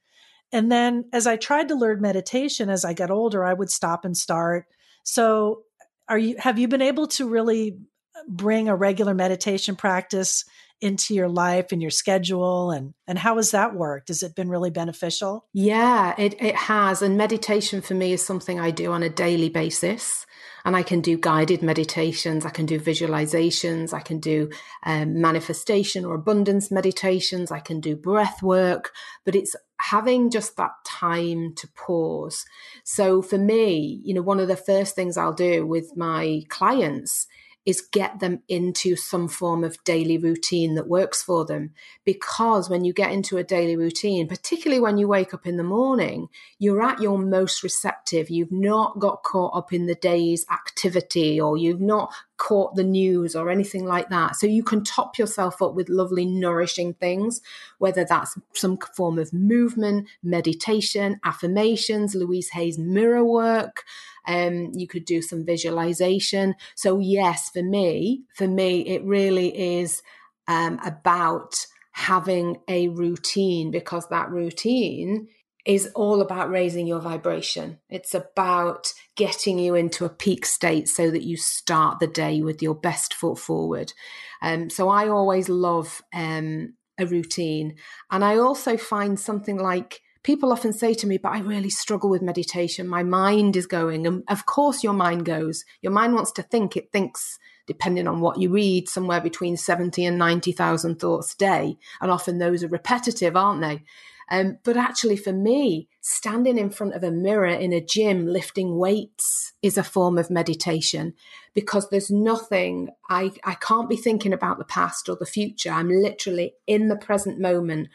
And 0.51 0.71
then 0.71 1.05
as 1.13 1.27
I 1.27 1.37
tried 1.37 1.69
to 1.69 1.75
learn 1.75 2.01
meditation 2.01 2.69
as 2.69 2.83
I 2.83 2.93
got 2.93 3.11
older, 3.11 3.43
I 3.43 3.53
would 3.53 3.71
stop 3.71 4.05
and 4.05 4.15
start. 4.15 4.65
So, 5.03 5.63
are 6.09 6.17
you 6.17 6.35
have 6.37 6.59
you 6.59 6.67
been 6.67 6.81
able 6.81 7.07
to 7.07 7.27
really 7.27 7.77
uh, 8.15 8.19
bring 8.27 8.67
a 8.67 8.75
regular 8.75 9.13
meditation 9.13 9.75
practice 9.75 10.43
into 10.81 11.13
your 11.13 11.29
life 11.29 11.71
and 11.71 11.81
your 11.81 11.91
schedule 11.91 12.71
and 12.71 12.93
and 13.07 13.19
how 13.19 13.35
has 13.35 13.51
that 13.51 13.75
worked? 13.75 14.07
Has 14.07 14.23
it 14.23 14.35
been 14.35 14.49
really 14.49 14.69
beneficial? 14.69 15.45
Yeah 15.53 16.13
it, 16.17 16.41
it 16.41 16.55
has 16.55 17.01
and 17.01 17.17
meditation 17.17 17.81
for 17.81 17.93
me 17.93 18.13
is 18.13 18.25
something 18.25 18.59
i 18.59 18.71
do 18.71 18.91
on 18.91 19.03
a 19.03 19.09
daily 19.09 19.49
basis 19.49 20.25
and 20.65 20.75
i 20.75 20.83
can 20.83 21.01
do 21.01 21.17
guided 21.17 21.61
meditations 21.61 22.45
i 22.45 22.49
can 22.49 22.65
do 22.65 22.79
visualizations 22.79 23.93
i 23.93 23.99
can 23.99 24.19
do 24.19 24.49
um, 24.85 25.19
manifestation 25.19 26.05
or 26.05 26.15
abundance 26.15 26.71
meditations 26.71 27.51
i 27.51 27.59
can 27.59 27.79
do 27.79 27.95
breath 27.95 28.41
work 28.41 28.91
but 29.25 29.35
it's 29.35 29.55
having 29.79 30.29
just 30.29 30.57
that 30.57 30.71
time 30.85 31.55
to 31.55 31.67
pause. 31.69 32.45
So 32.83 33.21
for 33.21 33.37
me 33.37 34.01
you 34.03 34.13
know 34.13 34.21
one 34.21 34.39
of 34.39 34.47
the 34.47 34.55
first 34.55 34.95
things 34.95 35.17
i'll 35.17 35.33
do 35.33 35.65
with 35.65 35.95
my 35.95 36.41
clients 36.49 37.27
is 37.65 37.81
get 37.81 38.19
them 38.19 38.41
into 38.47 38.95
some 38.95 39.27
form 39.27 39.63
of 39.63 39.83
daily 39.83 40.17
routine 40.17 40.75
that 40.75 40.87
works 40.87 41.21
for 41.21 41.45
them. 41.45 41.73
Because 42.03 42.69
when 42.69 42.83
you 42.83 42.91
get 42.91 43.11
into 43.11 43.37
a 43.37 43.43
daily 43.43 43.75
routine, 43.75 44.27
particularly 44.27 44.81
when 44.81 44.97
you 44.97 45.07
wake 45.07 45.33
up 45.33 45.45
in 45.45 45.57
the 45.57 45.63
morning, 45.63 46.27
you're 46.57 46.81
at 46.81 47.01
your 47.01 47.19
most 47.19 47.61
receptive. 47.61 48.29
You've 48.29 48.51
not 48.51 48.99
got 48.99 49.23
caught 49.23 49.55
up 49.55 49.71
in 49.71 49.85
the 49.85 49.95
day's 49.95 50.45
activity 50.51 51.39
or 51.39 51.55
you've 51.55 51.81
not 51.81 52.11
caught 52.37 52.75
the 52.75 52.83
news 52.83 53.35
or 53.35 53.51
anything 53.51 53.85
like 53.85 54.09
that. 54.09 54.35
So 54.35 54.47
you 54.47 54.63
can 54.63 54.83
top 54.83 55.19
yourself 55.19 55.61
up 55.61 55.75
with 55.75 55.89
lovely, 55.89 56.25
nourishing 56.25 56.95
things, 56.95 57.41
whether 57.77 58.03
that's 58.03 58.35
some 58.53 58.79
form 58.95 59.19
of 59.19 59.31
movement, 59.31 60.07
meditation, 60.23 61.19
affirmations, 61.23 62.15
Louise 62.15 62.49
Hay's 62.49 62.79
mirror 62.79 63.23
work. 63.23 63.83
Um, 64.27 64.71
you 64.73 64.87
could 64.87 65.05
do 65.05 65.21
some 65.21 65.45
visualization. 65.45 66.55
So, 66.75 66.99
yes, 66.99 67.49
for 67.49 67.63
me, 67.63 68.23
for 68.35 68.47
me, 68.47 68.81
it 68.81 69.03
really 69.03 69.79
is 69.79 70.01
um, 70.47 70.79
about 70.85 71.65
having 71.93 72.57
a 72.67 72.87
routine 72.89 73.71
because 73.71 74.07
that 74.09 74.29
routine 74.29 75.27
is 75.65 75.91
all 75.93 76.21
about 76.21 76.49
raising 76.49 76.87
your 76.87 76.99
vibration. 76.99 77.79
It's 77.89 78.15
about 78.15 78.93
getting 79.15 79.59
you 79.59 79.75
into 79.75 80.05
a 80.05 80.09
peak 80.09 80.45
state 80.45 80.87
so 80.87 81.11
that 81.11 81.23
you 81.23 81.37
start 81.37 81.99
the 81.99 82.07
day 82.07 82.41
with 82.41 82.61
your 82.63 82.73
best 82.73 83.13
foot 83.13 83.37
forward. 83.37 83.93
Um, 84.41 84.69
so 84.69 84.89
I 84.89 85.07
always 85.07 85.49
love 85.49 86.01
um, 86.13 86.73
a 86.97 87.05
routine. 87.05 87.75
And 88.09 88.25
I 88.25 88.37
also 88.37 88.75
find 88.75 89.19
something 89.19 89.57
like 89.57 90.01
people 90.23 90.51
often 90.51 90.73
say 90.73 90.93
to 90.93 91.07
me, 91.07 91.17
but 91.17 91.31
I 91.31 91.39
really 91.39 91.69
struggle 91.69 92.09
with 92.09 92.21
meditation. 92.21 92.87
My 92.87 93.03
mind 93.03 93.55
is 93.55 93.65
going. 93.65 94.05
And 94.05 94.23
of 94.27 94.45
course, 94.45 94.83
your 94.83 94.93
mind 94.93 95.25
goes. 95.25 95.65
Your 95.81 95.91
mind 95.91 96.13
wants 96.13 96.31
to 96.33 96.43
think. 96.43 96.77
It 96.77 96.91
thinks, 96.91 97.39
depending 97.67 98.07
on 98.07 98.21
what 98.21 98.39
you 98.39 98.49
read, 98.49 98.87
somewhere 98.87 99.21
between 99.21 99.57
70 99.57 100.05
and 100.05 100.17
90,000 100.17 100.99
thoughts 100.99 101.33
a 101.33 101.37
day. 101.37 101.77
And 102.01 102.11
often 102.11 102.37
those 102.37 102.63
are 102.63 102.67
repetitive, 102.67 103.35
aren't 103.35 103.61
they? 103.61 103.83
Um, 104.29 104.59
but 104.63 104.77
actually, 104.77 105.17
for 105.17 105.33
me, 105.33 105.89
standing 105.99 106.57
in 106.57 106.69
front 106.69 106.93
of 106.93 107.03
a 107.03 107.11
mirror 107.11 107.47
in 107.47 107.73
a 107.73 107.83
gym 107.83 108.25
lifting 108.25 108.77
weights 108.77 109.51
is 109.61 109.77
a 109.77 109.83
form 109.83 110.17
of 110.17 110.29
meditation 110.29 111.13
because 111.53 111.89
there's 111.89 112.09
nothing, 112.09 112.89
I, 113.09 113.31
I 113.43 113.55
can't 113.55 113.89
be 113.89 113.97
thinking 113.97 114.31
about 114.31 114.57
the 114.57 114.63
past 114.63 115.09
or 115.09 115.17
the 115.17 115.25
future. 115.25 115.69
I'm 115.69 115.89
literally 115.89 116.53
in 116.65 116.87
the 116.87 116.95
present 116.95 117.39
moment 117.39 117.89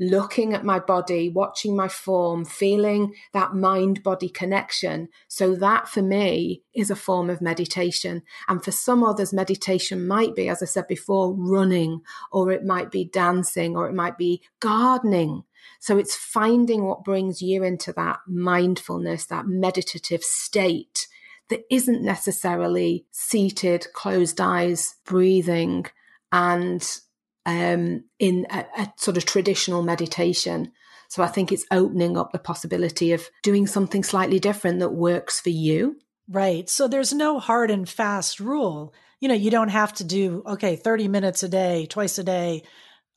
looking 0.00 0.54
at 0.54 0.64
my 0.64 0.78
body, 0.78 1.28
watching 1.28 1.74
my 1.74 1.88
form, 1.88 2.44
feeling 2.44 3.14
that 3.32 3.54
mind 3.54 4.02
body 4.02 4.28
connection. 4.28 5.08
So, 5.26 5.54
that 5.56 5.88
for 5.88 6.02
me 6.02 6.62
is 6.74 6.90
a 6.90 6.96
form 6.96 7.30
of 7.30 7.40
meditation. 7.40 8.22
And 8.46 8.62
for 8.62 8.70
some 8.70 9.02
others, 9.02 9.32
meditation 9.32 10.06
might 10.06 10.34
be, 10.34 10.48
as 10.48 10.62
I 10.62 10.66
said 10.66 10.86
before, 10.88 11.34
running, 11.34 12.02
or 12.30 12.52
it 12.52 12.64
might 12.64 12.90
be 12.90 13.04
dancing, 13.04 13.76
or 13.76 13.88
it 13.88 13.94
might 13.94 14.16
be 14.16 14.42
gardening. 14.60 15.44
So, 15.80 15.98
it's 15.98 16.14
finding 16.14 16.84
what 16.84 17.04
brings 17.04 17.42
you 17.42 17.64
into 17.64 17.92
that 17.94 18.20
mindfulness, 18.26 19.26
that 19.26 19.46
meditative 19.46 20.22
state 20.22 21.08
that 21.48 21.64
isn't 21.70 22.02
necessarily 22.02 23.06
seated, 23.10 23.86
closed 23.94 24.40
eyes, 24.40 24.96
breathing, 25.04 25.86
and 26.30 27.00
um, 27.48 28.04
in 28.18 28.46
a, 28.50 28.66
a 28.76 28.92
sort 28.98 29.16
of 29.16 29.24
traditional 29.24 29.82
meditation. 29.82 30.70
So 31.08 31.22
I 31.22 31.28
think 31.28 31.50
it's 31.50 31.64
opening 31.70 32.18
up 32.18 32.30
the 32.30 32.38
possibility 32.38 33.12
of 33.12 33.26
doing 33.42 33.66
something 33.66 34.04
slightly 34.04 34.38
different 34.38 34.80
that 34.80 34.90
works 34.90 35.40
for 35.40 35.48
you. 35.48 35.96
Right. 36.28 36.68
So 36.68 36.88
there's 36.88 37.14
no 37.14 37.38
hard 37.38 37.70
and 37.70 37.88
fast 37.88 38.38
rule. 38.38 38.92
You 39.18 39.28
know, 39.28 39.34
you 39.34 39.50
don't 39.50 39.70
have 39.70 39.94
to 39.94 40.04
do, 40.04 40.42
okay, 40.46 40.76
30 40.76 41.08
minutes 41.08 41.42
a 41.42 41.48
day, 41.48 41.86
twice 41.86 42.18
a 42.18 42.24
day, 42.24 42.64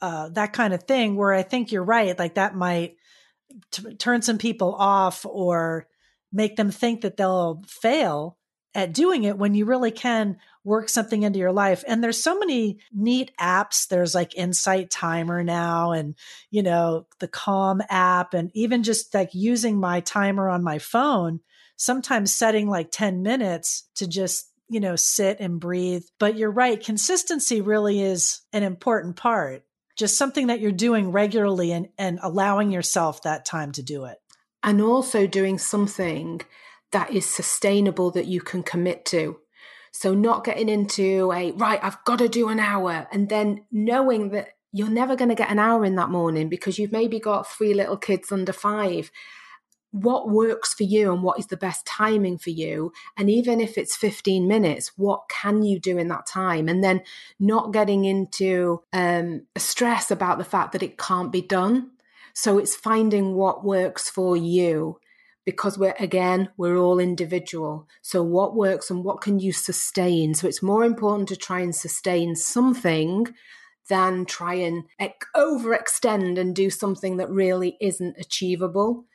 uh, 0.01 0.29
that 0.29 0.53
kind 0.53 0.73
of 0.73 0.83
thing, 0.83 1.17
where 1.17 1.33
I 1.33 1.43
think 1.43 1.73
you're 1.73 1.83
right. 1.83 2.17
Like 2.17 2.35
that 2.35 2.55
might 2.55 2.95
t- 3.71 3.95
turn 3.95 4.21
some 4.21 4.37
people 4.37 4.73
off 4.73 5.25
or 5.25 5.87
make 6.31 6.55
them 6.55 6.71
think 6.71 7.01
that 7.01 7.17
they'll 7.17 7.61
fail 7.67 8.37
at 8.73 8.93
doing 8.93 9.25
it 9.25 9.37
when 9.37 9.55
you 9.55 9.65
really 9.65 9.91
can 9.91 10.37
work 10.63 10.89
something 10.89 11.23
into 11.23 11.39
your 11.39 11.51
life. 11.51 11.83
And 11.87 12.03
there's 12.03 12.21
so 12.21 12.37
many 12.37 12.79
neat 12.93 13.31
apps. 13.39 13.87
There's 13.87 14.13
like 14.13 14.35
Insight 14.35 14.89
Timer 14.89 15.43
now 15.43 15.91
and, 15.91 16.15
you 16.49 16.63
know, 16.63 17.07
the 17.19 17.27
Calm 17.27 17.81
app 17.89 18.33
and 18.33 18.51
even 18.53 18.83
just 18.83 19.13
like 19.13 19.33
using 19.33 19.79
my 19.79 20.01
timer 20.01 20.49
on 20.49 20.63
my 20.63 20.77
phone, 20.77 21.39
sometimes 21.77 22.35
setting 22.35 22.69
like 22.69 22.91
10 22.91 23.23
minutes 23.23 23.89
to 23.95 24.07
just 24.07 24.51
you 24.71 24.79
know, 24.79 24.95
sit 24.95 25.41
and 25.41 25.59
breathe. 25.59 26.05
But 26.17 26.37
you're 26.37 26.49
right, 26.49 26.81
consistency 26.81 27.59
really 27.59 28.01
is 28.01 28.39
an 28.53 28.63
important 28.63 29.17
part. 29.17 29.65
Just 29.97 30.17
something 30.17 30.47
that 30.47 30.61
you're 30.61 30.71
doing 30.71 31.11
regularly 31.11 31.73
and, 31.73 31.89
and 31.97 32.19
allowing 32.23 32.71
yourself 32.71 33.21
that 33.23 33.43
time 33.43 33.73
to 33.73 33.83
do 33.83 34.05
it. 34.05 34.17
And 34.63 34.81
also 34.81 35.27
doing 35.27 35.57
something 35.57 36.39
that 36.91 37.11
is 37.11 37.25
sustainable 37.25 38.11
that 38.11 38.27
you 38.27 38.39
can 38.39 38.63
commit 38.63 39.03
to. 39.07 39.39
So 39.91 40.13
not 40.13 40.45
getting 40.45 40.69
into 40.69 41.31
a, 41.33 41.51
right, 41.51 41.79
I've 41.83 42.03
got 42.05 42.19
to 42.19 42.29
do 42.29 42.47
an 42.47 42.59
hour 42.59 43.07
and 43.11 43.29
then 43.29 43.65
knowing 43.71 44.29
that 44.29 44.49
you're 44.71 44.89
never 44.89 45.15
going 45.17 45.29
to 45.29 45.35
get 45.35 45.51
an 45.51 45.59
hour 45.59 45.83
in 45.83 45.95
that 45.95 46.09
morning 46.09 46.47
because 46.47 46.79
you've 46.79 46.93
maybe 46.93 47.19
got 47.19 47.49
three 47.49 47.73
little 47.73 47.97
kids 47.97 48.31
under 48.31 48.53
five. 48.53 49.11
What 49.91 50.29
works 50.29 50.73
for 50.73 50.83
you 50.83 51.11
and 51.11 51.21
what 51.21 51.37
is 51.37 51.47
the 51.47 51.57
best 51.57 51.85
timing 51.85 52.37
for 52.37 52.51
you? 52.51 52.93
And 53.17 53.29
even 53.29 53.59
if 53.59 53.77
it's 53.77 53.97
15 53.97 54.47
minutes, 54.47 54.93
what 54.95 55.23
can 55.27 55.63
you 55.63 55.77
do 55.77 55.97
in 55.97 56.07
that 56.07 56.25
time? 56.25 56.69
And 56.69 56.81
then 56.81 57.01
not 57.37 57.73
getting 57.73 58.05
into 58.05 58.83
um, 58.93 59.47
stress 59.57 60.09
about 60.09 60.37
the 60.37 60.45
fact 60.45 60.71
that 60.71 60.83
it 60.83 60.97
can't 60.97 61.33
be 61.33 61.41
done. 61.41 61.91
So 62.33 62.57
it's 62.57 62.75
finding 62.75 63.35
what 63.35 63.65
works 63.65 64.09
for 64.09 64.37
you 64.37 65.01
because 65.45 65.77
we're 65.77 65.95
again 65.99 66.49
we're 66.57 66.77
all 66.77 66.99
individual. 66.99 67.87
So 68.01 68.23
what 68.23 68.55
works 68.55 68.89
and 68.89 69.03
what 69.03 69.21
can 69.21 69.39
you 69.39 69.51
sustain? 69.51 70.33
So 70.33 70.47
it's 70.47 70.63
more 70.63 70.83
important 70.83 71.29
to 71.29 71.35
try 71.35 71.61
and 71.61 71.75
sustain 71.75 72.35
something 72.35 73.27
than 73.89 74.25
try 74.25 74.53
and 74.55 74.83
overextend 75.35 76.39
and 76.39 76.55
do 76.55 76.69
something 76.69 77.17
that 77.17 77.29
really 77.29 77.77
isn't 77.81 78.15
achievable. 78.19 79.05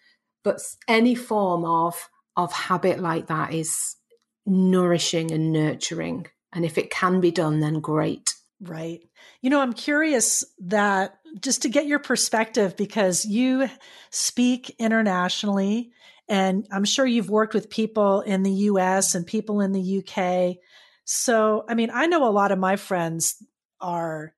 But 0.42 0.60
any 0.88 1.14
form 1.14 1.64
of 1.64 2.08
of 2.36 2.52
habit 2.52 3.00
like 3.00 3.28
that 3.28 3.54
is 3.54 3.96
nourishing 4.44 5.30
and 5.30 5.52
nurturing. 5.52 6.26
And 6.52 6.64
if 6.64 6.78
it 6.78 6.90
can 6.90 7.20
be 7.20 7.30
done 7.30 7.60
then 7.60 7.80
great. 7.80 8.34
Right. 8.60 9.00
You 9.42 9.50
know 9.50 9.60
i'm 9.60 9.74
curious 9.74 10.44
that 10.60 11.18
just 11.40 11.62
to 11.62 11.68
get 11.68 11.86
your 11.86 11.98
perspective 11.98 12.76
because 12.76 13.24
you 13.24 13.68
speak 14.10 14.74
internationally 14.78 15.92
and 16.28 16.66
I'm 16.72 16.84
sure 16.84 17.06
you've 17.06 17.30
worked 17.30 17.54
with 17.54 17.70
people 17.70 18.20
in 18.20 18.42
the 18.42 18.52
US 18.52 19.14
and 19.14 19.26
people 19.26 19.60
in 19.60 19.72
the 19.72 20.02
UK. 20.02 20.56
So, 21.04 21.64
I 21.68 21.74
mean, 21.74 21.90
I 21.92 22.06
know 22.06 22.28
a 22.28 22.30
lot 22.30 22.52
of 22.52 22.58
my 22.58 22.76
friends 22.76 23.36
are 23.80 24.34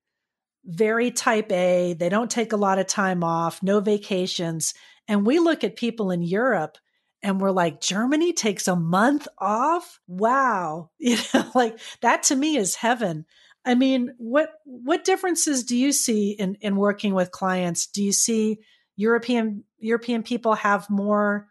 very 0.65 1.11
type 1.11 1.51
A. 1.51 1.95
They 1.95 2.09
don't 2.11 2.31
take 2.31 2.53
a 2.53 2.59
lot 2.59 2.79
of 2.79 2.87
time 2.87 3.25
off, 3.25 3.63
no 3.63 3.81
vacations. 3.81 4.75
And 5.07 5.27
we 5.27 5.39
look 5.39 5.65
at 5.65 5.77
people 5.77 6.11
in 6.11 6.23
Europe 6.23 6.77
and 7.23 7.41
we're 7.41 7.51
like, 7.51 7.81
Germany 7.81 8.33
takes 8.33 8.69
a 8.69 8.77
month 8.77 9.27
off? 9.39 9.99
Wow. 10.07 10.91
You 10.99 11.17
know, 11.33 11.51
like 11.55 11.79
that 12.03 12.25
to 12.25 12.37
me 12.37 12.57
is 12.57 12.75
heaven. 12.75 13.25
I 13.65 13.75
mean, 13.75 14.15
what 14.19 14.51
what 14.65 15.05
differences 15.05 15.65
do 15.65 15.77
you 15.77 15.93
see 15.93 16.31
in 16.31 16.57
in 16.61 16.77
working 16.77 17.15
with 17.15 17.31
clients? 17.31 17.87
Do 17.87 18.03
you 18.03 18.13
see 18.13 18.59
European 18.97 19.65
European 19.79 20.23
people 20.23 20.55
have 20.55 20.89
more 20.91 21.49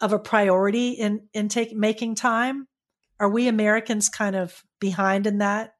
of 0.00 0.12
a 0.12 0.18
priority 0.18 0.90
in 0.90 1.28
in 1.32 1.48
take 1.48 1.74
making 1.74 2.14
time? 2.14 2.66
Are 3.20 3.28
we 3.28 3.48
Americans 3.48 4.08
kind 4.08 4.36
of 4.36 4.62
behind 4.80 5.26
in 5.26 5.38
that? 5.38 5.74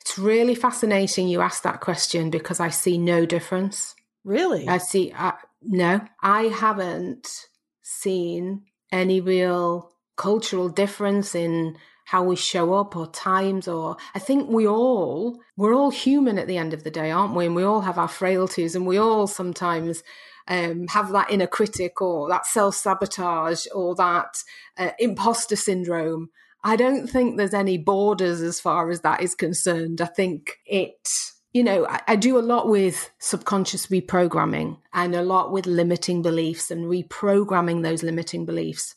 It's 0.00 0.18
really 0.18 0.54
fascinating 0.54 1.28
you 1.28 1.40
ask 1.40 1.62
that 1.62 1.80
question 1.80 2.30
because 2.30 2.60
I 2.60 2.70
see 2.70 2.98
no 2.98 3.26
difference. 3.26 3.94
Really? 4.24 4.66
I 4.66 4.78
see 4.78 5.12
uh, 5.12 5.32
no. 5.62 6.00
I 6.22 6.44
haven't 6.44 7.46
seen 7.82 8.62
any 8.90 9.20
real 9.20 9.92
cultural 10.16 10.68
difference 10.68 11.34
in 11.34 11.76
how 12.04 12.22
we 12.22 12.36
show 12.36 12.72
up 12.72 12.96
or 12.96 13.06
times 13.08 13.68
or 13.68 13.96
I 14.14 14.18
think 14.18 14.48
we 14.48 14.66
all 14.66 15.38
we're 15.58 15.74
all 15.74 15.90
human 15.90 16.38
at 16.38 16.46
the 16.46 16.56
end 16.56 16.72
of 16.72 16.82
the 16.82 16.90
day, 16.90 17.10
aren't 17.10 17.34
we? 17.34 17.44
And 17.44 17.54
we 17.54 17.64
all 17.64 17.82
have 17.82 17.98
our 17.98 18.08
frailties 18.08 18.74
and 18.74 18.86
we 18.86 18.96
all 18.96 19.26
sometimes 19.26 20.02
um, 20.48 20.88
have 20.88 21.12
that 21.12 21.30
inner 21.30 21.46
critic 21.46 22.00
or 22.00 22.28
that 22.28 22.46
self 22.46 22.74
sabotage 22.74 23.66
or 23.74 23.94
that 23.96 24.42
uh, 24.76 24.90
imposter 24.98 25.56
syndrome. 25.56 26.30
I 26.64 26.76
don't 26.76 27.06
think 27.06 27.36
there's 27.36 27.54
any 27.54 27.78
borders 27.78 28.40
as 28.40 28.60
far 28.60 28.90
as 28.90 29.02
that 29.02 29.22
is 29.22 29.34
concerned. 29.34 30.00
I 30.00 30.06
think 30.06 30.58
it, 30.66 31.08
you 31.52 31.62
know, 31.62 31.86
I, 31.86 32.00
I 32.08 32.16
do 32.16 32.38
a 32.38 32.40
lot 32.40 32.68
with 32.68 33.10
subconscious 33.20 33.86
reprogramming 33.88 34.78
and 34.92 35.14
a 35.14 35.22
lot 35.22 35.52
with 35.52 35.66
limiting 35.66 36.22
beliefs 36.22 36.70
and 36.70 36.86
reprogramming 36.86 37.82
those 37.82 38.02
limiting 38.02 38.44
beliefs. 38.44 38.96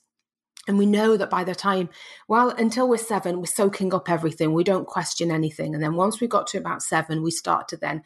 And 0.67 0.77
we 0.77 0.85
know 0.85 1.17
that 1.17 1.29
by 1.29 1.43
the 1.43 1.55
time, 1.55 1.89
well, 2.27 2.49
until 2.49 2.87
we're 2.87 2.97
seven, 2.97 3.39
we're 3.39 3.45
soaking 3.45 3.93
up 3.93 4.09
everything. 4.09 4.53
We 4.53 4.63
don't 4.63 4.87
question 4.87 5.31
anything. 5.31 5.73
And 5.73 5.83
then 5.83 5.95
once 5.95 6.21
we 6.21 6.27
got 6.27 6.47
to 6.47 6.59
about 6.59 6.83
seven, 6.83 7.23
we 7.23 7.31
start 7.31 7.67
to 7.69 7.77
then, 7.77 8.03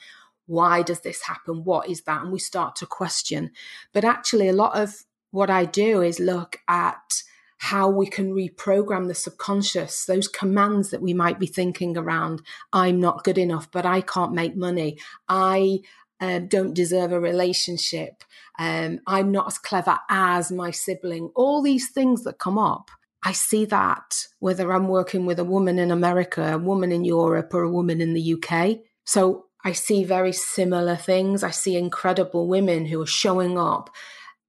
why 0.48 0.82
does 0.82 1.02
this 1.02 1.24
happen? 1.24 1.64
What 1.64 1.90
is 1.90 2.02
that? 2.04 2.22
And 2.22 2.32
we 2.32 2.40
start 2.40 2.76
to 2.78 2.86
question. 2.86 3.52
But 3.94 4.06
actually, 4.06 4.48
a 4.48 4.54
lot 4.54 4.78
of 4.78 5.04
what 5.32 5.50
I 5.50 5.66
do 5.66 6.02
is 6.02 6.20
look 6.20 6.58
at 6.68 7.24
how 7.58 7.90
we 7.90 8.06
can 8.06 8.34
reprogram 8.34 9.08
the 9.08 9.16
subconscious, 9.16 10.06
those 10.06 10.28
commands 10.28 10.92
that 10.92 11.02
we 11.02 11.14
might 11.14 11.40
be 11.40 11.48
thinking 11.48 11.98
around 11.98 12.42
I'm 12.72 13.00
not 13.00 13.24
good 13.24 13.38
enough, 13.38 13.72
but 13.72 13.86
I 13.86 14.02
can't 14.02 14.34
make 14.34 14.56
money. 14.56 15.00
I 15.28 15.80
uh, 16.20 16.40
don't 16.40 16.74
deserve 16.74 17.12
a 17.12 17.20
relationship. 17.20 18.24
Um, 18.60 19.00
I'm 19.08 19.32
not 19.32 19.48
as 19.48 19.58
clever 19.58 20.00
as 20.10 20.52
my 20.52 20.72
sibling. 20.72 21.32
All 21.36 21.62
these 21.62 21.90
things 21.90 22.24
that 22.24 22.40
come 22.40 22.58
up. 22.58 22.90
I 23.24 23.32
see 23.32 23.66
that 23.66 24.28
whether 24.38 24.72
I'm 24.72 24.88
working 24.88 25.26
with 25.26 25.40
a 25.40 25.44
woman 25.44 25.80
in 25.80 25.90
America, 25.90 26.54
a 26.54 26.58
woman 26.60 26.92
in 26.92 27.04
Europe, 27.04 27.54
or 27.56 27.64
a 27.64 27.72
woman 27.72 28.00
in 28.00 28.14
the 28.14 28.36
UK. 28.36 28.78
So 29.04 29.46
I 29.66 29.74
see 29.74 30.06
very 30.06 30.32
similar 30.32 30.96
things. 30.96 31.44
I 31.44 31.52
see 31.52 31.76
incredible 31.76 32.48
women 32.48 32.86
who 32.86 33.02
are 33.02 33.08
showing 33.08 33.60
up, 33.60 33.90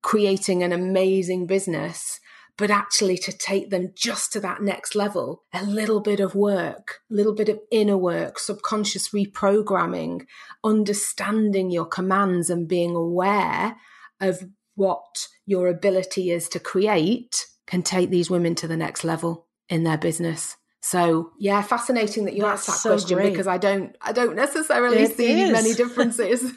creating 0.02 0.62
an 0.62 0.72
amazing 0.72 1.48
business 1.48 2.20
but 2.58 2.70
actually 2.70 3.18
to 3.18 3.32
take 3.32 3.70
them 3.70 3.92
just 3.94 4.32
to 4.32 4.40
that 4.40 4.62
next 4.62 4.94
level, 4.94 5.44
a 5.52 5.62
little 5.64 6.00
bit 6.00 6.20
of 6.20 6.34
work, 6.34 7.00
a 7.10 7.14
little 7.14 7.34
bit 7.34 7.48
of 7.48 7.60
inner 7.70 7.98
work, 7.98 8.38
subconscious 8.38 9.10
reprogramming, 9.10 10.26
understanding 10.64 11.70
your 11.70 11.84
commands 11.84 12.48
and 12.48 12.66
being 12.66 12.94
aware 12.94 13.76
of 14.20 14.42
what 14.74 15.28
your 15.44 15.68
ability 15.68 16.30
is 16.30 16.48
to 16.48 16.58
create 16.58 17.46
can 17.66 17.82
take 17.82 18.10
these 18.10 18.30
women 18.30 18.54
to 18.54 18.68
the 18.68 18.76
next 18.76 19.04
level 19.04 19.46
in 19.68 19.84
their 19.84 19.98
business. 19.98 20.56
So 20.86 21.32
yeah, 21.36 21.62
fascinating 21.62 22.26
that 22.26 22.34
you 22.34 22.44
asked 22.44 22.68
that 22.68 22.76
so 22.76 22.90
question 22.90 23.18
great. 23.18 23.30
because 23.30 23.48
I 23.48 23.58
don't 23.58 23.96
I 24.00 24.12
don't 24.12 24.36
necessarily 24.36 24.98
it 24.98 25.16
see 25.16 25.42
is. 25.42 25.50
many 25.50 25.74
differences. 25.82 26.52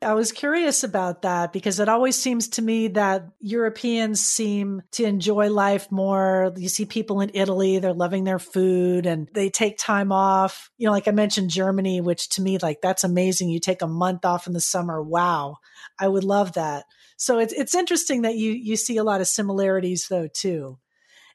I 0.00 0.14
was 0.14 0.30
curious 0.30 0.84
about 0.84 1.22
that 1.22 1.52
because 1.52 1.80
it 1.80 1.88
always 1.88 2.16
seems 2.16 2.46
to 2.50 2.62
me 2.62 2.88
that 2.88 3.26
Europeans 3.40 4.20
seem 4.20 4.82
to 4.92 5.04
enjoy 5.04 5.50
life 5.50 5.90
more. 5.90 6.52
You 6.56 6.68
see 6.68 6.84
people 6.84 7.22
in 7.22 7.32
Italy, 7.34 7.80
they're 7.80 7.92
loving 7.92 8.22
their 8.22 8.38
food 8.38 9.04
and 9.04 9.28
they 9.34 9.50
take 9.50 9.76
time 9.76 10.12
off. 10.12 10.70
You 10.78 10.86
know, 10.86 10.92
like 10.92 11.08
I 11.08 11.12
mentioned 11.12 11.50
Germany, 11.50 12.00
which 12.00 12.28
to 12.30 12.42
me, 12.42 12.56
like 12.58 12.80
that's 12.80 13.02
amazing. 13.02 13.48
You 13.48 13.58
take 13.58 13.82
a 13.82 13.88
month 13.88 14.24
off 14.24 14.46
in 14.46 14.52
the 14.52 14.60
summer. 14.60 15.02
Wow. 15.02 15.56
I 15.98 16.06
would 16.06 16.24
love 16.24 16.52
that. 16.52 16.84
So 17.16 17.40
it's 17.40 17.52
it's 17.52 17.74
interesting 17.74 18.22
that 18.22 18.36
you 18.36 18.52
you 18.52 18.76
see 18.76 18.96
a 18.96 19.04
lot 19.04 19.20
of 19.20 19.26
similarities 19.26 20.06
though 20.08 20.28
too. 20.32 20.78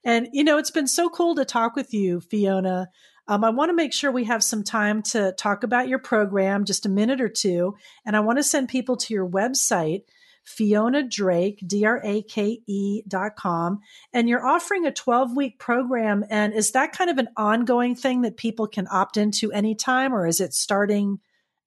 And 0.07 0.29
you 0.31 0.45
know, 0.45 0.57
it's 0.57 0.71
been 0.71 0.87
so 0.87 1.09
cool 1.09 1.35
to 1.35 1.43
talk 1.43 1.75
with 1.75 1.93
you, 1.93 2.21
Fiona. 2.21 2.87
Um, 3.27 3.43
I 3.43 3.49
want 3.49 3.69
to 3.69 3.75
make 3.75 3.91
sure 3.91 4.09
we 4.09 4.23
have 4.23 4.41
some 4.41 4.63
time 4.63 5.01
to 5.03 5.33
talk 5.33 5.63
about 5.63 5.89
your 5.89 5.99
program, 5.99 6.63
just 6.63 6.85
a 6.85 6.89
minute 6.89 7.19
or 7.19 7.27
two. 7.27 7.75
And 8.05 8.15
I 8.15 8.21
want 8.21 8.39
to 8.39 8.43
send 8.43 8.69
people 8.69 8.95
to 8.95 9.13
your 9.13 9.27
website, 9.27 10.03
Fiona 10.45 11.03
Drake, 11.03 11.61
D 11.67 11.83
R 11.83 11.99
A 12.05 12.21
K 12.21 12.61
E 12.65 13.01
dot 13.05 13.35
com. 13.35 13.81
And 14.13 14.29
you're 14.29 14.47
offering 14.47 14.85
a 14.85 14.93
12 14.93 15.35
week 15.35 15.59
program. 15.59 16.23
And 16.29 16.53
is 16.53 16.71
that 16.71 16.93
kind 16.93 17.09
of 17.09 17.17
an 17.17 17.27
ongoing 17.35 17.93
thing 17.93 18.21
that 18.21 18.37
people 18.37 18.65
can 18.65 18.87
opt 18.89 19.17
into 19.17 19.51
anytime, 19.51 20.15
or 20.15 20.25
is 20.25 20.39
it 20.39 20.53
starting 20.53 21.19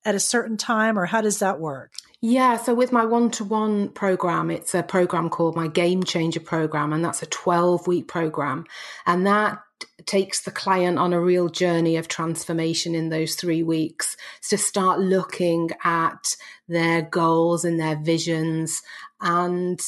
at 0.03 0.15
a 0.15 0.21
certain 0.21 0.57
time, 0.57 0.99
or 0.99 1.05
how 1.05 1.21
does 1.21 1.41
that 1.41 1.61
work? 1.61 1.93
Yeah, 2.23 2.59
so 2.59 2.75
with 2.75 2.93
my 2.93 3.07
one 3.07 3.31
to 3.33 3.45
one 3.45 3.89
program, 3.89 4.51
it's 4.51 4.75
a 4.75 4.83
program 4.83 5.31
called 5.31 5.57
my 5.57 5.69
Game 5.69 6.03
Changer 6.03 6.41
program, 6.41 6.93
and 6.93 7.03
that's 7.03 7.23
a 7.23 7.27
12 7.27 7.87
week 7.87 8.09
program. 8.09 8.67
And 9.07 9.27
that 9.27 9.59
takes 10.05 10.43
the 10.43 10.51
client 10.51 10.99
on 10.99 11.15
a 11.15 11.21
real 11.21 11.49
journey 11.49 11.97
of 11.97 12.09
transformation 12.09 12.95
in 12.95 13.09
those 13.09 13.37
three 13.37 13.63
weeks 13.63 14.19
to 14.51 14.59
start 14.59 15.01
looking 15.01 15.71
at 15.83 16.37
their 16.69 17.03
goals 17.03 17.65
and 17.65 17.81
their 17.81 17.97
visions 17.97 18.83
and 19.23 19.81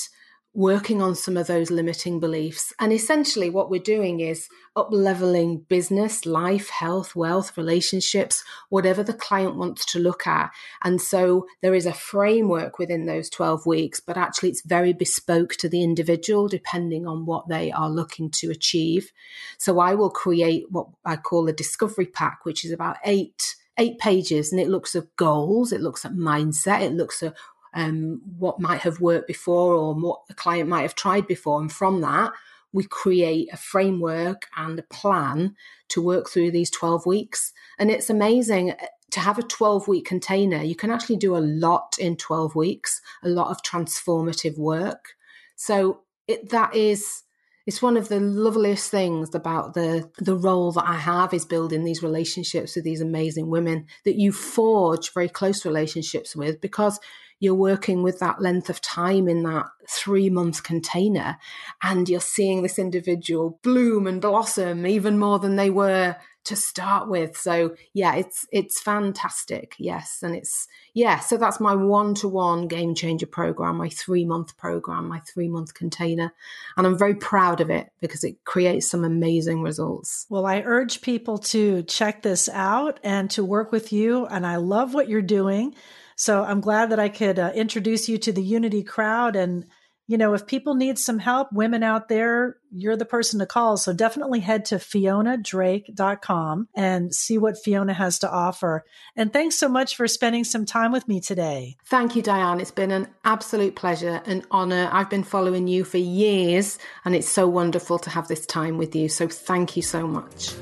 working 0.55 1.01
on 1.01 1.15
some 1.15 1.37
of 1.37 1.47
those 1.47 1.71
limiting 1.71 2.21
beliefs. 2.21 2.75
And 2.79 2.93
essentially, 2.93 3.49
what 3.49 3.71
we're 3.71 3.81
doing 3.81 4.21
is 4.21 4.49
up 4.77 4.89
leveling 4.91 5.65
business, 5.69 6.27
life, 6.27 6.69
health, 6.69 7.17
wealth, 7.17 7.57
relationships, 7.57 8.45
whatever 8.69 9.03
the 9.03 9.15
client 9.15 9.57
wants 9.57 9.87
to 9.87 9.99
look 9.99 10.27
at. 10.27 10.51
And 10.85 11.01
so 11.01 11.47
there 11.63 11.75
is 11.75 11.87
a 11.87 11.93
framework 11.93 12.79
within 12.79 13.07
those 13.07 13.31
12 13.31 13.65
weeks, 13.65 14.01
but 14.01 14.19
actually 14.19 14.51
it's 14.51 14.67
very 14.67 14.93
bespoke 14.93 15.55
to 15.57 15.69
the 15.69 15.83
individual 15.83 16.49
depending 16.49 17.07
on 17.07 17.25
what 17.25 17.49
they 17.49 17.73
are 17.73 17.91
looking 17.91 18.31
to 18.33 18.51
achieve. 18.51 19.11
So 19.57 19.79
I 19.79 19.95
will 19.95 20.11
create 20.11 20.65
what 20.71 20.89
I 21.05 21.17
call 21.17 21.49
a 21.49 21.53
discovery 21.53 22.07
pack, 22.07 22.45
which 22.45 22.65
is 22.65 22.73
about 22.73 22.97
eight 23.05 23.57
eight 23.79 23.99
pages 23.99 24.53
and 24.53 24.61
it 24.61 24.69
looks 24.69 24.95
at 24.95 25.17
goals, 25.17 25.73
it 25.73 25.81
looks 25.81 26.05
at 26.05 26.13
mindset, 26.13 26.83
it 26.83 26.93
looks 26.93 27.23
at 27.23 27.35
um, 27.75 28.21
what 28.39 28.61
might 28.61 28.83
have 28.83 29.01
worked 29.01 29.27
before 29.27 29.75
or 29.75 29.95
what 29.95 30.27
the 30.29 30.35
client 30.35 30.69
might 30.69 30.83
have 30.83 30.95
tried 30.95 31.27
before. 31.27 31.61
And 31.61 31.73
from 31.73 32.01
that, 32.03 32.33
we 32.73 32.85
create 32.85 33.49
a 33.53 33.57
framework 33.57 34.47
and 34.57 34.79
a 34.79 34.83
plan 34.85 35.55
to 35.89 36.03
work 36.03 36.29
through 36.29 36.51
these 36.51 36.71
12 36.71 37.07
weeks. 37.07 37.53
And 37.79 37.91
it's 37.91 38.11
amazing 38.11 38.73
uh, 38.73 38.87
to 39.11 39.21
have 39.21 39.39
a 39.39 39.43
12 39.43 39.89
week 39.89 40.07
container. 40.07 40.63
You 40.63 40.75
can 40.75 40.91
actually 40.91 41.17
do 41.17 41.37
a 41.37 41.39
lot 41.39 41.97
in 41.99 42.17
12 42.17 42.55
weeks, 42.55 43.01
a 43.23 43.29
lot 43.29 43.51
of 43.51 43.63
transformative 43.63 44.59
work. 44.59 45.11
So 45.57 46.01
it, 46.27 46.51
that 46.51 46.75
is 46.75 47.23
it's 47.65 47.83
one 47.83 47.97
of 47.97 48.09
the 48.09 48.19
loveliest 48.19 48.91
things 48.91 49.35
about 49.35 49.75
the 49.75 50.11
the 50.19 50.35
role 50.35 50.73
that 50.73 50.89
I 50.89 50.97
have 50.97 51.33
is 51.33 51.45
building 51.45 51.85
these 51.85 52.03
relationships 52.03 52.75
with 52.75 52.85
these 52.85 53.01
amazing 53.01 53.51
women 53.51 53.87
that 54.05 54.17
you 54.17 54.33
forge 54.33 55.13
very 55.13 55.29
close 55.29 55.65
relationships 55.65 56.35
with 56.35 56.61
because 56.61 56.99
you're 57.43 57.55
working 57.57 58.05
with 58.05 58.21
that 58.21 58.41
length 58.41 58.71
of 58.71 58.81
time 58.81 59.29
in 59.29 59.43
that 59.43 59.67
three 59.91 60.31
month 60.31 60.63
container 60.63 61.37
and 61.83 62.09
you're 62.09 62.21
seeing 62.21 62.63
this 62.63 62.79
individual 62.79 63.59
bloom 63.65 64.07
and 64.07 64.23
blossom 64.23 64.87
even 64.87 65.19
more 65.19 65.41
than 65.41 65.57
they 65.57 65.69
were 65.69 66.15
to 66.45 66.55
start 66.55 67.09
with. 67.09 67.37
So 67.37 67.75
yeah 67.95 68.15
it's 68.15 68.47
it's 68.53 68.81
fantastic. 68.81 69.75
Yes 69.77 70.21
and 70.23 70.37
it's 70.37 70.69
yeah 70.95 71.19
so 71.19 71.37
that's 71.37 71.59
my 71.59 71.75
one 71.75 72.15
to 72.17 72.29
one 72.29 72.69
game 72.69 72.95
changer 72.95 73.27
program 73.27 73.77
my 73.77 73.89
3 73.89 74.25
month 74.25 74.57
program 74.57 75.09
my 75.09 75.19
3 75.19 75.49
month 75.49 75.75
container 75.75 76.33
and 76.77 76.87
I'm 76.87 76.97
very 76.97 77.17
proud 77.17 77.61
of 77.61 77.71
it 77.71 77.91
because 78.01 78.23
it 78.23 78.45
creates 78.45 78.89
some 78.89 79.05
amazing 79.05 79.63
results. 79.63 80.27
Well 80.31 80.47
I 80.47 80.61
urge 80.61 81.01
people 81.01 81.39
to 81.39 81.83
check 81.83 82.23
this 82.23 82.49
out 82.49 83.01
and 83.03 83.29
to 83.33 83.45
work 83.45 83.73
with 83.73 83.93
you 83.93 84.27
and 84.27 84.47
I 84.47 84.57
love 84.57 84.95
what 84.95 85.09
you're 85.09 85.23
doing 85.23 85.75
so 86.17 86.45
I'm 86.45 86.61
glad 86.61 86.91
that 86.91 87.01
I 87.01 87.09
could 87.09 87.39
uh, 87.39 87.53
introduce 87.55 88.09
you 88.09 88.19
to 88.19 88.33
the 88.33 88.43
Unity 88.43 88.83
crowd. 88.83 89.37
And, 89.37 89.67
you 90.07 90.19
know, 90.19 90.35
if 90.35 90.47
people 90.47 90.75
need 90.75 90.99
some 90.99 91.19
help, 91.19 91.53
women 91.53 91.83
out 91.83 92.09
there, 92.09 92.57
you're 92.71 92.97
the 92.97 93.05
person 93.05 93.39
to 93.41 93.47
call. 93.47 93.77
So 93.77 93.93
definitely 93.93 94.41
head 94.41 94.65
to 94.67 94.77
fionadrake.com 94.77 96.69
and 96.75 97.15
see 97.15 97.39
what 97.39 97.59
Fiona 97.63 97.93
has 97.93 98.19
to 98.21 98.31
offer. 98.31 98.85
And 99.15 99.33
thanks 99.33 99.59
so 99.59 99.69
much 99.69 99.97
for 99.97 100.09
spending 100.09 100.45
some 100.45 100.67
time 100.67 100.93
with 100.93 101.07
me 101.07 101.21
today. 101.21 101.77
Thank 101.87 102.17
you, 102.17 102.23
Diane. 102.23 102.61
It's 102.61 102.71
been 102.71 102.91
an 102.91 103.09
absolute 103.25 103.77
pleasure 103.77 104.23
and 104.27 104.45
honor. 104.51 104.89
I've 104.93 105.11
been 105.11 105.25
following 105.25 105.69
you 105.69 105.85
for 105.85 105.99
years, 105.99 106.79
and 107.05 107.15
it's 107.15 107.29
so 107.29 107.47
wonderful 107.47 107.99
to 108.01 108.11
have 108.11 108.29
this 108.29 108.47
time 108.47 108.79
with 108.79 108.95
you. 108.97 109.09
So 109.09 109.29
thank 109.29 109.77
you 109.77 109.83
so 109.83 110.07
much. 110.07 110.55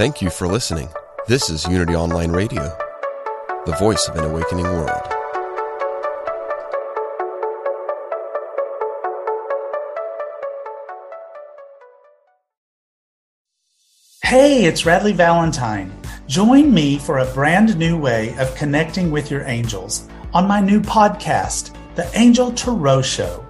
Thank 0.00 0.22
you 0.22 0.30
for 0.30 0.48
listening. 0.48 0.88
This 1.28 1.50
is 1.50 1.68
Unity 1.68 1.94
Online 1.94 2.32
Radio, 2.32 2.62
the 3.66 3.76
voice 3.78 4.08
of 4.08 4.16
an 4.16 4.24
awakening 4.24 4.64
world. 4.64 5.02
Hey, 14.22 14.64
it's 14.64 14.84
Radleigh 14.86 15.12
Valentine. 15.12 15.92
Join 16.26 16.72
me 16.72 16.96
for 16.96 17.18
a 17.18 17.30
brand 17.34 17.76
new 17.76 17.98
way 17.98 18.34
of 18.38 18.54
connecting 18.54 19.10
with 19.10 19.30
your 19.30 19.42
angels 19.42 20.08
on 20.32 20.48
my 20.48 20.62
new 20.62 20.80
podcast, 20.80 21.74
The 21.94 22.10
Angel 22.18 22.50
Tarot 22.52 23.02
Show. 23.02 23.49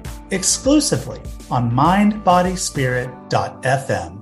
exclusively 0.31 1.21
on 1.49 1.71
mindbodyspirit.fm. 1.71 4.20